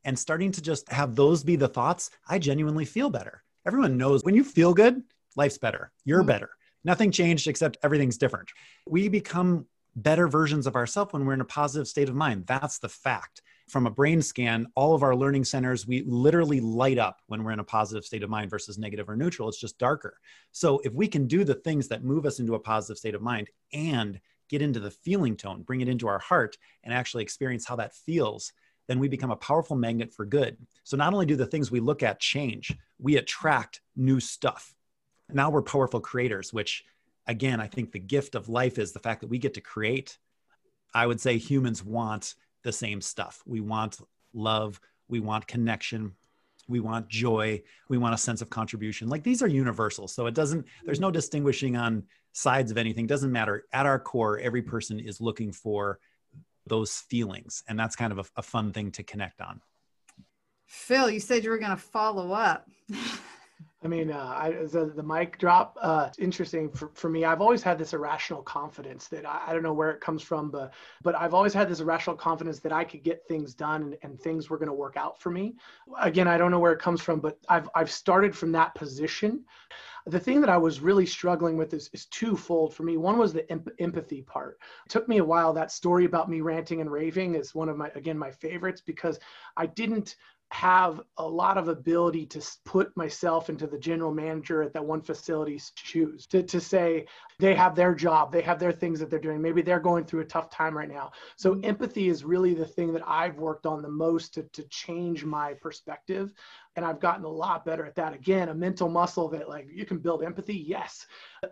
And 0.04 0.18
starting 0.18 0.52
to 0.52 0.62
just 0.62 0.90
have 0.90 1.14
those 1.14 1.42
be 1.44 1.56
the 1.56 1.68
thoughts, 1.68 2.10
I 2.28 2.38
genuinely 2.38 2.84
feel 2.84 3.10
better. 3.10 3.42
Everyone 3.66 3.96
knows 3.96 4.22
when 4.22 4.34
you 4.34 4.44
feel 4.44 4.72
good, 4.72 5.02
life's 5.36 5.58
better. 5.58 5.92
You're 6.04 6.20
mm-hmm. 6.20 6.28
better. 6.28 6.50
Nothing 6.84 7.10
changed 7.10 7.48
except 7.48 7.78
everything's 7.82 8.18
different. 8.18 8.50
We 8.86 9.08
become 9.08 9.66
better 9.96 10.28
versions 10.28 10.66
of 10.66 10.76
ourselves 10.76 11.12
when 11.12 11.24
we're 11.24 11.34
in 11.34 11.40
a 11.40 11.44
positive 11.44 11.88
state 11.88 12.08
of 12.08 12.14
mind. 12.14 12.46
That's 12.46 12.78
the 12.78 12.88
fact 12.88 13.42
from 13.68 13.86
a 13.86 13.90
brain 13.90 14.22
scan, 14.22 14.68
all 14.76 14.94
of 14.94 15.02
our 15.02 15.16
learning 15.16 15.44
centers, 15.44 15.86
we 15.86 16.02
literally 16.06 16.60
light 16.60 16.98
up 16.98 17.20
when 17.26 17.42
we're 17.42 17.50
in 17.50 17.58
a 17.58 17.64
positive 17.64 18.04
state 18.04 18.22
of 18.22 18.30
mind 18.30 18.48
versus 18.48 18.78
negative 18.78 19.08
or 19.08 19.16
neutral. 19.16 19.48
It's 19.48 19.60
just 19.60 19.78
darker. 19.78 20.20
So 20.52 20.80
if 20.84 20.92
we 20.92 21.08
can 21.08 21.26
do 21.26 21.42
the 21.42 21.54
things 21.54 21.88
that 21.88 22.04
move 22.04 22.26
us 22.26 22.38
into 22.38 22.54
a 22.54 22.60
positive 22.60 22.98
state 22.98 23.14
of 23.14 23.22
mind 23.22 23.50
and 23.72 24.20
get 24.48 24.62
into 24.62 24.80
the 24.80 24.90
feeling 24.90 25.36
tone, 25.36 25.62
bring 25.62 25.80
it 25.80 25.88
into 25.88 26.08
our 26.08 26.18
heart, 26.18 26.56
and 26.84 26.94
actually 26.94 27.22
experience 27.22 27.66
how 27.66 27.76
that 27.76 27.94
feels, 27.94 28.52
then 28.86 28.98
we 28.98 29.08
become 29.08 29.30
a 29.30 29.36
powerful 29.36 29.76
magnet 29.76 30.12
for 30.12 30.24
good. 30.24 30.56
So 30.84 30.96
not 30.96 31.12
only 31.12 31.26
do 31.26 31.36
the 31.36 31.46
things 31.46 31.70
we 31.70 31.80
look 31.80 32.02
at 32.02 32.20
change, 32.20 32.76
we 32.98 33.16
attract 33.16 33.80
new 33.96 34.20
stuff. 34.20 34.74
Now 35.32 35.50
we're 35.50 35.62
powerful 35.62 36.00
creators, 36.00 36.52
which 36.52 36.84
again, 37.26 37.60
I 37.60 37.66
think 37.66 37.90
the 37.90 37.98
gift 37.98 38.34
of 38.34 38.48
life 38.48 38.78
is 38.78 38.92
the 38.92 39.00
fact 39.00 39.20
that 39.22 39.30
we 39.30 39.38
get 39.38 39.54
to 39.54 39.60
create. 39.60 40.18
I 40.94 41.06
would 41.06 41.20
say 41.20 41.36
humans 41.36 41.84
want 41.84 42.34
the 42.62 42.72
same 42.72 43.00
stuff. 43.00 43.42
We 43.44 43.60
want 43.60 43.98
love, 44.32 44.80
we 45.08 45.20
want 45.20 45.46
connection, 45.46 46.12
we 46.68 46.80
want 46.80 47.08
joy, 47.08 47.62
we 47.88 47.98
want 47.98 48.14
a 48.14 48.18
sense 48.18 48.42
of 48.42 48.50
contribution. 48.50 49.08
Like 49.08 49.22
these 49.22 49.42
are 49.42 49.48
universal. 49.48 50.08
So 50.08 50.26
it 50.26 50.34
doesn't, 50.34 50.66
there's 50.84 51.00
no 51.00 51.10
distinguishing 51.10 51.76
on 51.76 52.04
sides 52.36 52.70
of 52.70 52.76
anything. 52.76 53.06
Doesn't 53.06 53.32
matter. 53.32 53.64
At 53.72 53.86
our 53.86 53.98
core, 53.98 54.38
every 54.38 54.60
person 54.60 55.00
is 55.00 55.22
looking 55.22 55.52
for 55.52 55.98
those 56.66 56.98
feelings. 57.08 57.64
And 57.66 57.78
that's 57.78 57.96
kind 57.96 58.12
of 58.12 58.18
a, 58.18 58.24
a 58.36 58.42
fun 58.42 58.72
thing 58.72 58.90
to 58.92 59.02
connect 59.02 59.40
on. 59.40 59.62
Phil, 60.66 61.10
you 61.10 61.20
said 61.20 61.44
you 61.44 61.50
were 61.50 61.58
going 61.58 61.70
to 61.70 61.76
follow 61.76 62.32
up. 62.32 62.68
I 63.82 63.88
mean, 63.88 64.10
uh, 64.10 64.34
I, 64.36 64.50
the, 64.50 64.92
the 64.94 65.02
mic 65.02 65.38
drop, 65.38 65.78
uh, 65.80 66.10
interesting 66.18 66.70
for, 66.70 66.90
for 66.94 67.08
me. 67.08 67.24
I've 67.24 67.40
always 67.40 67.62
had 67.62 67.78
this 67.78 67.92
irrational 67.94 68.42
confidence 68.42 69.06
that 69.08 69.24
I, 69.24 69.44
I, 69.46 69.52
don't 69.52 69.62
know 69.62 69.72
where 69.72 69.90
it 69.90 70.00
comes 70.00 70.22
from, 70.22 70.50
but 70.50 70.74
but 71.02 71.14
I've 71.14 71.34
always 71.34 71.54
had 71.54 71.68
this 71.68 71.80
irrational 71.80 72.16
confidence 72.16 72.58
that 72.60 72.72
I 72.72 72.84
could 72.84 73.02
get 73.02 73.26
things 73.28 73.54
done 73.54 73.82
and, 73.82 73.96
and 74.02 74.20
things 74.20 74.50
were 74.50 74.58
going 74.58 74.68
to 74.68 74.74
work 74.74 74.96
out 74.96 75.20
for 75.20 75.30
me. 75.30 75.54
Again, 76.00 76.26
I 76.26 76.36
don't 76.36 76.50
know 76.50 76.58
where 76.58 76.72
it 76.72 76.80
comes 76.80 77.00
from, 77.00 77.20
but 77.20 77.38
I've 77.48 77.68
I've 77.74 77.90
started 77.90 78.36
from 78.36 78.50
that 78.52 78.74
position. 78.74 79.44
The 80.08 80.20
thing 80.20 80.40
that 80.40 80.50
I 80.50 80.56
was 80.56 80.80
really 80.80 81.06
struggling 81.06 81.56
with 81.56 81.74
is, 81.74 81.90
is 81.92 82.06
twofold 82.06 82.74
for 82.74 82.84
me. 82.84 82.96
One 82.96 83.18
was 83.18 83.32
the 83.32 83.50
emp- 83.50 83.74
empathy 83.80 84.22
part. 84.22 84.58
It 84.86 84.90
took 84.90 85.08
me 85.08 85.18
a 85.18 85.24
while. 85.24 85.52
That 85.52 85.72
story 85.72 86.04
about 86.04 86.30
me 86.30 86.40
ranting 86.40 86.80
and 86.80 86.90
raving 86.90 87.34
is 87.34 87.54
one 87.56 87.68
of 87.68 87.76
my 87.76 87.90
again 87.96 88.16
my 88.16 88.30
favorites 88.30 88.80
because 88.80 89.18
I 89.56 89.66
didn't 89.66 90.14
have 90.52 91.00
a 91.18 91.26
lot 91.26 91.58
of 91.58 91.68
ability 91.68 92.24
to 92.24 92.40
put 92.64 92.96
myself 92.96 93.50
into 93.50 93.66
the 93.66 93.78
general 93.78 94.12
manager 94.12 94.62
at 94.62 94.72
that 94.72 94.84
one 94.84 95.02
facility's 95.02 95.72
shoes 95.74 96.24
to, 96.26 96.40
to 96.40 96.60
say 96.60 97.04
they 97.40 97.52
have 97.54 97.74
their 97.74 97.94
job 97.94 98.30
they 98.30 98.40
have 98.40 98.60
their 98.60 98.72
things 98.72 99.00
that 99.00 99.10
they're 99.10 99.18
doing. 99.18 99.42
Maybe 99.42 99.60
they're 99.60 99.80
going 99.80 100.04
through 100.04 100.20
a 100.20 100.26
tough 100.26 100.48
time 100.48 100.76
right 100.76 100.88
now. 100.88 101.10
So 101.36 101.52
mm-hmm. 101.52 101.64
empathy 101.64 102.08
is 102.08 102.24
really 102.24 102.54
the 102.54 102.64
thing 102.64 102.92
that 102.92 103.02
i've 103.06 103.38
worked 103.38 103.66
on 103.66 103.82
the 103.82 103.88
most 103.88 104.34
to, 104.34 104.44
to 104.44 104.62
change 104.64 105.24
my 105.24 105.54
perspective. 105.54 106.32
And 106.76 106.84
i've 106.84 107.00
gotten 107.00 107.24
a 107.24 107.28
lot 107.28 107.64
better 107.64 107.84
at 107.84 107.96
that. 107.96 108.14
Again 108.14 108.48
a 108.48 108.54
mental 108.54 108.88
muscle 108.88 109.28
that 109.30 109.48
like 109.48 109.66
you 109.72 109.84
can 109.84 109.98
build 109.98 110.22
empathy? 110.22 110.56
Yes. 110.56 111.06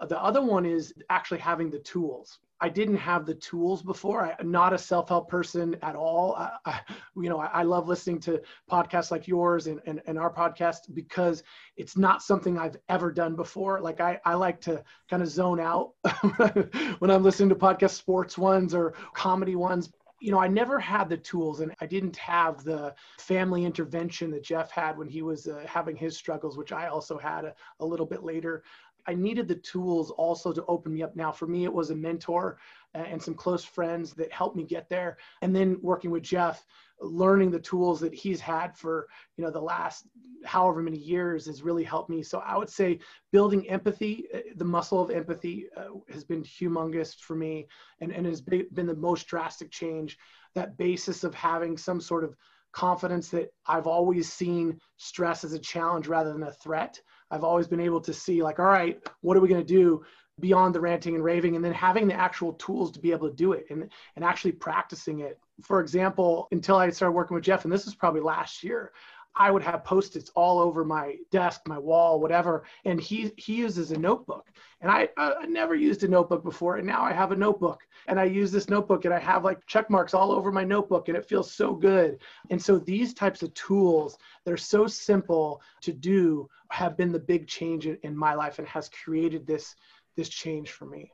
The 0.08 0.22
other 0.22 0.40
one 0.40 0.64
is 0.64 0.94
actually 1.10 1.40
having 1.40 1.68
the 1.68 1.80
tools 1.80 2.38
I 2.64 2.70
didn't 2.70 2.96
have 2.96 3.26
the 3.26 3.34
tools 3.34 3.82
before. 3.82 4.22
I, 4.22 4.34
am 4.40 4.50
not 4.50 4.72
a 4.72 4.78
self-help 4.78 5.28
person 5.28 5.76
at 5.82 5.94
all. 5.94 6.34
I, 6.34 6.50
I, 6.64 6.80
you 7.14 7.28
know, 7.28 7.38
I, 7.38 7.60
I, 7.60 7.62
love 7.62 7.88
listening 7.88 8.20
to 8.20 8.40
podcasts 8.70 9.10
like 9.10 9.28
yours 9.28 9.66
and, 9.66 9.82
and, 9.84 10.00
and, 10.06 10.18
our 10.18 10.32
podcast 10.32 10.94
because 10.94 11.42
it's 11.76 11.98
not 11.98 12.22
something 12.22 12.56
I've 12.56 12.78
ever 12.88 13.12
done 13.12 13.36
before. 13.36 13.82
Like 13.82 14.00
I, 14.00 14.18
I 14.24 14.32
like 14.32 14.62
to 14.62 14.82
kind 15.10 15.22
of 15.22 15.28
zone 15.28 15.60
out 15.60 15.92
when 17.00 17.10
I'm 17.10 17.22
listening 17.22 17.50
to 17.50 17.54
podcast 17.54 17.90
sports 17.90 18.38
ones 18.38 18.74
or 18.74 18.94
comedy 19.12 19.56
ones. 19.56 19.92
You 20.20 20.30
know, 20.30 20.40
I 20.40 20.48
never 20.48 20.80
had 20.80 21.10
the 21.10 21.18
tools 21.18 21.60
and 21.60 21.74
I 21.82 21.86
didn't 21.86 22.16
have 22.16 22.64
the 22.64 22.94
family 23.18 23.66
intervention 23.66 24.30
that 24.30 24.42
Jeff 24.42 24.70
had 24.70 24.96
when 24.96 25.08
he 25.08 25.20
was 25.20 25.48
uh, 25.48 25.66
having 25.66 25.96
his 25.96 26.16
struggles, 26.16 26.56
which 26.56 26.72
I 26.72 26.86
also 26.86 27.18
had 27.18 27.44
a, 27.44 27.54
a 27.80 27.84
little 27.84 28.06
bit 28.06 28.22
later. 28.22 28.62
I 29.06 29.14
needed 29.14 29.48
the 29.48 29.56
tools 29.56 30.10
also 30.10 30.52
to 30.52 30.64
open 30.66 30.94
me 30.94 31.02
up. 31.02 31.14
Now, 31.16 31.32
for 31.32 31.46
me, 31.46 31.64
it 31.64 31.72
was 31.72 31.90
a 31.90 31.94
mentor 31.94 32.58
and 32.94 33.20
some 33.20 33.34
close 33.34 33.64
friends 33.64 34.12
that 34.14 34.32
helped 34.32 34.56
me 34.56 34.64
get 34.64 34.88
there. 34.88 35.18
And 35.42 35.54
then 35.54 35.78
working 35.82 36.10
with 36.10 36.22
Jeff, 36.22 36.64
learning 37.00 37.50
the 37.50 37.60
tools 37.60 38.00
that 38.00 38.14
he's 38.14 38.40
had 38.40 38.76
for 38.76 39.08
you 39.36 39.44
know 39.44 39.50
the 39.50 39.60
last 39.60 40.06
however 40.44 40.80
many 40.80 40.98
years 40.98 41.46
has 41.46 41.62
really 41.62 41.84
helped 41.84 42.08
me. 42.08 42.22
So 42.22 42.38
I 42.38 42.56
would 42.56 42.70
say 42.70 43.00
building 43.32 43.68
empathy, 43.68 44.26
uh, 44.32 44.40
the 44.56 44.64
muscle 44.64 45.00
of 45.00 45.10
empathy, 45.10 45.66
uh, 45.76 45.98
has 46.10 46.24
been 46.24 46.42
humongous 46.42 47.16
for 47.16 47.34
me, 47.34 47.66
and 48.00 48.12
and 48.12 48.26
has 48.26 48.40
been 48.40 48.86
the 48.86 48.94
most 48.94 49.26
drastic 49.26 49.70
change. 49.70 50.16
That 50.54 50.76
basis 50.76 51.24
of 51.24 51.34
having 51.34 51.76
some 51.76 52.00
sort 52.00 52.22
of 52.22 52.36
confidence 52.72 53.28
that 53.30 53.52
I've 53.66 53.86
always 53.86 54.32
seen 54.32 54.80
stress 54.96 55.44
as 55.44 55.52
a 55.52 55.58
challenge 55.58 56.08
rather 56.08 56.32
than 56.32 56.42
a 56.42 56.52
threat. 56.52 57.00
I've 57.30 57.44
always 57.44 57.66
been 57.66 57.80
able 57.80 58.00
to 58.02 58.12
see, 58.12 58.42
like, 58.42 58.58
all 58.58 58.66
right, 58.66 59.00
what 59.22 59.36
are 59.36 59.40
we 59.40 59.48
going 59.48 59.64
to 59.64 59.66
do 59.66 60.04
beyond 60.40 60.74
the 60.74 60.80
ranting 60.80 61.14
and 61.14 61.24
raving? 61.24 61.56
And 61.56 61.64
then 61.64 61.72
having 61.72 62.06
the 62.08 62.14
actual 62.14 62.54
tools 62.54 62.90
to 62.92 63.00
be 63.00 63.12
able 63.12 63.28
to 63.28 63.34
do 63.34 63.52
it 63.52 63.66
and, 63.70 63.90
and 64.16 64.24
actually 64.24 64.52
practicing 64.52 65.20
it. 65.20 65.38
For 65.62 65.80
example, 65.80 66.48
until 66.52 66.76
I 66.76 66.90
started 66.90 67.12
working 67.12 67.34
with 67.34 67.44
Jeff, 67.44 67.64
and 67.64 67.72
this 67.72 67.84
was 67.84 67.94
probably 67.94 68.20
last 68.20 68.62
year, 68.62 68.92
I 69.36 69.50
would 69.50 69.62
have 69.62 69.84
post-its 69.84 70.30
all 70.36 70.60
over 70.60 70.84
my 70.84 71.16
desk, 71.30 71.62
my 71.66 71.78
wall, 71.78 72.20
whatever. 72.20 72.64
And 72.84 73.00
he 73.00 73.32
he 73.36 73.56
uses 73.56 73.90
a 73.90 73.98
notebook, 73.98 74.50
and 74.80 74.90
I 74.90 75.08
I 75.16 75.46
never 75.46 75.74
used 75.74 76.04
a 76.04 76.08
notebook 76.08 76.44
before, 76.44 76.76
and 76.76 76.86
now 76.86 77.02
I 77.02 77.12
have 77.12 77.32
a 77.32 77.36
notebook, 77.36 77.82
and 78.06 78.20
I 78.20 78.24
use 78.24 78.52
this 78.52 78.68
notebook, 78.68 79.04
and 79.04 79.14
I 79.14 79.18
have 79.18 79.44
like 79.44 79.66
check 79.66 79.90
marks 79.90 80.14
all 80.14 80.30
over 80.30 80.52
my 80.52 80.64
notebook, 80.64 81.08
and 81.08 81.16
it 81.16 81.26
feels 81.26 81.50
so 81.50 81.74
good. 81.74 82.18
And 82.50 82.62
so 82.62 82.78
these 82.78 83.12
types 83.12 83.42
of 83.42 83.52
tools 83.54 84.16
that 84.44 84.52
are 84.52 84.56
so 84.56 84.86
simple 84.86 85.60
to 85.82 85.92
do 85.92 86.48
have 86.70 86.96
been 86.96 87.12
the 87.12 87.18
big 87.18 87.46
change 87.46 87.86
in, 87.86 87.98
in 88.02 88.16
my 88.16 88.34
life, 88.34 88.58
and 88.58 88.68
has 88.68 88.88
created 88.88 89.46
this 89.46 89.74
this 90.16 90.28
change 90.28 90.70
for 90.70 90.86
me. 90.86 91.10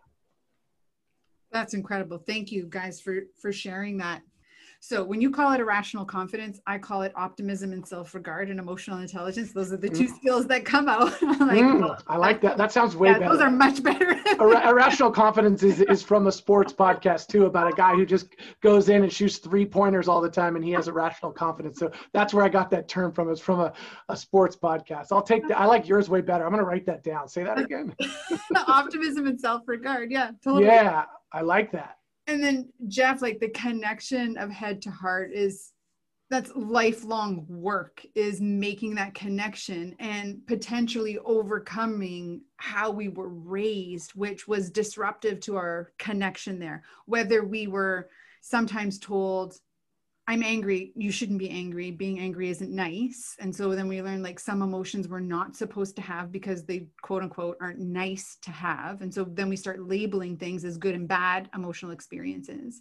That's 1.52 1.74
incredible. 1.74 2.18
Thank 2.18 2.52
you 2.52 2.66
guys 2.68 3.00
for 3.00 3.22
for 3.40 3.52
sharing 3.52 3.96
that. 3.98 4.22
So 4.82 5.04
when 5.04 5.20
you 5.20 5.30
call 5.30 5.52
it 5.52 5.60
irrational 5.60 6.06
confidence, 6.06 6.58
I 6.66 6.78
call 6.78 7.02
it 7.02 7.12
optimism 7.14 7.74
and 7.74 7.86
self-regard 7.86 8.48
and 8.48 8.58
emotional 8.58 8.98
intelligence. 9.00 9.52
Those 9.52 9.74
are 9.74 9.76
the 9.76 9.90
two 9.90 10.06
mm. 10.06 10.16
skills 10.16 10.46
that 10.46 10.64
come 10.64 10.88
out. 10.88 11.02
like, 11.22 11.60
mm, 11.60 12.02
I 12.06 12.16
like 12.16 12.40
that. 12.40 12.56
That 12.56 12.72
sounds 12.72 12.96
way 12.96 13.08
yeah, 13.10 13.18
better. 13.18 13.32
Those 13.32 13.42
are 13.42 13.50
much 13.50 13.82
better. 13.82 14.18
irrational 14.40 15.10
confidence 15.10 15.62
is, 15.62 15.82
is 15.82 16.02
from 16.02 16.28
a 16.28 16.32
sports 16.32 16.72
podcast 16.72 17.26
too 17.26 17.44
about 17.44 17.70
a 17.70 17.76
guy 17.76 17.94
who 17.94 18.06
just 18.06 18.28
goes 18.62 18.88
in 18.88 19.02
and 19.02 19.12
shoots 19.12 19.36
three 19.36 19.66
pointers 19.66 20.08
all 20.08 20.22
the 20.22 20.30
time 20.30 20.56
and 20.56 20.64
he 20.64 20.70
has 20.70 20.88
irrational 20.88 21.30
confidence. 21.30 21.78
So 21.78 21.92
that's 22.14 22.32
where 22.32 22.44
I 22.44 22.48
got 22.48 22.70
that 22.70 22.88
term 22.88 23.12
from. 23.12 23.30
It's 23.30 23.38
from 23.38 23.60
a, 23.60 23.74
a 24.08 24.16
sports 24.16 24.56
podcast. 24.56 25.08
I'll 25.12 25.20
take 25.20 25.46
that. 25.48 25.60
I 25.60 25.66
like 25.66 25.88
yours 25.88 26.08
way 26.08 26.22
better. 26.22 26.44
I'm 26.44 26.52
going 26.52 26.64
to 26.64 26.66
write 26.66 26.86
that 26.86 27.04
down. 27.04 27.28
Say 27.28 27.44
that 27.44 27.58
again. 27.66 27.94
optimism 28.66 29.26
and 29.26 29.38
self-regard. 29.38 30.10
Yeah, 30.10 30.30
totally. 30.42 30.64
Yeah, 30.64 31.04
I 31.34 31.42
like 31.42 31.70
that 31.72 31.99
and 32.30 32.42
then 32.42 32.68
jeff 32.88 33.20
like 33.20 33.38
the 33.40 33.48
connection 33.50 34.36
of 34.38 34.50
head 34.50 34.80
to 34.80 34.90
heart 34.90 35.30
is 35.32 35.72
that's 36.30 36.52
lifelong 36.54 37.44
work 37.48 38.06
is 38.14 38.40
making 38.40 38.94
that 38.94 39.14
connection 39.14 39.96
and 39.98 40.40
potentially 40.46 41.18
overcoming 41.24 42.40
how 42.56 42.88
we 42.90 43.08
were 43.08 43.28
raised 43.28 44.12
which 44.12 44.46
was 44.46 44.70
disruptive 44.70 45.40
to 45.40 45.56
our 45.56 45.92
connection 45.98 46.60
there. 46.60 46.84
Whether 47.06 47.44
we 47.44 47.66
were 47.66 48.08
sometimes 48.42 48.98
told 49.00 49.56
I'm 50.30 50.44
angry, 50.44 50.92
you 50.94 51.10
shouldn't 51.10 51.40
be 51.40 51.50
angry. 51.50 51.90
Being 51.90 52.20
angry 52.20 52.50
isn't 52.50 52.70
nice. 52.70 53.34
And 53.40 53.54
so 53.54 53.74
then 53.74 53.88
we 53.88 54.00
learn 54.00 54.22
like 54.22 54.38
some 54.38 54.62
emotions 54.62 55.08
we're 55.08 55.18
not 55.18 55.56
supposed 55.56 55.96
to 55.96 56.02
have 56.02 56.30
because 56.30 56.64
they 56.64 56.86
quote 57.02 57.24
unquote 57.24 57.56
aren't 57.60 57.80
nice 57.80 58.36
to 58.42 58.52
have. 58.52 59.02
And 59.02 59.12
so 59.12 59.24
then 59.24 59.48
we 59.48 59.56
start 59.56 59.88
labeling 59.88 60.36
things 60.36 60.64
as 60.64 60.78
good 60.78 60.94
and 60.94 61.08
bad 61.08 61.50
emotional 61.52 61.90
experiences. 61.90 62.80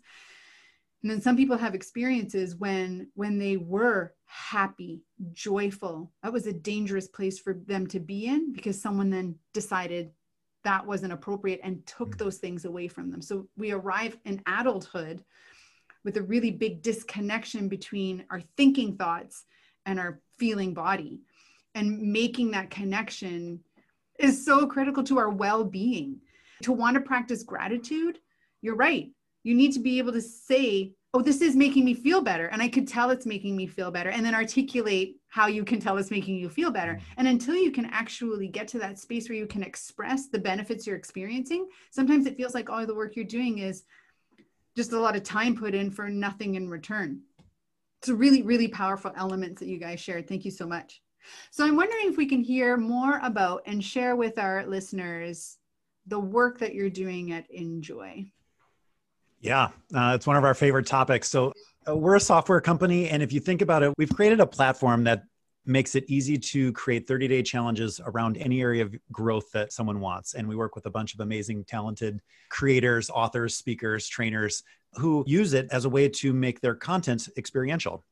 And 1.01 1.09
then 1.09 1.21
some 1.21 1.35
people 1.35 1.57
have 1.57 1.73
experiences 1.73 2.55
when 2.55 3.09
when 3.15 3.39
they 3.39 3.57
were 3.57 4.13
happy, 4.27 5.01
joyful. 5.31 6.11
That 6.21 6.33
was 6.33 6.45
a 6.45 6.53
dangerous 6.53 7.07
place 7.07 7.39
for 7.39 7.55
them 7.65 7.87
to 7.87 7.99
be 7.99 8.27
in 8.27 8.53
because 8.53 8.79
someone 8.79 9.09
then 9.09 9.33
decided 9.55 10.11
that 10.65 10.85
wasn't 10.85 11.13
appropriate 11.13 11.61
and 11.63 11.83
took 11.87 12.15
mm. 12.15 12.19
those 12.19 12.37
things 12.37 12.65
away 12.65 12.87
from 12.87 13.09
them. 13.09 13.23
So 13.23 13.47
we 13.57 13.71
arrive 13.71 14.19
in 14.23 14.39
adulthood 14.45 15.25
with 16.03 16.17
a 16.17 16.21
really 16.21 16.51
big 16.51 16.81
disconnection 16.81 17.67
between 17.67 18.25
our 18.29 18.41
thinking 18.57 18.95
thoughts 18.95 19.45
and 19.85 19.99
our 19.99 20.19
feeling 20.37 20.73
body. 20.73 21.19
And 21.75 22.11
making 22.11 22.51
that 22.51 22.69
connection 22.69 23.59
is 24.17 24.45
so 24.45 24.67
critical 24.67 25.03
to 25.03 25.17
our 25.17 25.29
well 25.29 25.63
being. 25.63 26.17
To 26.63 26.73
want 26.73 26.95
to 26.95 27.01
practice 27.01 27.43
gratitude, 27.43 28.19
you're 28.61 28.75
right. 28.75 29.09
You 29.43 29.55
need 29.55 29.71
to 29.73 29.79
be 29.79 29.97
able 29.97 30.11
to 30.11 30.21
say, 30.21 30.91
oh, 31.13 31.21
this 31.21 31.41
is 31.41 31.55
making 31.55 31.85
me 31.85 31.93
feel 31.93 32.21
better. 32.21 32.47
And 32.47 32.61
I 32.61 32.67
could 32.67 32.87
tell 32.87 33.09
it's 33.09 33.25
making 33.25 33.55
me 33.55 33.65
feel 33.65 33.91
better. 33.91 34.09
And 34.09 34.25
then 34.25 34.35
articulate 34.35 35.15
how 35.29 35.47
you 35.47 35.63
can 35.63 35.79
tell 35.79 35.97
it's 35.97 36.11
making 36.11 36.35
you 36.35 36.49
feel 36.49 36.69
better. 36.69 36.93
Mm. 36.93 37.01
And 37.17 37.27
until 37.29 37.55
you 37.55 37.71
can 37.71 37.85
actually 37.85 38.47
get 38.47 38.67
to 38.69 38.79
that 38.79 38.99
space 38.99 39.29
where 39.29 39.37
you 39.37 39.47
can 39.47 39.63
express 39.63 40.27
the 40.27 40.39
benefits 40.39 40.85
you're 40.85 40.97
experiencing, 40.97 41.67
sometimes 41.91 42.25
it 42.25 42.37
feels 42.37 42.53
like 42.53 42.69
all 42.69 42.85
the 42.85 42.95
work 42.95 43.15
you're 43.15 43.25
doing 43.25 43.59
is 43.59 43.83
just 44.75 44.91
a 44.91 44.99
lot 44.99 45.15
of 45.15 45.23
time 45.23 45.55
put 45.55 45.75
in 45.75 45.91
for 45.91 46.09
nothing 46.09 46.55
in 46.55 46.69
return. 46.69 47.21
It's 47.99 48.09
a 48.09 48.15
really, 48.15 48.43
really 48.43 48.67
powerful 48.67 49.11
elements 49.15 49.59
that 49.59 49.67
you 49.67 49.77
guys 49.77 49.99
shared. 49.99 50.27
Thank 50.27 50.45
you 50.45 50.51
so 50.51 50.65
much. 50.65 51.01
So 51.51 51.65
I'm 51.65 51.75
wondering 51.75 52.07
if 52.07 52.17
we 52.17 52.25
can 52.25 52.41
hear 52.41 52.77
more 52.77 53.19
about 53.23 53.63
and 53.65 53.83
share 53.83 54.15
with 54.15 54.39
our 54.39 54.65
listeners 54.65 55.57
the 56.07 56.19
work 56.19 56.59
that 56.59 56.73
you're 56.73 56.89
doing 56.89 57.33
at 57.33 57.49
Enjoy. 57.51 58.25
Yeah, 59.41 59.69
uh, 59.93 60.13
it's 60.15 60.27
one 60.27 60.35
of 60.35 60.43
our 60.43 60.53
favorite 60.53 60.85
topics. 60.85 61.29
So 61.29 61.53
uh, 61.87 61.95
we're 61.95 62.15
a 62.15 62.19
software 62.19 62.61
company, 62.61 63.09
and 63.09 63.23
if 63.23 63.31
you 63.31 63.39
think 63.39 63.61
about 63.61 63.83
it, 63.83 63.93
we've 63.97 64.13
created 64.13 64.39
a 64.39 64.47
platform 64.47 65.05
that 65.05 65.23
makes 65.65 65.95
it 65.95 66.05
easy 66.07 66.37
to 66.37 66.71
create 66.73 67.07
30 67.07 67.27
day 67.27 67.43
challenges 67.43 67.99
around 68.05 68.37
any 68.37 68.61
area 68.61 68.83
of 68.83 68.95
growth 69.11 69.51
that 69.51 69.71
someone 69.71 69.99
wants. 69.99 70.33
And 70.33 70.47
we 70.47 70.55
work 70.55 70.75
with 70.75 70.85
a 70.85 70.89
bunch 70.89 71.13
of 71.13 71.19
amazing, 71.19 71.65
talented 71.65 72.21
creators, 72.49 73.09
authors, 73.09 73.55
speakers, 73.55 74.07
trainers 74.07 74.63
who 74.93 75.23
use 75.27 75.53
it 75.53 75.67
as 75.71 75.85
a 75.85 75.89
way 75.89 76.09
to 76.09 76.33
make 76.33 76.61
their 76.61 76.75
content 76.75 77.29
experiential. 77.37 78.03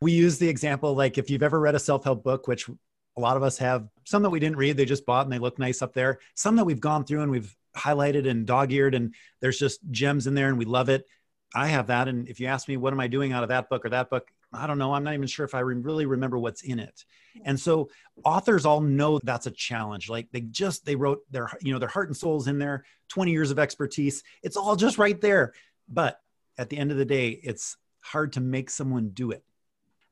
We 0.00 0.12
use 0.12 0.38
the 0.38 0.48
example 0.48 0.94
like 0.94 1.16
if 1.16 1.30
you've 1.30 1.42
ever 1.42 1.58
read 1.58 1.74
a 1.74 1.78
self 1.78 2.04
help 2.04 2.22
book, 2.22 2.46
which 2.48 2.68
a 2.68 3.20
lot 3.20 3.36
of 3.36 3.42
us 3.42 3.56
have, 3.58 3.88
some 4.04 4.22
that 4.22 4.30
we 4.30 4.40
didn't 4.40 4.56
read, 4.56 4.76
they 4.76 4.84
just 4.84 5.06
bought 5.06 5.24
and 5.24 5.32
they 5.32 5.38
look 5.38 5.58
nice 5.58 5.80
up 5.80 5.94
there, 5.94 6.18
some 6.34 6.56
that 6.56 6.64
we've 6.64 6.80
gone 6.80 7.04
through 7.04 7.22
and 7.22 7.30
we've 7.30 7.56
highlighted 7.76 8.28
and 8.28 8.46
dog 8.46 8.72
eared, 8.72 8.94
and 8.94 9.14
there's 9.40 9.58
just 9.58 9.80
gems 9.90 10.26
in 10.26 10.34
there 10.34 10.48
and 10.48 10.58
we 10.58 10.64
love 10.64 10.88
it. 10.88 11.06
I 11.54 11.68
have 11.68 11.86
that. 11.86 12.08
And 12.08 12.28
if 12.28 12.40
you 12.40 12.48
ask 12.48 12.68
me, 12.68 12.76
what 12.76 12.92
am 12.92 13.00
I 13.00 13.06
doing 13.06 13.32
out 13.32 13.42
of 13.42 13.48
that 13.48 13.70
book 13.70 13.84
or 13.84 13.90
that 13.90 14.10
book? 14.10 14.30
I 14.52 14.66
don't 14.66 14.78
know. 14.78 14.94
I'm 14.94 15.04
not 15.04 15.14
even 15.14 15.26
sure 15.26 15.44
if 15.44 15.54
I 15.54 15.60
really 15.60 16.06
remember 16.06 16.38
what's 16.38 16.62
in 16.62 16.78
it. 16.78 17.04
And 17.44 17.58
so 17.58 17.90
authors 18.24 18.64
all 18.64 18.80
know 18.80 19.18
that's 19.22 19.46
a 19.46 19.50
challenge. 19.50 20.08
Like 20.08 20.30
they 20.30 20.40
just, 20.40 20.84
they 20.84 20.96
wrote 20.96 21.20
their, 21.30 21.50
you 21.60 21.72
know, 21.72 21.78
their 21.78 21.88
heart 21.88 22.08
and 22.08 22.16
souls 22.16 22.46
in 22.46 22.58
there, 22.58 22.84
20 23.08 23.32
years 23.32 23.50
of 23.50 23.58
expertise. 23.58 24.22
It's 24.42 24.56
all 24.56 24.76
just 24.76 24.98
right 24.98 25.20
there. 25.20 25.52
But 25.88 26.20
at 26.58 26.70
the 26.70 26.78
end 26.78 26.90
of 26.90 26.96
the 26.96 27.04
day, 27.04 27.28
it's 27.28 27.76
hard 28.00 28.32
to 28.34 28.40
make 28.40 28.70
someone 28.70 29.10
do 29.10 29.32
it. 29.32 29.44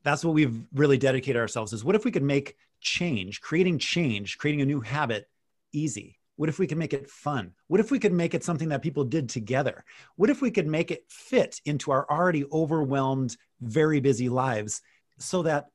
That's 0.03 0.23
what 0.23 0.35
we've 0.35 0.61
really 0.73 0.97
dedicated 0.97 1.39
ourselves 1.39 1.73
is 1.73 1.83
what 1.83 1.95
if 1.95 2.05
we 2.05 2.11
could 2.11 2.23
make 2.23 2.57
change, 2.79 3.41
creating 3.41 3.79
change, 3.79 4.37
creating 4.37 4.61
a 4.61 4.65
new 4.65 4.81
habit 4.81 5.27
easy? 5.71 6.19
What 6.37 6.49
if 6.49 6.59
we 6.59 6.67
could 6.67 6.77
make 6.77 6.93
it 6.93 7.09
fun? 7.09 7.53
What 7.67 7.79
if 7.79 7.91
we 7.91 7.99
could 7.99 8.13
make 8.13 8.33
it 8.33 8.43
something 8.43 8.69
that 8.69 8.81
people 8.81 9.03
did 9.03 9.29
together? 9.29 9.83
What 10.15 10.29
if 10.29 10.41
we 10.41 10.51
could 10.51 10.67
make 10.67 10.91
it 10.91 11.05
fit 11.09 11.61
into 11.65 11.91
our 11.91 12.05
already 12.09 12.45
overwhelmed, 12.51 13.37
very 13.61 13.99
busy 13.99 14.29
lives 14.29 14.81
so 15.17 15.43
that 15.43 15.67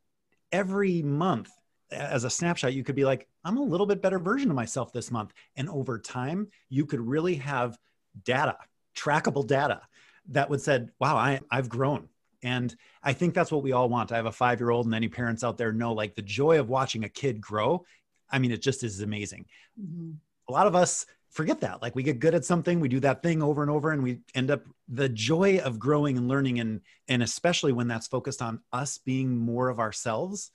every 0.53 1.03
month, 1.03 1.51
as 1.91 2.25
a 2.25 2.31
snapshot, 2.31 2.75
you 2.75 2.85
could 2.85 2.95
be 2.95 3.05
like, 3.05 3.27
I'm 3.45 3.57
a 3.57 3.63
little 3.63 3.87
bit 3.87 4.03
better 4.03 4.19
version 4.19 4.51
of 4.51 4.57
myself 4.57 4.93
this 4.93 5.11
month. 5.11 5.33
And 5.57 5.69
over 5.69 5.99
time, 5.99 6.49
you 6.69 6.85
could 6.85 7.01
really 7.01 7.37
have 7.37 7.79
data, 8.25 8.57
trackable 8.95 9.47
data 9.47 9.81
that 10.29 10.51
would 10.51 10.61
said, 10.61 10.91
wow, 11.01 11.17
I, 11.17 11.41
I've 11.51 11.69
grown. 11.69 12.09
And 12.43 12.75
I 13.03 13.13
think 13.13 13.35
that's 13.35 13.51
what 13.51 13.63
we 13.63 13.73
all 13.73 13.89
want. 13.89 14.13
I 14.13 14.17
have 14.17 14.27
a 14.27 14.33
five 14.33 14.61
year 14.61 14.71
old, 14.71 14.87
and 14.87 14.95
any 14.95 15.09
parents 15.09 15.43
out 15.43 15.59
there 15.59 15.73
know 15.73 15.93
like 15.93 16.15
the 16.15 16.23
joy 16.23 16.59
of 16.59 16.69
watching 16.69 17.05
a 17.05 17.09
kid 17.09 17.41
grow. 17.41 17.85
I 18.31 18.39
mean, 18.39 18.51
it 18.51 18.63
just 18.63 18.85
is 18.85 19.01
amazing. 19.01 19.47
Mm-hmm 19.81 20.13
a 20.51 20.53
lot 20.53 20.67
of 20.67 20.75
us 20.75 21.07
forget 21.31 21.61
that. 21.61 21.81
Like 21.81 21.95
we 21.95 22.03
get 22.03 22.19
good 22.19 22.35
at 22.35 22.45
something, 22.45 22.81
we 22.81 22.89
do 22.89 23.01
that 23.01 23.23
thing 23.23 23.43
over 23.43 23.63
and 23.63 23.71
over, 23.71 23.93
and 23.93 24.03
we 24.03 24.21
end 24.35 24.51
up 24.51 24.63
the 24.89 25.09
joy 25.09 25.59
of 25.59 25.79
growing 25.79 26.19
and 26.19 26.29
learning, 26.29 26.59
and 26.59 26.81
and 27.09 27.23
especially 27.23 27.73
when 27.73 27.89
that's 27.89 28.09
focused 28.09 28.43
on 28.43 28.61
us 28.73 28.99
being 28.99 29.37
more 29.37 29.69
of 29.69 29.79
ourselves, 29.79 30.51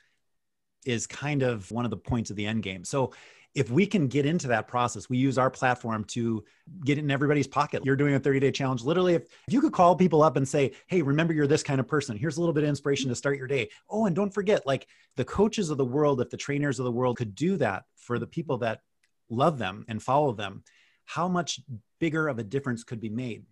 is 0.86 1.08
kind 1.08 1.44
of 1.44 1.72
one 1.72 1.86
of 1.86 1.92
the 1.92 1.98
points 1.98 2.30
of 2.30 2.36
the 2.36 2.46
end 2.46 2.62
game. 2.62 2.84
So 2.84 3.14
if 3.56 3.72
we 3.72 3.86
can 3.86 4.10
get 4.10 4.26
into 4.26 4.50
that 4.50 4.68
process, 4.68 5.10
we 5.10 5.18
use 5.18 5.38
our 5.38 5.50
platform 5.50 6.04
to 6.04 6.44
get 6.84 6.98
in 6.98 7.10
everybody's 7.10 7.48
pocket. 7.48 7.84
You're 7.86 7.96
doing 7.96 8.14
a 8.16 8.20
30 8.20 8.42
day 8.42 8.52
challenge. 8.52 8.84
Literally, 8.84 9.16
if, 9.16 9.24
if 9.48 9.54
you 9.54 9.62
could 9.62 9.72
call 9.72 9.96
people 9.96 10.22
up 10.22 10.36
and 10.36 10.46
say, 10.46 10.74
Hey, 10.88 11.02
remember 11.02 11.34
you're 11.34 11.48
this 11.48 11.64
kind 11.64 11.80
of 11.80 11.88
person. 11.88 12.18
Here's 12.18 12.36
a 12.36 12.42
little 12.42 12.54
bit 12.54 12.64
of 12.64 12.70
inspiration 12.70 13.08
to 13.10 13.16
start 13.16 13.38
your 13.38 13.48
day. 13.48 13.70
Oh, 13.90 14.08
and 14.08 14.16
don't 14.16 14.34
forget, 14.34 14.68
like 14.68 14.88
the 15.16 15.24
coaches 15.24 15.70
of 15.70 15.78
the 15.78 15.86
world, 15.86 16.20
if 16.20 16.30
the 16.30 16.38
trainers 16.38 16.80
of 16.80 16.86
the 16.86 16.92
world 16.92 17.18
could 17.18 17.34
do 17.34 17.56
that 17.58 17.86
for 17.96 18.20
the 18.20 18.28
people 18.28 18.58
that 18.58 18.82
love 19.30 19.58
them 19.58 19.86
and 19.88 20.02
follow 20.02 20.32
them, 20.34 20.64
how 21.06 21.28
much 21.28 21.60
bigger 22.00 22.28
of 22.28 22.40
a 22.40 22.44
difference 22.44 22.84
could 22.84 23.00
be 23.00 23.10
made? 23.10 23.46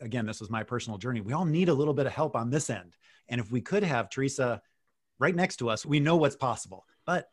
Again, 0.00 0.26
this 0.26 0.40
was 0.40 0.50
my 0.50 0.62
personal 0.62 0.98
journey. 0.98 1.20
We 1.20 1.32
all 1.32 1.44
need 1.44 1.68
a 1.68 1.74
little 1.74 1.94
bit 1.94 2.06
of 2.06 2.12
help 2.12 2.36
on 2.36 2.50
this 2.50 2.70
end. 2.70 2.96
And 3.28 3.40
if 3.40 3.50
we 3.50 3.60
could 3.60 3.82
have 3.82 4.10
Teresa 4.10 4.62
right 5.18 5.34
next 5.34 5.56
to 5.56 5.70
us, 5.70 5.84
we 5.84 6.00
know 6.00 6.16
what's 6.16 6.36
possible. 6.36 6.84
But 7.04 7.28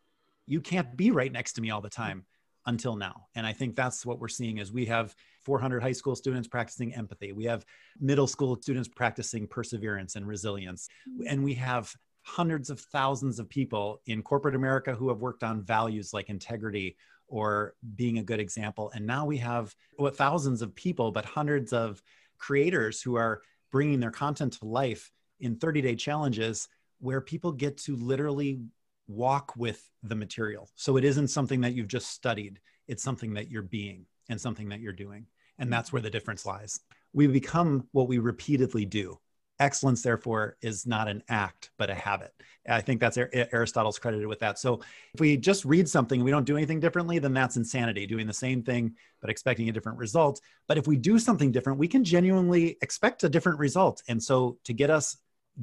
you 0.47 0.61
can't 0.61 0.95
be 0.95 1.11
right 1.11 1.31
next 1.31 1.53
to 1.53 1.61
me 1.61 1.69
all 1.69 1.81
the 1.81 1.89
time 1.89 2.25
until 2.65 2.95
now. 2.95 3.27
And 3.35 3.45
I 3.45 3.53
think 3.53 3.75
that's 3.75 4.05
what 4.05 4.19
we're 4.19 4.27
seeing 4.27 4.57
is 4.57 4.71
we 4.71 4.85
have 4.85 5.15
400 5.43 5.81
high 5.81 5.91
school 5.91 6.15
students 6.15 6.47
practicing 6.47 6.93
empathy. 6.95 7.31
We 7.31 7.45
have 7.45 7.65
middle 7.99 8.27
school 8.27 8.57
students 8.61 8.87
practicing 8.87 9.47
perseverance 9.47 10.15
and 10.15 10.27
resilience. 10.27 10.87
Mm-hmm. 11.07 11.27
And 11.29 11.43
we 11.43 11.53
have 11.55 11.93
hundreds 12.23 12.71
of 12.71 12.79
thousands 12.79 13.37
of 13.37 13.47
people 13.47 14.01
in 14.07 14.23
corporate 14.23 14.55
America 14.55 14.95
who 14.95 15.09
have 15.09 15.19
worked 15.19 15.43
on 15.43 15.61
values 15.61 16.11
like 16.11 16.29
integrity 16.29 16.97
or 17.27 17.73
being 17.95 18.19
a 18.19 18.23
good 18.23 18.39
example. 18.39 18.91
And 18.93 19.05
now 19.05 19.25
we 19.25 19.37
have 19.37 19.75
what 19.97 20.15
thousands 20.15 20.61
of 20.61 20.75
people, 20.75 21.11
but 21.11 21.25
hundreds 21.25 21.73
of 21.73 22.01
creators 22.37 23.01
who 23.01 23.15
are 23.15 23.41
bringing 23.71 23.99
their 23.99 24.11
content 24.11 24.53
to 24.53 24.65
life 24.65 25.11
in 25.39 25.55
30 25.55 25.81
day 25.81 25.95
challenges 25.95 26.67
where 26.99 27.21
people 27.21 27.51
get 27.51 27.77
to 27.77 27.95
literally 27.95 28.61
walk 29.07 29.53
with 29.55 29.89
the 30.03 30.15
material. 30.15 30.69
So 30.75 30.97
it 30.97 31.03
isn't 31.03 31.27
something 31.27 31.61
that 31.61 31.73
you've 31.73 31.87
just 31.87 32.09
studied, 32.09 32.59
it's 32.87 33.03
something 33.03 33.33
that 33.33 33.49
you're 33.49 33.61
being 33.61 34.05
and 34.29 34.39
something 34.39 34.69
that 34.69 34.79
you're 34.79 34.93
doing. 34.93 35.27
And 35.57 35.67
mm-hmm. 35.67 35.71
that's 35.71 35.93
where 35.93 36.01
the 36.01 36.09
difference 36.09 36.45
lies. 36.45 36.79
We 37.13 37.27
become 37.27 37.87
what 37.91 38.07
we 38.07 38.19
repeatedly 38.19 38.85
do 38.85 39.19
excellence 39.59 40.01
therefore 40.01 40.57
is 40.61 40.85
not 40.85 41.07
an 41.07 41.23
act 41.29 41.71
but 41.77 41.89
a 41.89 41.93
habit. 41.93 42.33
I 42.67 42.81
think 42.81 42.99
that's 42.99 43.17
aristotle's 43.17 43.99
credited 43.99 44.27
with 44.27 44.39
that. 44.39 44.59
So 44.59 44.81
if 45.13 45.19
we 45.19 45.37
just 45.37 45.65
read 45.65 45.87
something 45.87 46.19
and 46.19 46.25
we 46.25 46.31
don't 46.31 46.45
do 46.45 46.57
anything 46.57 46.79
differently 46.79 47.19
then 47.19 47.33
that's 47.33 47.57
insanity 47.57 48.05
doing 48.05 48.27
the 48.27 48.33
same 48.33 48.63
thing 48.63 48.95
but 49.21 49.29
expecting 49.29 49.69
a 49.69 49.71
different 49.71 49.97
result. 49.97 50.41
But 50.67 50.77
if 50.77 50.87
we 50.87 50.97
do 50.97 51.19
something 51.19 51.51
different 51.51 51.79
we 51.79 51.87
can 51.87 52.03
genuinely 52.03 52.77
expect 52.81 53.23
a 53.23 53.29
different 53.29 53.59
result. 53.59 54.01
And 54.07 54.21
so 54.21 54.57
to 54.65 54.73
get 54.73 54.89
us 54.89 55.17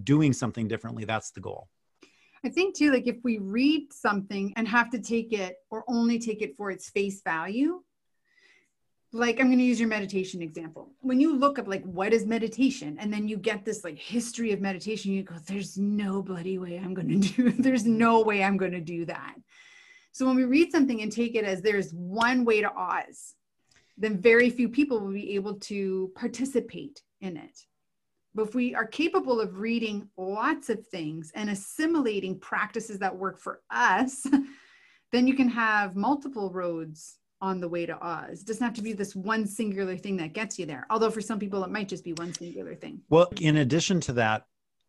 doing 0.05 0.33
something 0.33 0.69
differently 0.69 1.05
that's 1.05 1.31
the 1.31 1.41
goal. 1.41 1.69
I 2.45 2.49
think 2.49 2.77
too, 2.77 2.91
like 2.91 3.07
if 3.07 3.19
we 3.23 3.39
read 3.39 3.93
something 3.93 4.53
and 4.57 4.67
have 4.67 4.91
to 4.91 4.99
take 4.99 5.33
it 5.33 5.57
or 5.71 5.85
only 5.87 6.19
take 6.19 6.43
it 6.43 6.57
for 6.57 6.73
its 6.73 6.91
face 6.91 7.23
value, 7.23 7.83
like 9.13 9.39
i'm 9.39 9.47
going 9.47 9.59
to 9.59 9.65
use 9.65 9.79
your 9.79 9.89
meditation 9.89 10.41
example. 10.41 10.91
When 11.01 11.21
you 11.21 11.37
look 11.37 11.59
up 11.59 11.69
like 11.69 11.85
what 11.85 12.13
is 12.13 12.25
meditation? 12.25 12.97
And 12.99 13.13
then 13.13 13.29
you 13.29 13.37
get 13.37 13.65
this 13.65 13.85
like 13.85 13.99
history 13.99 14.53
of 14.53 14.61
meditation 14.61 15.13
you 15.13 15.23
go 15.23 15.35
there's 15.47 15.77
no 15.77 16.23
bloody 16.23 16.59
way 16.59 16.79
i'm 16.79 16.95
going 16.95 17.09
to 17.21 17.29
do 17.29 17.51
there's 17.51 17.85
no 17.85 18.23
way 18.23 18.43
i'm 18.43 18.57
going 18.57 18.73
to 18.73 18.81
do 18.81 19.05
that. 19.07 19.35
So 20.13 20.27
when 20.27 20.37
we 20.37 20.45
read 20.45 20.73
something 20.73 21.01
and 21.03 21.11
take 21.11 21.35
it 21.35 21.45
as 21.45 21.63
there's 21.63 21.93
one 21.93 22.45
way 22.45 22.63
to 22.63 22.73
oz 22.73 23.35
then 23.99 24.21
very 24.21 24.49
few 24.49 24.69
people 24.69 25.01
will 25.01 25.13
be 25.13 25.35
able 25.35 25.55
to 25.55 26.11
participate 26.17 27.03
in 27.21 27.37
it. 27.37 27.61
But 28.35 28.49
if 28.49 28.55
we 28.55 28.75
are 28.75 28.87
capable 28.87 29.41
of 29.41 29.59
reading 29.59 30.09
lots 30.17 30.71
of 30.71 30.87
things 30.87 31.31
and 31.35 31.51
assimilating 31.51 32.39
practices 32.41 32.99
that 33.01 33.15
work 33.15 33.39
for 33.39 33.61
us 33.71 34.27
then 35.13 35.27
you 35.27 35.35
can 35.35 35.49
have 35.49 35.95
multiple 35.95 36.51
roads 36.51 37.19
on 37.43 37.61
the 37.61 37.69
way 37.69 37.85
to 37.85 37.99
Oz. 38.01 38.41
It 38.41 38.47
doesn't 38.47 38.65
have 38.65 38.75
to 38.75 38.83
be 38.83 38.93
this 38.93 39.15
one 39.15 39.47
singular 39.47 39.97
thing 39.97 40.17
that 40.19 40.33
gets 40.33 40.59
you 40.59 40.65
there. 40.65 40.87
Although 40.89 41.11
for 41.11 41.21
some 41.21 41.39
people, 41.39 41.63
it 41.65 41.71
might 41.71 41.89
just 41.89 42.05
be 42.05 42.13
one 42.15 42.33
singular 42.33 42.75
thing. 42.77 43.01
Well, 43.11 43.31
in 43.41 43.57
addition 43.57 44.01
to 44.03 44.13
that, 44.15 44.47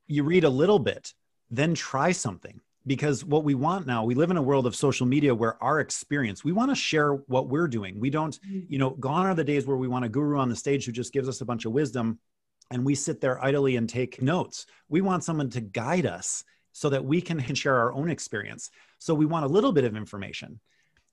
you 0.08 0.24
read 0.24 0.44
a 0.44 0.50
little 0.50 0.80
bit, 0.80 1.14
then 1.50 1.74
try 1.74 2.12
something. 2.12 2.62
Because 2.86 3.24
what 3.24 3.46
we 3.46 3.56
want 3.56 3.88
now, 3.88 4.04
we 4.04 4.14
live 4.14 4.30
in 4.30 4.36
a 4.36 4.42
world 4.42 4.68
of 4.68 4.76
social 4.76 5.08
media 5.08 5.34
where 5.34 5.62
our 5.64 5.80
experience, 5.80 6.44
we 6.44 6.52
want 6.52 6.70
to 6.70 6.76
share 6.76 7.14
what 7.14 7.48
we're 7.48 7.70
doing. 7.70 7.98
We 7.98 8.10
don't, 8.10 8.38
mm-hmm. 8.42 8.60
you 8.68 8.78
know, 8.78 8.92
gone 8.92 9.26
are 9.26 9.34
the 9.34 9.44
days 9.44 9.66
where 9.66 9.78
we 9.78 9.88
want 9.88 10.04
a 10.06 10.10
guru 10.10 10.38
on 10.38 10.50
the 10.50 10.56
stage 10.56 10.86
who 10.86 10.92
just 10.92 11.14
gives 11.14 11.30
us 11.30 11.40
a 11.42 11.46
bunch 11.46 11.66
of 11.66 11.72
wisdom 11.72 12.20
and 12.72 12.84
we 12.84 12.94
sit 12.94 13.22
there 13.22 13.44
idly 13.44 13.78
and 13.78 13.88
take 13.88 14.22
notes. 14.22 14.66
We 14.90 15.00
want 15.00 15.24
someone 15.24 15.50
to 15.52 15.62
guide 15.62 16.06
us 16.06 16.44
so 16.74 16.90
that 16.90 17.06
we 17.06 17.22
can 17.22 17.40
share 17.56 17.78
our 17.78 17.94
own 17.94 18.10
experience. 18.10 18.70
So 19.00 19.16
we 19.16 19.26
want 19.26 19.46
a 19.46 19.50
little 19.50 19.72
bit 19.72 19.86
of 19.86 19.96
information 19.96 20.60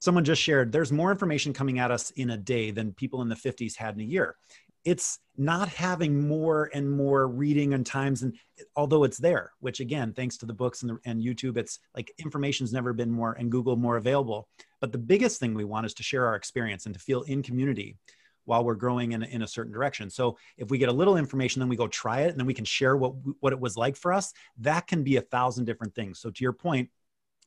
someone 0.01 0.25
just 0.25 0.43
shared 0.43 0.73
there's 0.73 0.91
more 0.91 1.13
information 1.13 1.53
coming 1.53 1.79
at 1.79 1.91
us 1.91 2.11
in 2.13 2.31
a 2.31 2.37
day 2.37 2.71
than 2.71 2.93
people 2.93 3.23
in 3.23 3.29
the 3.29 3.37
50s 3.37 3.77
had 3.77 3.95
in 3.95 4.01
a 4.01 4.05
year. 4.05 4.37
It's 4.85 5.19
not 5.37 5.69
having 5.69 6.27
more 6.27 6.71
and 6.73 6.91
more 6.91 7.29
reading 7.29 7.75
and 7.75 7.85
times 7.85 8.23
and 8.23 8.35
although 8.77 9.05
it's 9.05 9.19
there 9.19 9.53
which 9.61 9.81
again 9.81 10.13
thanks 10.13 10.39
to 10.39 10.47
the 10.47 10.55
books 10.55 10.83
and, 10.83 10.91
the, 10.91 10.99
and 11.05 11.23
youtube 11.23 11.57
it's 11.57 11.79
like 11.95 12.13
information's 12.19 12.73
never 12.73 12.93
been 12.93 13.11
more 13.11 13.35
and 13.35 13.51
google 13.51 13.77
more 13.77 13.97
available. 13.99 14.49
But 14.81 14.93
the 14.93 14.99
biggest 14.99 15.39
thing 15.39 15.55
we 15.55 15.65
want 15.65 15.87
is 15.87 15.95
to 15.95 16.03
share 16.03 16.27
our 16.27 16.35
experience 16.35 16.87
and 16.87 16.95
to 16.95 17.01
feel 17.01 17.23
in 17.23 17.43
community 17.43 17.97
while 18.47 18.65
we're 18.65 18.75
growing 18.75 19.13
in, 19.13 19.23
in 19.23 19.43
a 19.43 19.47
certain 19.47 19.73
direction. 19.73 20.09
So 20.09 20.39
if 20.57 20.71
we 20.71 20.79
get 20.79 20.89
a 20.89 20.93
little 20.93 21.19
information 21.19 21.61
then 21.61 21.69
we 21.69 21.77
go 21.77 21.87
try 21.87 22.23
it 22.23 22.31
and 22.31 22.39
then 22.39 22.47
we 22.47 22.55
can 22.55 22.65
share 22.65 22.97
what 22.97 23.15
what 23.41 23.53
it 23.53 23.61
was 23.61 23.77
like 23.77 23.97
for 23.97 24.15
us 24.15 24.33
that 24.59 24.87
can 24.87 25.03
be 25.05 25.17
a 25.17 25.23
thousand 25.23 25.67
different 25.67 25.95
things. 25.95 26.21
So 26.21 26.31
to 26.31 26.43
your 26.43 26.55
point 26.55 26.89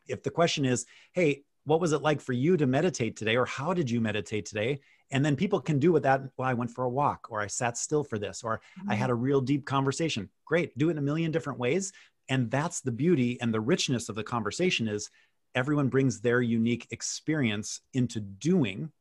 if 0.08 0.22
the 0.22 0.32
question 0.32 0.66
is 0.66 0.86
hey 1.14 1.44
what 1.66 1.80
was 1.80 1.94
it 1.94 2.02
like 2.02 2.20
for 2.20 2.34
you 2.34 2.58
to 2.58 2.68
meditate 2.68 3.16
today 3.16 3.36
or 3.36 3.46
how 3.46 3.74
did 3.74 3.90
you 3.90 4.02
meditate 4.02 4.46
today? 4.46 4.80
And 5.12 5.24
then 5.24 5.36
people 5.36 5.62
can 5.62 5.80
do 5.80 5.92
with 5.92 6.04
that 6.04 6.22
well 6.38 6.50
i 6.50 6.54
went 6.54 6.72
for 6.72 6.84
a 6.84 6.90
walk 6.90 7.28
or 7.30 7.42
i 7.42 7.48
sat 7.48 7.78
still 7.78 8.04
for 8.04 8.18
this 8.18 8.44
or 8.44 8.62
mm-hmm. 8.80 8.92
i 8.92 8.96
had 8.96 9.10
a 9.10 9.16
real 9.16 9.42
deep 9.42 9.66
conversation. 9.66 10.30
Great 10.46 10.78
do 10.78 10.90
it 10.90 10.92
in 10.92 10.98
a 10.98 11.02
million 11.02 11.32
different 11.32 11.60
ways. 11.60 11.92
And 12.30 12.50
that's 12.50 12.82
the 12.82 12.92
beauty 12.92 13.40
and 13.42 13.54
the 13.54 13.62
richness 13.62 14.10
of 14.10 14.16
the 14.16 14.24
conversation 14.24 14.88
is 14.88 15.10
everyone 15.56 15.90
brings 15.90 16.22
their 16.22 16.42
unique 16.42 16.88
experience 16.92 17.82
into 17.94 18.20
doing 18.20 18.92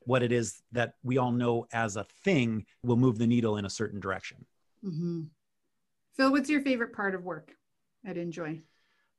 what 0.00 0.22
it 0.22 0.32
is 0.32 0.62
that 0.72 0.94
we 1.02 1.18
all 1.18 1.30
know 1.30 1.66
as 1.72 1.96
a 1.96 2.06
thing 2.24 2.64
will 2.82 2.96
move 2.96 3.18
the 3.18 3.26
needle 3.26 3.58
in 3.58 3.64
a 3.64 3.70
certain 3.70 4.00
direction. 4.00 4.44
Mm-hmm. 4.84 5.24
phil 6.16 6.32
what's 6.32 6.48
your 6.48 6.62
favorite 6.62 6.94
part 6.94 7.14
of 7.14 7.22
work 7.22 7.52
at 8.06 8.16
enjoy 8.16 8.60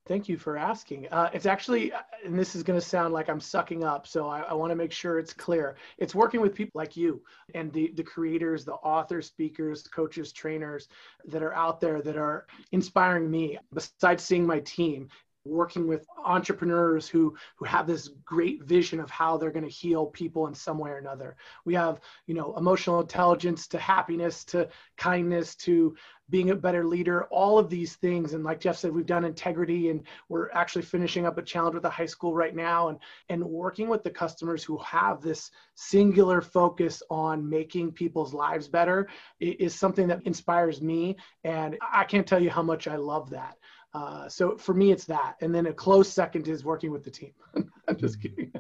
Thank 0.08 0.28
you 0.28 0.38
for 0.38 0.58
asking. 0.58 1.08
Uh, 1.10 1.30
it's 1.32 1.46
actually, 1.46 1.94
uh, 1.94 2.00
and 2.26 2.38
this 2.38 2.56
is 2.56 2.64
going 2.64 2.80
to 2.80 2.86
sound 2.86 3.14
like 3.14 3.30
I'm 3.30 3.40
sucking 3.40 3.84
up, 3.84 4.08
so 4.08 4.28
I, 4.28 4.42
I 4.42 4.54
want 4.54 4.72
to 4.72 4.76
make 4.76 4.92
sure 4.92 5.20
it's 5.20 5.32
clear. 5.32 5.76
It's 6.00 6.16
working 6.16 6.42
with 6.42 6.56
people 6.56 6.72
like 6.74 6.98
you 6.98 7.22
and 7.54 7.72
the, 7.72 7.92
the 7.96 8.04
creators, 8.04 8.66
the 8.66 8.74
authors, 8.74 9.28
speakers, 9.28 9.84
coaches, 9.84 10.34
trainers 10.34 10.88
that 11.26 11.44
are 11.44 11.54
out 11.54 11.80
there 11.80 12.02
that 12.02 12.18
are 12.18 12.48
inspiring 12.72 13.30
me. 13.30 13.60
Besides 13.74 14.24
seeing 14.24 14.46
my 14.46 14.60
team, 14.62 15.08
working 15.44 15.88
with 15.88 16.06
entrepreneurs 16.24 17.08
who 17.08 17.36
who 17.56 17.66
have 17.66 17.88
this 17.88 18.10
great 18.24 18.64
vision 18.64 19.00
of 19.00 19.10
how 19.10 19.38
they're 19.38 19.52
going 19.52 19.66
to 19.66 19.70
heal 19.70 20.06
people 20.08 20.48
in 20.48 20.54
some 20.54 20.78
way 20.78 20.92
or 20.92 20.98
another. 20.98 21.36
We 21.66 21.74
have 21.74 22.00
you 22.28 22.36
know 22.36 22.56
emotional 22.58 23.02
intelligence 23.02 23.68
to 23.70 23.80
happiness 23.80 24.44
to 24.46 24.70
kindness 24.98 25.56
to 25.56 25.96
being 26.30 26.52
a 26.52 26.56
better 26.56 26.86
leader 26.86 27.26
all 27.26 27.60
of 27.60 27.70
these 27.70 27.96
things. 27.96 28.34
And 28.34 28.44
like 28.44 28.60
jeff 28.60 28.78
said 28.78 28.92
we've 28.92 29.06
done 29.06 29.26
integrity 29.26 29.90
and 29.90 30.04
we're 30.30 30.52
actually 30.52 30.84
finishing 30.84 31.26
up 31.26 31.38
a 31.38 31.42
challenge 31.42 31.76
with 31.76 31.86
a 31.86 31.90
high 31.90 32.06
school 32.06 32.34
right 32.34 32.56
now 32.56 32.90
and 32.90 33.00
and 33.30 33.44
working 33.44 33.90
with 33.90 34.04
the 34.04 34.12
customers 34.12 34.64
who 34.64 34.78
have 34.78 35.22
this 35.22 35.50
singular 35.76 36.42
focus 36.42 37.02
on 37.10 37.50
making 37.50 37.92
people's 37.92 38.34
lives 38.34 38.68
better 38.68 39.08
is 39.40 39.74
something 39.74 40.08
that 40.08 40.22
inspires 40.26 40.82
me. 40.82 41.18
And 41.44 41.78
i 41.92 42.04
can't 42.04 42.28
tell 42.28 42.42
you 42.42 42.52
how 42.52 42.62
much 42.62 42.88
i 42.88 42.96
love 42.96 43.32
that 43.32 43.58
uh, 43.94 44.30
so 44.30 44.58
for 44.58 44.74
me, 44.74 44.92
it's 44.92 45.06
that, 45.06 45.36
and 45.42 45.54
then 45.54 45.68
a 45.68 45.74
close 45.74 46.10
second 46.10 46.48
is 46.48 46.64
working 46.64 46.92
with 46.92 47.04
the 47.04 47.12
team. 47.12 47.34
I'm 47.88 47.98
just 47.98 48.22
kidding. 48.22 48.52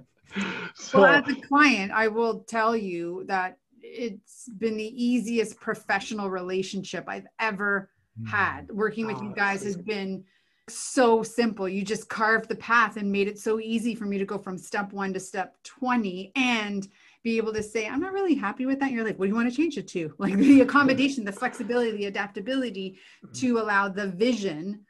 so, 0.75 1.01
well, 1.01 1.23
as 1.23 1.29
a 1.29 1.39
client, 1.41 1.91
I 1.91 2.07
will 2.07 2.41
tell 2.41 2.75
you 2.75 3.23
that 3.27 3.57
it's 3.81 4.49
been 4.57 4.77
the 4.77 5.03
easiest 5.03 5.59
professional 5.59 6.29
relationship 6.29 7.05
I've 7.07 7.27
ever 7.39 7.89
mm-hmm. 8.19 8.29
had. 8.29 8.69
Working 8.71 9.07
with 9.07 9.17
oh, 9.17 9.23
you 9.23 9.33
guys 9.33 9.63
has 9.63 9.77
been 9.77 10.23
so 10.67 11.23
simple. 11.23 11.67
You 11.67 11.83
just 11.83 12.09
carved 12.09 12.49
the 12.49 12.55
path 12.55 12.97
and 12.97 13.11
made 13.11 13.27
it 13.27 13.39
so 13.39 13.59
easy 13.59 13.95
for 13.95 14.05
me 14.05 14.17
to 14.17 14.25
go 14.25 14.37
from 14.37 14.57
step 14.57 14.91
one 14.93 15.13
to 15.13 15.19
step 15.19 15.55
20 15.63 16.31
and 16.35 16.87
be 17.23 17.37
able 17.37 17.53
to 17.53 17.63
say, 17.63 17.87
I'm 17.87 17.99
not 17.99 18.13
really 18.13 18.35
happy 18.35 18.65
with 18.65 18.79
that. 18.79 18.87
And 18.87 18.95
you're 18.95 19.05
like, 19.05 19.19
what 19.19 19.25
do 19.25 19.29
you 19.29 19.35
want 19.35 19.49
to 19.49 19.55
change 19.55 19.77
it 19.77 19.87
to? 19.89 20.13
Like 20.17 20.35
the 20.35 20.61
accommodation, 20.61 21.23
the 21.23 21.31
flexibility, 21.31 21.91
the 21.91 22.05
adaptability 22.05 22.97
mm-hmm. 23.23 23.33
to 23.33 23.59
allow 23.59 23.87
the 23.87 24.07
vision 24.07 24.85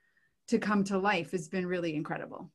to 0.51 0.59
come 0.59 0.83
to 0.83 0.97
life 0.97 1.31
has 1.31 1.47
been 1.47 1.65
really 1.65 1.95
incredible. 1.95 2.51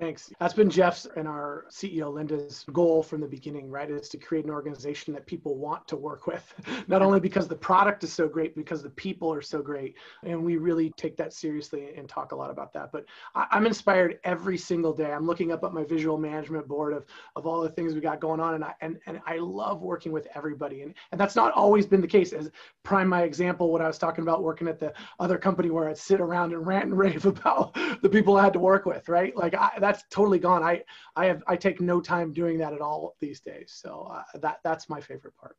Thanks. 0.00 0.32
That's 0.38 0.54
been 0.54 0.70
Jeff's 0.70 1.08
and 1.16 1.26
our 1.26 1.64
CEO 1.72 2.12
Linda's 2.12 2.64
goal 2.72 3.02
from 3.02 3.20
the 3.20 3.26
beginning, 3.26 3.68
right? 3.68 3.90
Is 3.90 4.08
to 4.10 4.16
create 4.16 4.44
an 4.44 4.50
organization 4.52 5.12
that 5.14 5.26
people 5.26 5.56
want 5.56 5.88
to 5.88 5.96
work 5.96 6.28
with, 6.28 6.54
not 6.86 7.02
only 7.02 7.18
because 7.18 7.48
the 7.48 7.56
product 7.56 8.04
is 8.04 8.12
so 8.12 8.28
great, 8.28 8.54
because 8.54 8.80
the 8.80 8.90
people 8.90 9.32
are 9.32 9.42
so 9.42 9.60
great. 9.60 9.96
And 10.22 10.44
we 10.44 10.56
really 10.56 10.90
take 10.90 11.16
that 11.16 11.32
seriously 11.32 11.94
and 11.96 12.08
talk 12.08 12.30
a 12.30 12.36
lot 12.36 12.48
about 12.48 12.72
that. 12.74 12.92
But 12.92 13.06
I'm 13.34 13.66
inspired 13.66 14.20
every 14.22 14.56
single 14.56 14.92
day. 14.92 15.10
I'm 15.12 15.26
looking 15.26 15.50
up 15.50 15.64
at 15.64 15.72
my 15.72 15.82
visual 15.82 16.16
management 16.16 16.68
board 16.68 16.92
of, 16.92 17.04
of 17.34 17.46
all 17.46 17.60
the 17.60 17.68
things 17.68 17.94
we 17.94 18.00
got 18.00 18.20
going 18.20 18.38
on. 18.38 18.54
And 18.54 18.64
I, 18.64 18.74
and, 18.80 19.00
and 19.06 19.20
I 19.26 19.38
love 19.38 19.82
working 19.82 20.12
with 20.12 20.28
everybody. 20.36 20.82
And, 20.82 20.94
and 21.10 21.20
that's 21.20 21.34
not 21.34 21.52
always 21.54 21.86
been 21.86 22.00
the 22.00 22.06
case. 22.06 22.32
As 22.32 22.52
prime 22.84 23.08
my 23.08 23.22
example, 23.22 23.72
what 23.72 23.82
I 23.82 23.88
was 23.88 23.98
talking 23.98 24.22
about 24.22 24.44
working 24.44 24.68
at 24.68 24.78
the 24.78 24.92
other 25.18 25.38
company 25.38 25.70
where 25.70 25.88
I'd 25.88 25.98
sit 25.98 26.20
around 26.20 26.52
and 26.52 26.64
rant 26.64 26.84
and 26.84 26.96
rave 26.96 27.26
about 27.26 27.74
the 28.00 28.08
people 28.08 28.36
I 28.36 28.44
had 28.44 28.52
to 28.52 28.60
work 28.60 28.86
with, 28.86 29.08
right? 29.08 29.36
Like 29.36 29.54
I, 29.54 29.87
that's 29.88 30.04
totally 30.10 30.38
gone. 30.38 30.62
I 30.62 30.82
I 31.16 31.26
have 31.26 31.42
I 31.46 31.56
take 31.56 31.80
no 31.80 32.00
time 32.00 32.32
doing 32.32 32.58
that 32.58 32.72
at 32.72 32.80
all 32.80 33.16
these 33.20 33.40
days. 33.40 33.72
So 33.82 34.10
uh, 34.12 34.38
that 34.38 34.58
that's 34.62 34.88
my 34.88 35.00
favorite 35.00 35.34
part. 35.36 35.56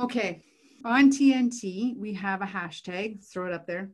Okay, 0.00 0.42
on 0.84 1.10
TNT 1.10 1.96
we 1.96 2.14
have 2.14 2.40
a 2.40 2.46
hashtag. 2.46 3.24
Throw 3.24 3.46
it 3.46 3.52
up 3.52 3.66
there. 3.66 3.90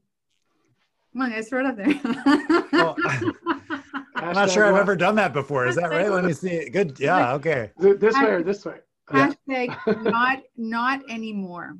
Come 1.12 1.22
on, 1.22 1.30
guys, 1.30 1.48
throw 1.48 1.60
it 1.60 1.66
up 1.66 1.76
there. 1.76 2.66
well, 2.72 2.96
I'm 4.14 4.34
not 4.34 4.50
sure 4.50 4.64
I've 4.66 4.80
ever 4.80 4.96
done 4.96 5.16
that 5.16 5.32
before. 5.32 5.66
Is 5.66 5.76
that 5.76 5.90
right? 5.90 6.10
Let 6.10 6.24
me 6.24 6.32
see. 6.32 6.68
Good. 6.68 7.00
Yeah. 7.00 7.34
Okay. 7.34 7.72
This 7.78 8.14
way 8.14 8.30
or 8.30 8.42
this 8.42 8.64
way. 8.64 8.78
Hashtag 9.10 10.02
not 10.02 10.42
not 10.56 11.00
anymore 11.08 11.76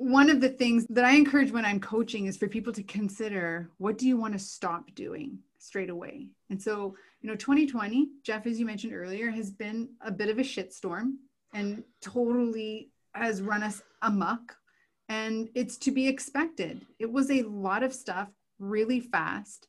one 0.00 0.30
of 0.30 0.40
the 0.40 0.48
things 0.48 0.86
that 0.88 1.04
I 1.04 1.10
encourage 1.12 1.52
when 1.52 1.66
I'm 1.66 1.78
coaching 1.78 2.24
is 2.24 2.38
for 2.38 2.48
people 2.48 2.72
to 2.72 2.82
consider 2.82 3.68
what 3.76 3.98
do 3.98 4.08
you 4.08 4.16
want 4.16 4.32
to 4.32 4.38
stop 4.38 4.94
doing 4.94 5.40
straight 5.60 5.90
away. 5.90 6.28
And 6.48 6.60
so, 6.60 6.96
you 7.20 7.28
know, 7.28 7.36
2020, 7.36 8.08
Jeff, 8.24 8.46
as 8.46 8.58
you 8.58 8.66
mentioned 8.66 8.92
earlier, 8.94 9.30
has 9.30 9.50
been 9.50 9.90
a 10.00 10.10
bit 10.10 10.28
of 10.28 10.38
a 10.38 10.42
shitstorm 10.42 11.12
and 11.54 11.84
totally 12.00 12.90
has 13.14 13.42
run 13.42 13.62
us 13.62 13.82
amok. 14.02 14.56
And 15.08 15.48
it's 15.54 15.76
to 15.78 15.90
be 15.90 16.08
expected. 16.08 16.86
It 16.98 17.10
was 17.10 17.30
a 17.30 17.42
lot 17.42 17.82
of 17.82 17.92
stuff 17.92 18.28
really 18.58 19.00
fast. 19.00 19.66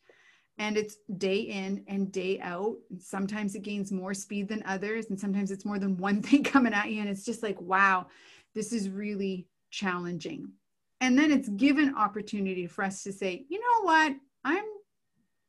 And 0.58 0.78
it's 0.78 0.98
day 1.18 1.39
in 1.39 1.84
and 1.88 2.12
day 2.12 2.39
out. 2.39 2.76
And 2.89 3.02
sometimes 3.02 3.56
it 3.56 3.64
gains 3.64 3.92
more 3.92 4.14
speed 4.14 4.48
than 4.48 4.62
others. 4.66 5.10
And 5.10 5.20
sometimes 5.20 5.50
it's 5.50 5.66
more 5.66 5.80
than 5.80 5.98
one 5.98 6.22
thing 6.24 6.44
coming 6.44 6.74
at 6.74 6.92
you. 6.92 7.02
And 7.02 7.10
it's 7.10 7.26
just 7.26 7.44
like, 7.44 7.60
wow, 7.60 8.08
this 8.54 8.72
is 8.72 8.89
really 8.89 9.48
challenging. 9.72 10.52
And 11.00 11.18
then 11.18 11.32
it's 11.32 11.50
given 11.50 11.96
opportunity 11.96 12.68
for 12.68 12.84
us 12.84 13.02
to 13.04 13.12
say, 13.12 13.46
you 13.50 13.60
know 13.60 13.86
what, 13.86 14.16
I'm 14.44 14.64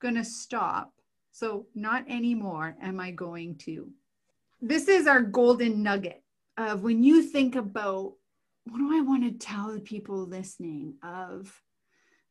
going 0.03 0.16
to 0.16 0.24
stop. 0.24 0.92
So, 1.30 1.66
not 1.74 2.05
anymore 2.09 2.76
am 2.82 3.00
I 3.00 3.11
going 3.11 3.57
to. 3.59 3.88
This 4.61 4.88
is 4.88 5.07
our 5.07 5.22
golden 5.22 5.82
nugget 5.82 6.22
of 6.59 6.82
when 6.82 7.03
you 7.03 7.22
think 7.22 7.57
about 7.57 8.12
what 8.64 8.78
do 8.78 8.94
I 8.94 9.00
want 9.00 9.24
to 9.24 9.46
tell 9.46 9.72
the 9.72 9.80
people 9.80 10.26
listening 10.26 10.96
of 11.03 11.59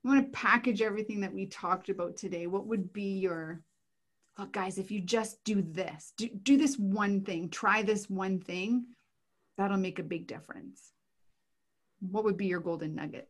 I 0.06 0.08
want 0.08 0.26
to 0.26 0.38
package 0.38 0.82
everything 0.82 1.22
that 1.22 1.34
we 1.34 1.48
talked 1.48 1.90
about 1.90 2.18
today. 2.18 2.46
What 2.46 2.68
would 2.68 2.94
be 2.94 3.20
your 3.20 3.64
look, 4.38 4.52
guys, 4.52 4.78
if 4.78 4.92
you 4.92 5.02
just 5.02 5.44
do 5.44 5.62
this, 5.62 6.14
do, 6.18 6.30
do 6.30 6.58
this 6.58 6.78
one 6.78 7.24
thing, 7.24 7.50
try 7.50 7.82
this 7.82 8.10
one 8.10 8.40
thing, 8.40 8.86
that'll 9.58 9.78
make 9.78 10.00
a 10.00 10.04
big 10.04 10.28
difference 10.28 10.94
what 12.02 12.24
would 12.24 12.38
be 12.38 12.48
your 12.48 12.60
golden 12.60 12.96
nugget? 12.96 13.30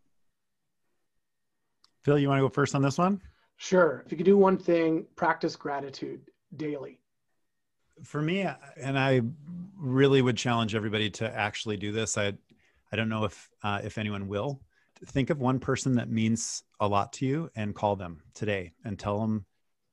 Phil, 2.03 2.17
you 2.17 2.29
want 2.29 2.39
to 2.39 2.43
go 2.43 2.49
first 2.49 2.73
on 2.73 2.81
this 2.81 2.97
one? 2.97 3.21
Sure. 3.61 4.01
If 4.03 4.11
you 4.11 4.17
could 4.17 4.25
do 4.25 4.39
one 4.39 4.57
thing, 4.57 5.05
practice 5.15 5.55
gratitude 5.55 6.21
daily. 6.57 6.99
For 8.03 8.19
me, 8.19 8.47
and 8.75 8.97
I 8.97 9.21
really 9.77 10.23
would 10.23 10.35
challenge 10.35 10.73
everybody 10.73 11.11
to 11.11 11.31
actually 11.31 11.77
do 11.77 11.91
this. 11.91 12.17
I, 12.17 12.33
I 12.91 12.95
don't 12.95 13.07
know 13.07 13.23
if 13.25 13.49
uh, 13.61 13.79
if 13.83 13.99
anyone 13.99 14.27
will. 14.27 14.59
Think 15.05 15.29
of 15.29 15.37
one 15.37 15.59
person 15.59 15.93
that 15.95 16.09
means 16.09 16.63
a 16.79 16.87
lot 16.87 17.13
to 17.13 17.27
you 17.27 17.51
and 17.55 17.75
call 17.75 17.95
them 17.95 18.23
today 18.33 18.73
and 18.83 18.97
tell 18.97 19.19
them 19.19 19.45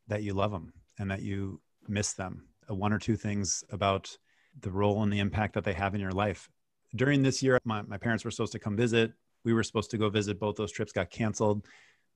that 0.06 0.22
you 0.22 0.32
love 0.32 0.50
them 0.50 0.72
and 0.98 1.10
that 1.10 1.20
you 1.20 1.60
miss 1.86 2.14
them. 2.14 2.46
Uh, 2.70 2.74
one 2.74 2.94
or 2.94 2.98
two 2.98 3.16
things 3.16 3.62
about 3.70 4.16
the 4.60 4.70
role 4.70 5.02
and 5.02 5.12
the 5.12 5.18
impact 5.18 5.52
that 5.52 5.64
they 5.64 5.74
have 5.74 5.94
in 5.94 6.00
your 6.00 6.12
life 6.12 6.48
during 6.96 7.22
this 7.22 7.42
year, 7.42 7.58
my, 7.64 7.82
my 7.82 7.98
parents 7.98 8.24
were 8.24 8.30
supposed 8.30 8.52
to 8.52 8.58
come 8.58 8.76
visit. 8.76 9.12
We 9.44 9.52
were 9.52 9.62
supposed 9.62 9.90
to 9.90 9.98
go 9.98 10.08
visit. 10.08 10.40
Both 10.40 10.56
those 10.56 10.72
trips 10.72 10.92
got 10.92 11.10
canceled. 11.10 11.66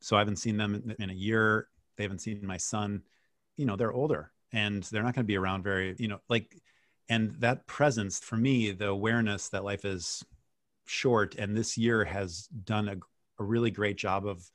So 0.03 0.17
I 0.17 0.19
haven't 0.19 0.37
seen 0.37 0.57
them 0.57 0.95
in, 0.99 1.11
a 1.11 1.15
year. 1.15 1.69
They 1.97 2.05
haven't 2.05 2.21
seen 2.21 2.45
my 2.45 2.57
son. 2.57 3.03
You 3.57 3.67
know, 3.67 3.77
they're 3.77 3.93
older 3.93 4.33
and 4.53 4.83
they're 4.85 5.03
not 5.03 5.15
going 5.15 5.25
to 5.25 5.29
be 5.29 5.37
around 5.37 5.63
very, 5.63 5.95
you 5.99 6.09
know, 6.09 6.19
like, 6.29 6.61
and 7.09 7.33
that 7.41 7.67
presence 7.67 8.19
for 8.19 8.37
me, 8.37 8.73
the 8.73 8.89
awareness 8.89 9.49
that 9.51 9.65
life 9.65 9.85
is 9.85 10.25
short 10.87 11.37
and 11.37 11.57
this 11.57 11.79
year 11.79 12.05
has 12.05 12.49
done 12.65 12.89
a, 12.89 12.97
a 13.39 13.45
really 13.45 13.71
great 13.71 13.97
job 13.97 14.27
of, 14.27 14.51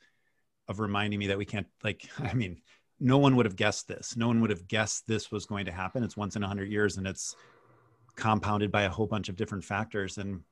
of 0.68 0.80
reminding 0.80 1.18
me 1.18 1.28
that 1.28 1.38
we 1.38 1.44
can't 1.44 1.66
like, 1.82 2.08
I 2.18 2.34
mean, 2.34 2.60
no 3.00 3.18
one 3.18 3.36
would 3.36 3.46
have 3.46 3.56
guessed 3.56 3.88
this. 3.88 4.16
No 4.16 4.26
one 4.26 4.40
would 4.40 4.50
have 4.50 4.66
guessed 4.68 5.06
this 5.06 5.30
was 5.30 5.46
going 5.46 5.66
to 5.66 5.72
happen. 5.72 6.02
It's 6.02 6.16
once 6.16 6.36
in 6.36 6.42
a 6.42 6.48
hundred 6.48 6.70
years 6.70 6.96
and 6.96 7.06
it's 7.06 7.36
compounded 8.16 8.72
by 8.72 8.82
a 8.82 8.90
whole 8.90 9.06
bunch 9.06 9.28
of 9.28 9.36
different 9.36 9.64
factors 9.64 10.18
and 10.18 10.42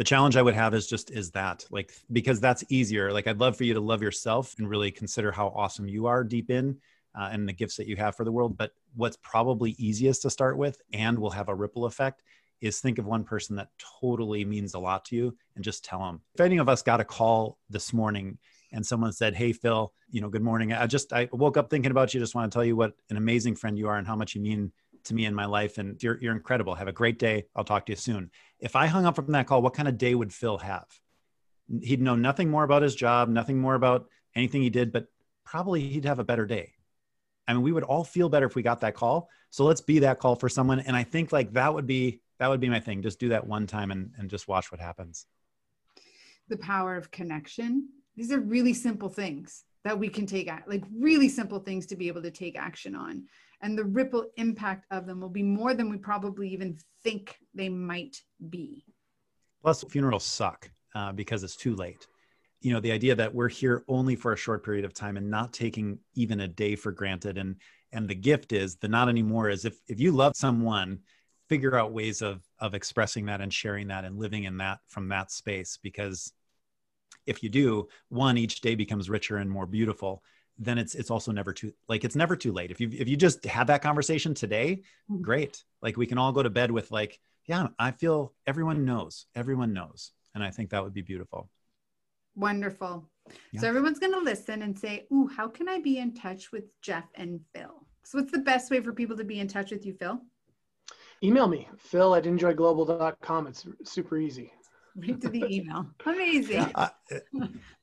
the 0.00 0.04
challenge 0.04 0.34
i 0.38 0.42
would 0.42 0.54
have 0.54 0.72
is 0.72 0.86
just 0.86 1.10
is 1.10 1.30
that 1.30 1.66
like 1.70 1.92
because 2.10 2.40
that's 2.40 2.64
easier 2.70 3.12
like 3.12 3.26
i'd 3.26 3.38
love 3.38 3.54
for 3.54 3.64
you 3.64 3.74
to 3.74 3.80
love 3.80 4.00
yourself 4.00 4.54
and 4.58 4.66
really 4.66 4.90
consider 4.90 5.30
how 5.30 5.48
awesome 5.54 5.86
you 5.86 6.06
are 6.06 6.24
deep 6.24 6.48
in 6.48 6.74
uh, 7.18 7.28
and 7.32 7.48
the 7.48 7.52
gifts 7.52 7.76
that 7.76 7.86
you 7.86 7.96
have 7.96 8.16
for 8.16 8.24
the 8.24 8.32
world. 8.32 8.56
But 8.56 8.72
what's 8.94 9.18
probably 9.22 9.72
easiest 9.72 10.22
to 10.22 10.30
start 10.30 10.56
with 10.56 10.80
and 10.92 11.18
will 11.18 11.30
have 11.30 11.48
a 11.48 11.54
ripple 11.54 11.84
effect 11.84 12.22
is 12.60 12.78
think 12.78 12.98
of 12.98 13.06
one 13.06 13.24
person 13.24 13.56
that 13.56 13.68
totally 14.00 14.44
means 14.44 14.74
a 14.74 14.78
lot 14.78 15.04
to 15.06 15.16
you 15.16 15.36
and 15.56 15.64
just 15.64 15.82
tell 15.82 16.00
them 16.00 16.20
if 16.34 16.40
any 16.42 16.58
of 16.58 16.68
us 16.68 16.82
got 16.82 17.00
a 17.00 17.04
call 17.04 17.56
this 17.70 17.94
morning 17.94 18.36
and 18.72 18.84
someone 18.84 19.12
said 19.12 19.34
hey 19.34 19.50
phil 19.50 19.94
you 20.10 20.20
know 20.20 20.28
good 20.28 20.42
morning. 20.42 20.72
I 20.72 20.86
just 20.86 21.12
i 21.14 21.26
woke 21.32 21.56
up 21.56 21.70
thinking 21.70 21.90
about 21.90 22.12
you 22.12 22.20
just 22.20 22.34
want 22.34 22.52
to 22.52 22.54
tell 22.54 22.64
you 22.64 22.76
what 22.76 22.92
an 23.08 23.16
amazing 23.16 23.56
friend 23.56 23.78
you 23.78 23.88
are 23.88 23.96
and 23.96 24.06
how 24.06 24.14
much 24.14 24.34
you 24.34 24.42
mean 24.42 24.72
to 25.04 25.14
me 25.14 25.24
in 25.26 25.34
my 25.34 25.46
life 25.46 25.78
and 25.78 26.02
you're, 26.02 26.18
you're 26.20 26.34
incredible. 26.34 26.74
Have 26.74 26.88
a 26.88 26.92
great 26.92 27.18
day. 27.18 27.46
I'll 27.54 27.64
talk 27.64 27.86
to 27.86 27.92
you 27.92 27.96
soon. 27.96 28.30
If 28.58 28.76
I 28.76 28.86
hung 28.86 29.06
up 29.06 29.16
from 29.16 29.32
that 29.32 29.46
call, 29.46 29.62
what 29.62 29.74
kind 29.74 29.88
of 29.88 29.98
day 29.98 30.14
would 30.14 30.32
Phil 30.32 30.58
have? 30.58 30.86
He'd 31.82 32.02
know 32.02 32.16
nothing 32.16 32.50
more 32.50 32.64
about 32.64 32.82
his 32.82 32.94
job, 32.94 33.28
nothing 33.28 33.58
more 33.60 33.74
about 33.74 34.08
anything 34.34 34.62
he 34.62 34.70
did, 34.70 34.92
but 34.92 35.06
probably 35.44 35.80
he'd 35.80 36.04
have 36.04 36.18
a 36.18 36.24
better 36.24 36.46
day. 36.46 36.72
I 37.46 37.52
mean, 37.52 37.62
we 37.62 37.72
would 37.72 37.84
all 37.84 38.04
feel 38.04 38.28
better 38.28 38.46
if 38.46 38.54
we 38.54 38.62
got 38.62 38.80
that 38.82 38.94
call. 38.94 39.28
So 39.50 39.64
let's 39.64 39.80
be 39.80 40.00
that 40.00 40.18
call 40.18 40.36
for 40.36 40.48
someone. 40.48 40.80
And 40.80 40.96
I 40.96 41.02
think 41.02 41.32
like 41.32 41.52
that 41.54 41.74
would 41.74 41.86
be, 41.86 42.20
that 42.38 42.48
would 42.48 42.60
be 42.60 42.68
my 42.68 42.80
thing. 42.80 43.02
Just 43.02 43.18
do 43.18 43.30
that 43.30 43.46
one 43.46 43.66
time 43.66 43.90
and, 43.90 44.12
and 44.18 44.30
just 44.30 44.46
watch 44.48 44.70
what 44.70 44.80
happens. 44.80 45.26
The 46.48 46.56
power 46.56 46.96
of 46.96 47.10
connection. 47.10 47.88
These 48.16 48.32
are 48.32 48.40
really 48.40 48.74
simple 48.74 49.08
things 49.08 49.64
that 49.84 49.98
we 49.98 50.08
can 50.08 50.26
take, 50.26 50.50
like 50.66 50.84
really 50.94 51.28
simple 51.28 51.58
things 51.58 51.86
to 51.86 51.96
be 51.96 52.08
able 52.08 52.22
to 52.22 52.30
take 52.30 52.58
action 52.58 52.94
on 52.94 53.24
and 53.62 53.76
the 53.78 53.84
ripple 53.84 54.26
impact 54.36 54.86
of 54.90 55.06
them 55.06 55.20
will 55.20 55.28
be 55.30 55.42
more 55.42 55.74
than 55.74 55.90
we 55.90 55.98
probably 55.98 56.48
even 56.50 56.78
think 57.02 57.38
they 57.54 57.68
might 57.68 58.22
be. 58.48 58.84
Plus, 59.62 59.84
funerals 59.84 60.24
suck 60.24 60.70
uh, 60.94 61.12
because 61.12 61.42
it's 61.44 61.56
too 61.56 61.74
late. 61.74 62.06
you 62.62 62.72
know 62.72 62.80
the 62.80 62.92
idea 62.92 63.14
that 63.14 63.34
we're 63.34 63.48
here 63.48 63.84
only 63.88 64.16
for 64.16 64.32
a 64.32 64.36
short 64.36 64.64
period 64.64 64.84
of 64.84 64.92
time 64.94 65.16
and 65.16 65.30
not 65.30 65.52
taking 65.52 65.98
even 66.14 66.40
a 66.40 66.48
day 66.48 66.76
for 66.76 66.92
granted 66.92 67.38
and 67.38 67.56
and 67.92 68.08
the 68.08 68.14
gift 68.14 68.52
is 68.52 68.76
the 68.76 68.88
not 68.88 69.08
anymore 69.08 69.48
is 69.50 69.64
if 69.64 69.76
if 69.88 69.98
you 70.00 70.12
love 70.12 70.34
someone 70.36 70.98
figure 71.48 71.74
out 71.76 71.92
ways 71.92 72.22
of 72.22 72.42
of 72.58 72.74
expressing 72.74 73.26
that 73.26 73.40
and 73.40 73.52
sharing 73.52 73.88
that 73.88 74.04
and 74.04 74.18
living 74.18 74.44
in 74.44 74.58
that 74.58 74.78
from 74.88 75.08
that 75.08 75.30
space 75.30 75.78
because 75.82 76.32
if 77.26 77.42
you 77.42 77.48
do 77.48 77.88
one 78.08 78.36
each 78.38 78.60
day 78.60 78.74
becomes 78.74 79.08
richer 79.10 79.36
and 79.38 79.50
more 79.50 79.66
beautiful 79.66 80.22
then 80.60 80.78
it's 80.78 80.94
it's 80.94 81.10
also 81.10 81.32
never 81.32 81.52
too 81.52 81.72
like 81.88 82.04
it's 82.04 82.14
never 82.14 82.36
too 82.36 82.52
late 82.52 82.70
if 82.70 82.80
you 82.80 82.88
if 82.92 83.08
you 83.08 83.16
just 83.16 83.44
have 83.46 83.66
that 83.66 83.82
conversation 83.82 84.34
today 84.34 84.82
Mhm. 85.10 85.22
great 85.22 85.64
like 85.82 85.96
we 85.96 86.06
can 86.06 86.18
all 86.18 86.32
go 86.32 86.42
to 86.42 86.50
bed 86.50 86.70
with 86.70 86.90
like 86.90 87.18
yeah 87.46 87.68
i 87.78 87.90
feel 87.90 88.34
everyone 88.46 88.84
knows 88.84 89.26
everyone 89.34 89.72
knows 89.72 90.12
and 90.34 90.44
i 90.44 90.50
think 90.50 90.70
that 90.70 90.84
would 90.84 90.94
be 90.94 91.02
beautiful 91.02 91.50
Wonderful. 92.36 93.08
Yeah. 93.50 93.60
So 93.60 93.66
everyone's 93.68 93.98
going 93.98 94.12
to 94.12 94.20
listen 94.20 94.62
and 94.62 94.78
say, 94.78 95.06
"Ooh, 95.12 95.26
how 95.26 95.48
can 95.48 95.68
I 95.68 95.80
be 95.80 95.98
in 95.98 96.14
touch 96.14 96.52
with 96.52 96.64
Jeff 96.80 97.04
and 97.16 97.40
Phil?" 97.52 97.74
So 98.04 98.18
what's 98.18 98.30
the 98.30 98.38
best 98.38 98.70
way 98.70 98.80
for 98.80 98.92
people 98.92 99.16
to 99.16 99.24
be 99.24 99.40
in 99.40 99.48
touch 99.48 99.72
with 99.72 99.84
you, 99.84 99.94
Phil? 99.94 100.20
Email 101.22 101.48
me, 101.48 101.68
phil 101.76 102.14
at 102.14 102.24
enjoyglobal.com. 102.24 103.48
It's 103.48 103.66
super 103.84 104.16
easy. 104.16 104.52
Right 104.96 105.20
to 105.20 105.28
the 105.28 105.44
email. 105.54 105.86
Amazing. 106.06 106.66
Uh, 106.74 106.88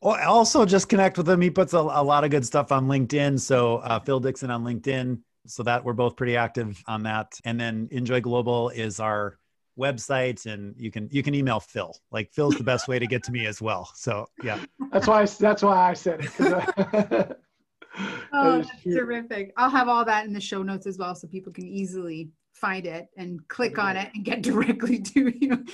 well, 0.01 0.29
also 0.29 0.65
just 0.65 0.89
connect 0.89 1.17
with 1.17 1.27
him. 1.29 1.41
He 1.41 1.49
puts 1.49 1.73
a, 1.73 1.79
a 1.79 2.03
lot 2.03 2.23
of 2.23 2.31
good 2.31 2.45
stuff 2.45 2.71
on 2.71 2.87
LinkedIn. 2.87 3.39
So 3.39 3.77
uh, 3.77 3.99
Phil 3.99 4.19
Dixon 4.19 4.51
on 4.51 4.63
LinkedIn. 4.63 5.19
So 5.45 5.63
that 5.63 5.83
we're 5.85 5.93
both 5.93 6.17
pretty 6.17 6.35
active 6.35 6.83
on 6.87 7.03
that. 7.03 7.39
And 7.45 7.59
then 7.59 7.87
Enjoy 7.91 8.19
Global 8.19 8.69
is 8.69 8.99
our 8.99 9.37
website, 9.79 10.45
and 10.45 10.75
you 10.77 10.91
can 10.91 11.07
you 11.11 11.23
can 11.23 11.33
email 11.33 11.59
Phil. 11.61 11.95
Like 12.11 12.31
Phil's 12.33 12.55
the 12.57 12.63
best 12.65 12.87
way 12.89 12.99
to 12.99 13.07
get 13.07 13.23
to 13.23 13.31
me 13.31 13.45
as 13.45 13.61
well. 13.61 13.89
So 13.95 14.25
yeah, 14.43 14.59
That's 14.91 15.07
why 15.07 15.21
I, 15.21 15.25
that's 15.25 15.63
why 15.63 15.89
I 15.89 15.93
said 15.93 16.19
it. 16.21 16.33
'cause 16.33 16.51
I- 16.53 17.27
Oh, 18.33 18.59
That 18.61 18.69
is 18.85 18.95
terrific. 18.95 19.53
I'll 19.57 19.71
have 19.71 19.87
all 19.87 20.05
that 20.05 20.25
in 20.27 20.33
the 20.33 20.39
show 20.41 20.61
notes 20.61 20.85
as 20.85 20.99
well 20.99 21.15
so 21.15 21.27
people 21.27 21.51
can 21.51 21.65
easily 21.65 22.29
find 22.59 22.85
it 22.85 23.07
and 23.17 23.47
click 23.47 23.77
on 23.77 23.95
it 23.97 24.09
and 24.13 24.25
get 24.25 24.41
directly 24.51 24.99
to 24.99 25.29
you. 25.29 25.65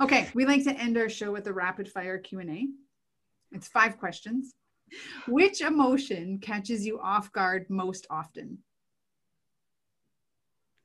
Okay, 0.00 0.28
we 0.34 0.44
like 0.44 0.64
to 0.64 0.72
end 0.72 0.98
our 0.98 1.08
show 1.08 1.32
with 1.32 1.46
a 1.46 1.52
rapid 1.52 1.88
fire 1.88 2.18
Q&A. 2.18 2.66
It's 3.52 3.68
five 3.68 3.98
questions. 3.98 4.54
Which 5.26 5.60
emotion 5.60 6.38
catches 6.38 6.84
you 6.84 7.00
off 7.00 7.32
guard 7.32 7.66
most 7.70 8.06
often? 8.10 8.58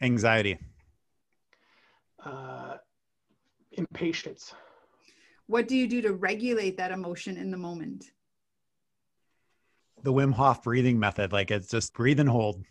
anxiety. 0.01 0.59
uh, 2.23 2.77
impatience. 3.71 4.53
What 5.47 5.67
do 5.67 5.75
you 5.75 5.87
do 5.87 6.01
to 6.01 6.13
regulate 6.13 6.77
that 6.77 6.91
emotion 6.91 7.37
in 7.37 7.51
the 7.51 7.57
moment? 7.57 8.05
The 10.03 10.13
Wim 10.13 10.33
Hof 10.33 10.63
breathing 10.63 10.99
method, 10.99 11.31
like 11.31 11.51
it's 11.51 11.69
just 11.69 11.93
breathe 11.93 12.19
and 12.19 12.29
hold. 12.29 12.63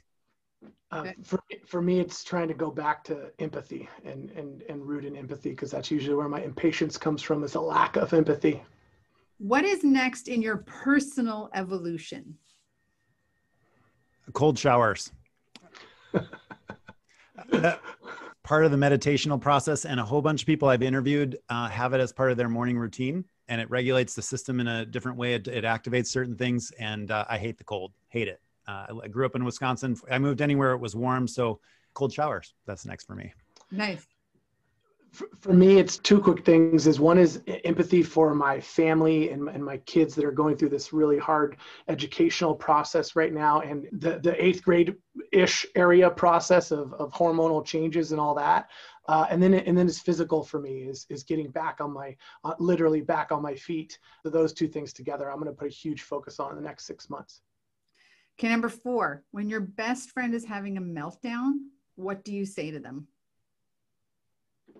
Uh, 0.93 1.07
for, 1.25 1.41
for 1.67 1.83
me, 1.83 1.99
it's 1.99 2.23
trying 2.23 2.47
to 2.49 2.55
go 2.55 2.71
back 2.71 3.03
to 3.05 3.31
empathy 3.41 3.89
and, 4.05 4.31
and, 4.31 4.63
and 4.69 4.87
root 4.87 5.05
in 5.05 5.17
empathy 5.17 5.51
because 5.51 5.71
that's 5.71 5.91
usually 5.91 6.15
where 6.15 6.29
my 6.29 6.41
impatience 6.41 6.97
comes 6.97 7.23
from 7.23 7.43
is 7.43 7.57
a 7.57 7.61
lack 7.61 7.97
of 7.97 8.13
empathy. 8.13 8.63
What 9.39 9.65
is 9.65 9.83
next 9.83 10.29
in 10.29 10.41
your 10.41 10.59
personal 10.59 11.51
evolution? 11.55 12.37
Cold 14.33 14.59
showers. 14.59 15.13
That- 17.51 17.81
part 18.47 18.65
of 18.65 18.71
the 18.71 18.77
meditational 18.77 19.41
process 19.41 19.85
and 19.85 19.99
a 19.99 20.05
whole 20.05 20.23
bunch 20.23 20.43
of 20.43 20.47
people 20.47 20.69
i've 20.69 20.83
interviewed 20.83 21.37
uh, 21.49 21.69
have 21.69 21.93
it 21.95 22.01
as 22.01 22.13
part 22.13 22.31
of 22.31 22.37
their 22.37 22.49
morning 22.49 22.79
routine 22.79 23.25
and 23.49 23.61
it 23.61 23.69
regulates 23.69 24.15
the 24.15 24.23
system 24.23 24.61
in 24.61 24.69
a 24.69 24.87
different 24.87 25.19
way 25.19 25.35
it, 25.35 25.49
it 25.49 25.65
activates 25.65 26.07
certain 26.07 26.37
things 26.37 26.71
and 26.79 27.11
uh, 27.11 27.25
i 27.29 27.37
hate 27.37 27.59
the 27.59 27.65
cold 27.65 27.93
hate 28.09 28.29
it 28.29 28.41
uh, 28.69 28.87
I- 28.89 29.05
i 29.05 29.09
grew 29.09 29.27
up 29.27 29.37
in 29.37 29.45
wisconsin 29.45 29.97
i 30.11 30.19
moved 30.19 30.41
anywhere 30.41 30.73
it 30.73 30.79
was 30.79 30.95
warm 30.97 31.27
so 31.29 31.61
cold 31.95 32.13
showers 32.13 32.55
that's 32.67 32.85
next 32.87 33.07
for 33.07 33.15
me 33.15 33.33
Nice. 33.71 34.07
For, 35.13 35.29
for 35.41 35.53
me, 35.55 35.79
it's 35.79 35.97
two 35.97 36.21
quick 36.21 36.45
things. 36.45 36.87
Is 36.87 37.01
one 37.01 37.17
is 37.17 37.41
empathy 37.65 38.03
for 38.03 38.35
my 38.35 38.61
family 38.61 39.31
and, 39.31 39.49
and 39.49 39.65
my 39.65 39.79
kids 39.79 40.15
that 40.15 40.27
are 40.27 40.33
going 40.33 40.57
through 40.57 40.69
this 40.69 40.93
really 40.93 41.17
hard 41.17 41.57
educational 41.89 42.55
process 42.55 43.17
right 43.17 43.33
now, 43.33 43.61
and 43.61 43.89
the, 43.93 44.19
the 44.19 44.45
eighth 44.45 44.63
grade 44.63 44.95
ish 45.33 45.65
area 45.75 46.11
process 46.11 46.71
of, 46.71 46.93
of 46.95 47.13
hormonal 47.13 47.65
changes 47.65 48.13
and 48.13 48.21
all 48.21 48.35
that. 48.35 48.69
Uh, 49.09 49.27
and 49.31 49.43
then 49.43 49.55
and 49.55 49.79
then 49.79 49.87
it's 49.87 50.01
physical 50.01 50.43
for 50.43 50.61
me 50.61 50.81
is 50.81 51.07
is 51.09 51.23
getting 51.23 51.51
back 51.51 51.81
on 51.81 51.93
my 51.93 52.15
uh, 52.45 52.55
literally 52.59 53.01
back 53.01 53.33
on 53.33 53.41
my 53.41 53.55
feet. 53.55 53.99
So 54.23 54.29
those 54.29 54.53
two 54.53 54.69
things 54.69 54.93
together, 54.93 55.31
I'm 55.31 55.39
going 55.39 55.51
to 55.51 55.57
put 55.57 55.69
a 55.69 55.75
huge 55.75 56.03
focus 56.03 56.39
on 56.41 56.51
in 56.51 56.57
the 56.57 56.63
next 56.69 56.85
six 56.85 57.09
months. 57.09 57.41
Okay, 58.39 58.49
number 58.49 58.69
four, 58.69 59.25
when 59.31 59.49
your 59.49 59.61
best 59.61 60.11
friend 60.11 60.35
is 60.35 60.45
having 60.45 60.77
a 60.77 60.81
meltdown, 60.81 61.53
what 61.95 62.25
do 62.25 62.33
you 62.33 62.45
say 62.45 62.71
to 62.71 62.79
them? 62.79 63.09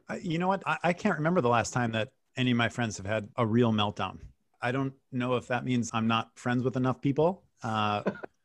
I, 0.09 0.17
you 0.17 0.39
know 0.39 0.49
what 0.49 0.63
I, 0.67 0.77
I 0.85 0.93
can't 0.93 1.17
remember 1.17 1.41
the 1.41 1.49
last 1.49 1.73
time 1.73 1.93
that 1.93 2.11
any 2.37 2.51
of 2.51 2.57
my 2.57 2.69
friends 2.69 2.97
have 2.99 3.07
had 3.07 3.29
a 3.37 3.47
real 3.47 3.73
meltdown 3.73 4.19
i 4.61 4.71
don't 4.71 4.93
know 5.11 5.37
if 5.37 5.49
that 5.49 5.65
means 5.65 5.91
i'm 5.95 6.07
not 6.07 6.31
friends 6.39 6.63
with 6.63 6.77
enough 6.77 7.01
people 7.01 7.43
uh, 7.65 8.03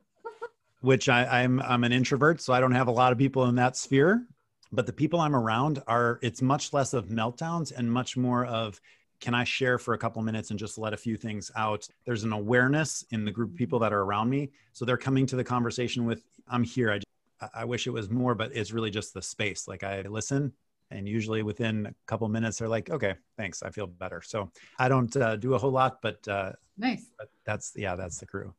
which 0.81 1.07
I, 1.09 1.43
I'm 1.43 1.61
I'm 1.61 1.83
an 1.83 1.91
introvert, 1.91 2.41
so 2.41 2.53
I 2.53 2.59
don't 2.59 2.73
have 2.73 2.87
a 2.87 2.91
lot 2.91 3.11
of 3.11 3.17
people 3.17 3.45
in 3.45 3.55
that 3.55 3.77
sphere. 3.77 4.27
But 4.73 4.85
the 4.85 4.93
people 4.93 5.19
I'm 5.19 5.35
around 5.35 5.81
are 5.87 6.19
it's 6.21 6.41
much 6.41 6.73
less 6.73 6.93
of 6.93 7.07
meltdowns 7.07 7.71
and 7.75 7.91
much 7.91 8.17
more 8.17 8.45
of 8.45 8.79
can 9.21 9.33
I 9.33 9.43
share 9.43 9.77
for 9.77 9.93
a 9.93 9.97
couple 9.97 10.21
minutes 10.23 10.49
and 10.49 10.59
just 10.59 10.77
let 10.77 10.93
a 10.93 10.97
few 10.97 11.15
things 11.15 11.51
out? 11.55 11.87
There's 12.05 12.23
an 12.23 12.33
awareness 12.33 13.05
in 13.11 13.23
the 13.23 13.31
group 13.31 13.51
of 13.51 13.55
people 13.55 13.79
that 13.79 13.93
are 13.93 14.01
around 14.01 14.29
me, 14.29 14.49
so 14.73 14.83
they're 14.83 14.97
coming 14.97 15.25
to 15.27 15.35
the 15.35 15.43
conversation 15.43 16.05
with 16.05 16.23
I'm 16.49 16.63
here. 16.63 16.91
I 16.91 16.95
just, 16.97 17.51
I 17.55 17.63
wish 17.63 17.87
it 17.87 17.91
was 17.91 18.09
more, 18.09 18.35
but 18.35 18.51
it's 18.53 18.71
really 18.71 18.89
just 18.89 19.13
the 19.13 19.21
space. 19.21 19.67
Like 19.67 19.83
I 19.83 20.01
listen, 20.01 20.51
and 20.89 21.07
usually 21.07 21.43
within 21.43 21.85
a 21.85 21.93
couple 22.07 22.27
minutes 22.27 22.57
they're 22.57 22.67
like, 22.67 22.89
okay, 22.89 23.15
thanks, 23.37 23.63
I 23.63 23.69
feel 23.69 23.87
better. 23.87 24.21
So 24.21 24.51
I 24.77 24.89
don't 24.89 25.15
uh, 25.15 25.37
do 25.37 25.53
a 25.53 25.57
whole 25.57 25.71
lot, 25.71 26.01
but 26.01 26.27
uh, 26.27 26.51
Nice. 26.77 27.05
but 27.17 27.29
that's 27.45 27.73
yeah, 27.75 27.95
that's 27.95 28.17
the 28.17 28.25
crew. 28.25 28.53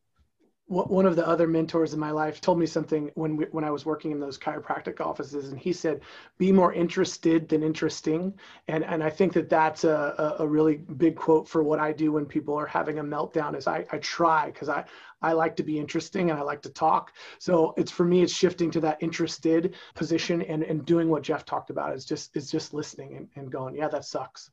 One 0.73 1.05
of 1.05 1.17
the 1.17 1.27
other 1.29 1.47
mentors 1.47 1.93
in 1.93 2.01
my 2.01 2.11
life 2.11 2.41
told 2.41 2.59
me 2.59 2.65
something 2.65 3.11
when 3.15 3.37
we, 3.37 3.45
when 3.51 3.63
I 3.63 3.71
was 3.71 3.85
working 3.85 4.11
in 4.11 4.19
those 4.19 4.39
chiropractic 4.39 5.01
offices, 5.01 5.51
and 5.51 5.59
he 5.61 5.71
said, 5.73 6.01
"Be 6.39 6.51
more 6.51 6.73
interested 6.73 7.47
than 7.49 7.63
interesting." 7.63 8.33
And 8.69 8.83
and 8.85 9.05
I 9.05 9.11
think 9.11 9.35
that 9.35 9.51
that's 9.51 9.85
a, 9.85 10.37
a, 10.39 10.45
a 10.45 10.47
really 10.47 10.77
big 10.77 11.15
quote 11.15 11.47
for 11.47 11.63
what 11.63 11.79
I 11.79 11.93
do 11.93 12.13
when 12.13 12.25
people 12.25 12.55
are 12.55 12.65
having 12.67 12.99
a 13.01 13.05
meltdown. 13.05 13.55
Is 13.55 13.67
I, 13.67 13.85
I 13.93 13.99
try 13.99 14.47
because 14.47 14.71
I 14.71 14.85
I 15.21 15.33
like 15.35 15.57
to 15.57 15.63
be 15.63 15.79
interesting 15.79 16.31
and 16.31 16.39
I 16.39 16.43
like 16.43 16.63
to 16.63 16.71
talk. 16.71 17.13
So 17.39 17.75
it's 17.77 17.93
for 17.93 18.05
me, 18.05 18.23
it's 18.23 18.33
shifting 18.33 18.71
to 18.71 18.81
that 18.81 18.97
interested 19.03 19.75
position 19.95 20.41
and 20.41 20.63
and 20.63 20.87
doing 20.87 21.11
what 21.11 21.23
Jeff 21.23 21.45
talked 21.45 21.69
about. 21.69 21.95
Is 21.95 22.07
just 22.07 22.35
is 22.35 22.51
just 22.51 22.73
listening 22.73 23.17
and, 23.17 23.29
and 23.37 23.53
going, 23.53 23.77
yeah, 23.77 23.89
that 23.89 24.07
sucks. 24.07 24.51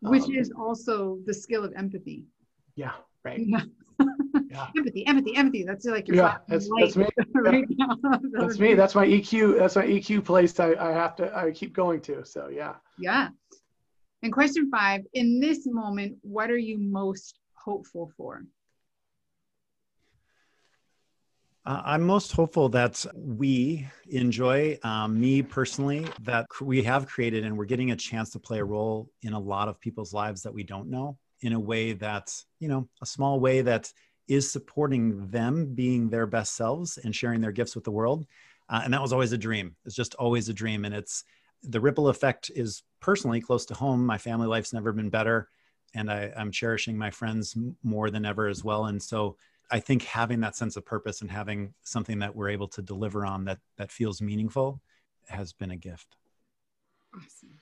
Which 0.00 0.24
Um, 0.24 0.34
is 0.34 0.52
also 0.52 1.18
the 1.26 1.34
skill 1.34 1.64
of 1.64 1.72
empathy. 1.74 2.24
yeah, 2.76 2.92
right. 3.24 3.40
Yeah. 3.46 3.62
Yeah. 4.50 4.68
empathy, 4.76 5.06
empathy, 5.06 5.36
empathy. 5.36 5.64
That's 5.64 5.84
like 5.86 6.08
your 6.08 6.16
Yeah, 6.16 6.38
that's 6.48 6.68
that's 6.78 6.96
me. 6.96 7.08
right 7.34 7.64
now. 7.70 7.96
That's 8.32 8.58
me. 8.58 8.74
That's 8.74 8.94
my 8.94 9.06
EQ. 9.06 9.58
That's 9.58 9.76
my 9.76 9.86
EQ 9.86 10.24
place. 10.24 10.58
I, 10.60 10.74
I 10.74 10.92
have 10.92 11.16
to. 11.16 11.36
I 11.36 11.50
keep 11.50 11.72
going 11.72 12.00
to. 12.02 12.24
So 12.24 12.48
yeah. 12.48 12.74
Yeah. 12.98 13.28
And 14.22 14.32
question 14.32 14.70
five, 14.70 15.02
in 15.12 15.40
this 15.40 15.66
moment, 15.66 16.16
what 16.22 16.50
are 16.50 16.58
you 16.58 16.78
most 16.78 17.38
hopeful 17.54 18.10
for? 18.16 18.42
Uh, 21.66 21.82
I'm 21.84 22.02
most 22.02 22.30
hopeful 22.30 22.68
that 22.68 23.04
we 23.16 23.88
enjoy, 24.08 24.78
um, 24.84 25.20
me 25.20 25.42
personally, 25.42 26.06
that 26.22 26.46
we 26.60 26.80
have 26.84 27.08
created 27.08 27.44
and 27.44 27.58
we're 27.58 27.64
getting 27.64 27.90
a 27.90 27.96
chance 27.96 28.30
to 28.30 28.38
play 28.38 28.60
a 28.60 28.64
role 28.64 29.10
in 29.22 29.32
a 29.32 29.38
lot 29.38 29.66
of 29.66 29.80
people's 29.80 30.14
lives 30.14 30.42
that 30.42 30.54
we 30.54 30.62
don't 30.62 30.88
know 30.88 31.18
in 31.40 31.54
a 31.54 31.60
way 31.60 31.92
that, 31.92 32.32
you 32.60 32.68
know, 32.68 32.88
a 33.02 33.06
small 33.06 33.40
way 33.40 33.62
that 33.62 33.92
is 34.28 34.50
supporting 34.50 35.28
them 35.28 35.74
being 35.74 36.08
their 36.08 36.26
best 36.26 36.54
selves 36.56 36.98
and 36.98 37.14
sharing 37.14 37.40
their 37.40 37.52
gifts 37.52 37.74
with 37.74 37.84
the 37.84 37.90
world. 37.90 38.26
Uh, 38.68 38.80
and 38.84 38.92
that 38.92 39.02
was 39.02 39.12
always 39.12 39.32
a 39.32 39.38
dream. 39.38 39.76
It's 39.84 39.94
just 39.94 40.14
always 40.16 40.48
a 40.48 40.54
dream. 40.54 40.84
And 40.84 40.94
it's 40.94 41.24
the 41.62 41.80
ripple 41.80 42.08
effect 42.08 42.50
is 42.54 42.82
personally 43.00 43.40
close 43.40 43.64
to 43.66 43.74
home. 43.74 44.04
My 44.04 44.18
family 44.18 44.46
life's 44.46 44.72
never 44.72 44.92
been 44.92 45.10
better. 45.10 45.48
And 45.94 46.10
I, 46.10 46.32
I'm 46.36 46.50
cherishing 46.50 46.98
my 46.98 47.10
friends 47.10 47.56
more 47.82 48.10
than 48.10 48.24
ever 48.24 48.48
as 48.48 48.64
well. 48.64 48.86
And 48.86 49.02
so, 49.02 49.36
I 49.70 49.80
think 49.80 50.04
having 50.04 50.40
that 50.40 50.56
sense 50.56 50.76
of 50.76 50.84
purpose 50.84 51.22
and 51.22 51.30
having 51.30 51.74
something 51.82 52.20
that 52.20 52.34
we're 52.34 52.50
able 52.50 52.68
to 52.68 52.82
deliver 52.82 53.26
on 53.26 53.44
that 53.46 53.58
that 53.76 53.90
feels 53.90 54.22
meaningful 54.22 54.80
has 55.28 55.52
been 55.52 55.70
a 55.70 55.76
gift. 55.76 56.16
Awesome. 57.14 57.58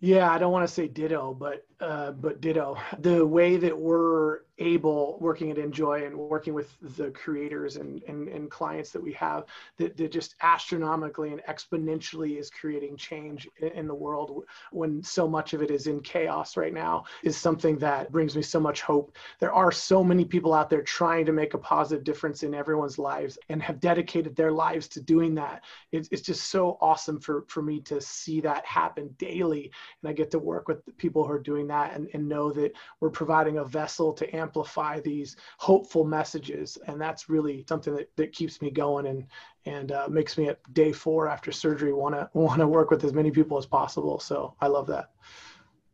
Yeah, 0.00 0.30
I 0.30 0.38
don't 0.38 0.52
want 0.52 0.68
to 0.68 0.72
say 0.72 0.86
ditto, 0.86 1.34
but 1.34 1.66
uh, 1.80 2.12
but 2.12 2.40
ditto. 2.40 2.78
The 3.00 3.26
way 3.26 3.56
that 3.56 3.76
we're 3.76 4.40
able 4.58 5.18
working 5.20 5.50
at 5.50 5.58
enjoy 5.58 6.04
and 6.04 6.16
working 6.16 6.54
with 6.54 6.72
the 6.96 7.10
creators 7.10 7.76
and, 7.76 8.02
and, 8.04 8.28
and 8.28 8.50
clients 8.50 8.90
that 8.90 9.02
we 9.02 9.12
have 9.12 9.44
that, 9.76 9.96
that 9.96 10.10
just 10.10 10.34
astronomically 10.42 11.30
and 11.30 11.42
exponentially 11.48 12.38
is 12.38 12.50
creating 12.50 12.96
change 12.96 13.48
in 13.74 13.86
the 13.86 13.94
world 13.94 14.44
when 14.72 15.02
so 15.02 15.28
much 15.28 15.54
of 15.54 15.62
it 15.62 15.70
is 15.70 15.86
in 15.86 16.00
chaos 16.00 16.56
right 16.56 16.74
now 16.74 17.04
is 17.22 17.36
something 17.36 17.78
that 17.78 18.10
brings 18.10 18.36
me 18.36 18.42
so 18.42 18.58
much 18.60 18.82
hope. 18.82 19.16
There 19.38 19.52
are 19.52 19.72
so 19.72 20.02
many 20.02 20.24
people 20.24 20.54
out 20.54 20.70
there 20.70 20.82
trying 20.82 21.26
to 21.26 21.32
make 21.32 21.54
a 21.54 21.58
positive 21.58 22.04
difference 22.04 22.42
in 22.42 22.54
everyone's 22.54 22.98
lives 22.98 23.38
and 23.48 23.62
have 23.62 23.80
dedicated 23.80 24.34
their 24.34 24.52
lives 24.52 24.88
to 24.88 25.00
doing 25.00 25.34
that. 25.36 25.64
It's, 25.92 26.08
it's 26.10 26.22
just 26.22 26.50
so 26.50 26.78
awesome 26.80 27.20
for, 27.20 27.44
for 27.48 27.62
me 27.62 27.80
to 27.82 28.00
see 28.00 28.40
that 28.40 28.64
happen 28.66 29.14
daily 29.18 29.70
and 30.02 30.10
i 30.10 30.12
get 30.12 30.30
to 30.30 30.38
work 30.38 30.68
with 30.68 30.78
people 30.96 31.24
who 31.24 31.32
are 31.32 31.38
doing 31.38 31.66
that 31.66 31.94
and, 31.94 32.08
and 32.14 32.28
know 32.28 32.52
that 32.52 32.72
we're 33.00 33.10
providing 33.10 33.58
a 33.58 33.64
vessel 33.64 34.12
to 34.12 34.36
amp 34.36 34.47
amplify 34.48 35.00
these 35.00 35.36
hopeful 35.58 36.04
messages. 36.04 36.78
And 36.86 37.00
that's 37.00 37.28
really 37.28 37.64
something 37.68 37.94
that, 37.94 38.10
that 38.16 38.32
keeps 38.32 38.62
me 38.62 38.70
going 38.70 39.06
and, 39.06 39.26
and 39.66 39.92
uh, 39.92 40.08
makes 40.10 40.38
me 40.38 40.48
at 40.48 40.60
day 40.72 40.92
four 40.92 41.28
after 41.28 41.52
surgery 41.52 41.92
want 41.92 42.14
to 42.14 42.30
want 42.32 42.60
to 42.60 42.66
work 42.66 42.90
with 42.90 43.04
as 43.04 43.12
many 43.12 43.30
people 43.30 43.58
as 43.58 43.66
possible. 43.66 44.18
So 44.18 44.54
I 44.60 44.68
love 44.68 44.86
that. 44.86 45.10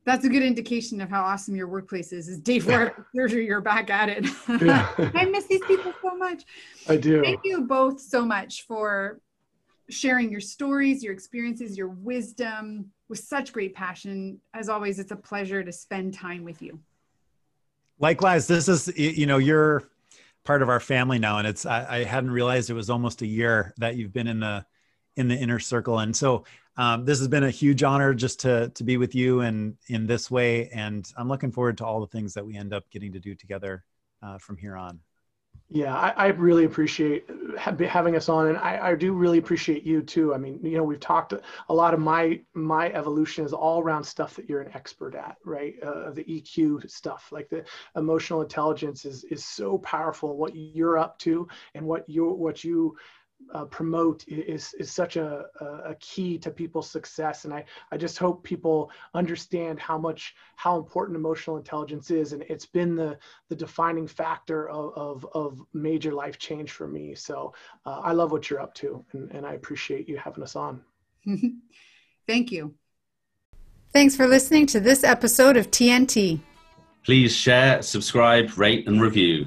That's 0.07 0.24
a 0.26 0.28
good 0.28 0.42
indication 0.42 1.00
of 1.00 1.09
how 1.09 1.22
awesome 1.22 1.57
your 1.57 1.66
workplace 1.66 2.12
is. 2.12 2.28
Is 2.28 2.38
day 2.38 2.61
four 2.61 2.74
after 2.88 3.07
surgery, 3.14 3.46
you're 3.46 3.61
back 3.61 3.90
at 3.90 4.09
it. 4.09 4.26
Yeah. 4.62 4.88
I 5.14 5.24
miss 5.24 5.46
these 5.46 5.62
people 5.62 5.92
so 6.02 6.16
much. 6.16 6.44
I 6.88 6.96
do. 6.96 7.22
Thank 7.22 7.40
you 7.44 7.62
both 7.62 8.00
so 8.00 8.24
much 8.24 8.66
for 8.68 9.20
sharing 9.90 10.30
your 10.30 10.40
stories, 10.40 11.02
your 11.02 11.12
experiences, 11.12 11.76
your 11.76 11.88
wisdom 11.88 12.90
with 13.09 13.18
such 13.18 13.52
great 13.52 13.74
passion. 13.74 14.40
As 14.55 14.68
always, 14.68 14.98
it's 14.98 15.11
a 15.11 15.16
pleasure 15.16 15.62
to 15.64 15.72
spend 15.72 16.14
time 16.14 16.44
with 16.44 16.62
you. 16.62 16.78
Likewise, 17.99 18.47
this 18.47 18.68
is 18.68 18.92
you 18.97 19.26
know 19.26 19.38
you're 19.38 19.84
part 20.45 20.62
of 20.62 20.68
our 20.68 20.80
family 20.80 21.18
now, 21.18 21.38
and 21.38 21.47
it's 21.47 21.64
I, 21.66 21.99
I 21.99 22.05
hadn't 22.05 22.30
realized 22.30 22.70
it 22.70 22.74
was 22.74 22.90
almost 22.90 23.22
a 23.22 23.26
year 23.26 23.72
that 23.78 23.97
you've 23.97 24.12
been 24.12 24.26
in 24.26 24.40
the 24.40 24.64
in 25.16 25.28
the 25.28 25.36
inner 25.36 25.59
circle, 25.59 25.99
and 26.01 26.14
so 26.14 26.45
um, 26.76 27.05
this 27.05 27.18
has 27.18 27.28
been 27.28 27.45
a 27.45 27.51
huge 27.51 27.82
honor 27.82 28.14
just 28.14 28.40
to 28.40 28.70
to 28.70 28.84
be 28.84 28.97
with 28.97 29.14
you 29.14 29.40
and 29.40 29.76
in 29.88 30.07
this 30.07 30.30
way, 30.30 30.68
and 30.70 31.11
I'm 31.16 31.28
looking 31.28 31.53
forward 31.53 31.78
to 31.78 31.86
all 31.86 32.01
the 32.01 32.07
things 32.09 32.34
that 32.34 32.45
we 32.45 32.57
end 32.57 32.72
up 32.72 32.90
getting 32.90 33.12
to 33.12 33.20
do 33.20 33.34
together 33.34 33.84
uh, 34.22 34.38
from 34.38 34.57
here 34.57 34.76
on. 34.76 35.01
Yeah, 35.75 35.93
I, 35.93 36.11
I, 36.11 36.27
really 36.29 36.66
appreciate 36.66 37.29
having 37.59 38.14
us 38.14 38.29
on, 38.29 38.47
and 38.47 38.57
I, 38.59 38.91
I, 38.91 38.95
do 38.95 39.12
really 39.12 39.39
appreciate 39.39 39.83
you 39.83 40.03
too. 40.03 40.33
I 40.33 40.39
mean, 40.39 40.61
you 40.62 40.77
know, 40.77 40.85
we've 40.85 41.01
talked 41.01 41.33
a 41.33 41.75
lot 41.75 41.93
of 41.93 41.99
my 41.99 42.41
my 42.55 42.93
evolution 42.93 43.45
is 43.45 43.53
all 43.53 43.83
around 43.83 44.05
stuff 44.05 44.37
that 44.37 44.49
you're 44.49 44.61
an 44.61 44.70
expert 44.72 45.16
at, 45.16 45.37
right? 45.45 45.75
Uh, 45.83 46.12
the 46.12 46.22
EQ 46.22 46.89
stuff, 46.89 47.31
like 47.33 47.49
the 47.49 47.64
emotional 47.97 48.41
intelligence, 48.41 49.05
is 49.05 49.25
is 49.25 49.45
so 49.45 49.79
powerful. 49.79 50.37
What 50.37 50.55
you're 50.55 50.97
up 50.97 51.18
to, 51.20 51.49
and 51.75 51.85
what 51.85 52.09
you 52.09 52.31
what 52.31 52.62
you 52.62 52.97
uh, 53.53 53.64
promote 53.66 54.24
is 54.28 54.74
is 54.74 54.90
such 54.90 55.16
a, 55.16 55.47
a 55.84 55.95
key 56.01 56.38
to 56.38 56.51
people's 56.51 56.90
success. 56.90 57.45
And 57.45 57.53
I, 57.53 57.64
I 57.90 57.97
just 57.97 58.18
hope 58.18 58.42
people 58.42 58.90
understand 59.14 59.78
how 59.78 59.99
much 59.99 60.34
how 60.57 60.76
important 60.76 61.16
emotional 61.16 61.57
intelligence 61.57 62.11
is. 62.11 62.32
And 62.32 62.42
it's 62.49 62.66
been 62.66 62.95
the 62.95 63.18
the 63.49 63.57
defining 63.57 64.07
factor 64.07 64.68
of 64.68 64.92
of, 64.95 65.26
of 65.34 65.62
major 65.72 66.12
life 66.12 66.38
change 66.38 66.72
for 66.72 66.88
me. 66.88 67.14
So 67.14 67.55
uh, 67.86 68.01
I 68.01 68.12
love 68.12 68.32
what 68.32 68.51
you're 68.51 68.61
up 68.61 68.74
to 68.74 69.05
and, 69.12 69.30
and 69.32 69.47
I 69.47 69.55
appreciate 69.55 70.09
you 70.09 70.16
having 70.16 70.42
us 70.42 70.57
on. 70.57 70.82
Thank 72.26 72.53
you. 72.53 72.74
Thanks 73.92 74.16
for 74.16 74.26
listening 74.26 74.66
to 74.66 74.80
this 74.80 75.05
episode 75.05 75.57
of 75.57 75.70
TNT 75.70 76.40
please 77.05 77.36
share 77.36 77.82
subscribe 77.82 78.57
rate 78.57 78.88
and 78.88 79.01
review 79.01 79.47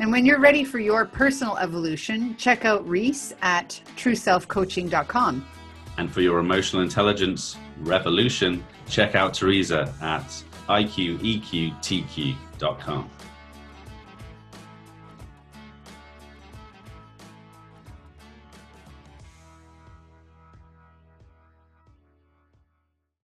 and 0.00 0.10
when 0.10 0.26
you're 0.26 0.40
ready 0.40 0.64
for 0.64 0.78
your 0.78 1.04
personal 1.04 1.58
evolution, 1.58 2.34
check 2.36 2.64
out 2.64 2.88
Reese 2.88 3.34
at 3.42 3.80
trueselfcoaching.com. 3.96 5.46
And 5.98 6.10
for 6.10 6.22
your 6.22 6.38
emotional 6.38 6.82
intelligence 6.82 7.58
revolution, 7.80 8.64
check 8.88 9.14
out 9.14 9.34
Teresa 9.34 9.94
at 10.00 10.42
iqeqtq.com. 10.68 11.20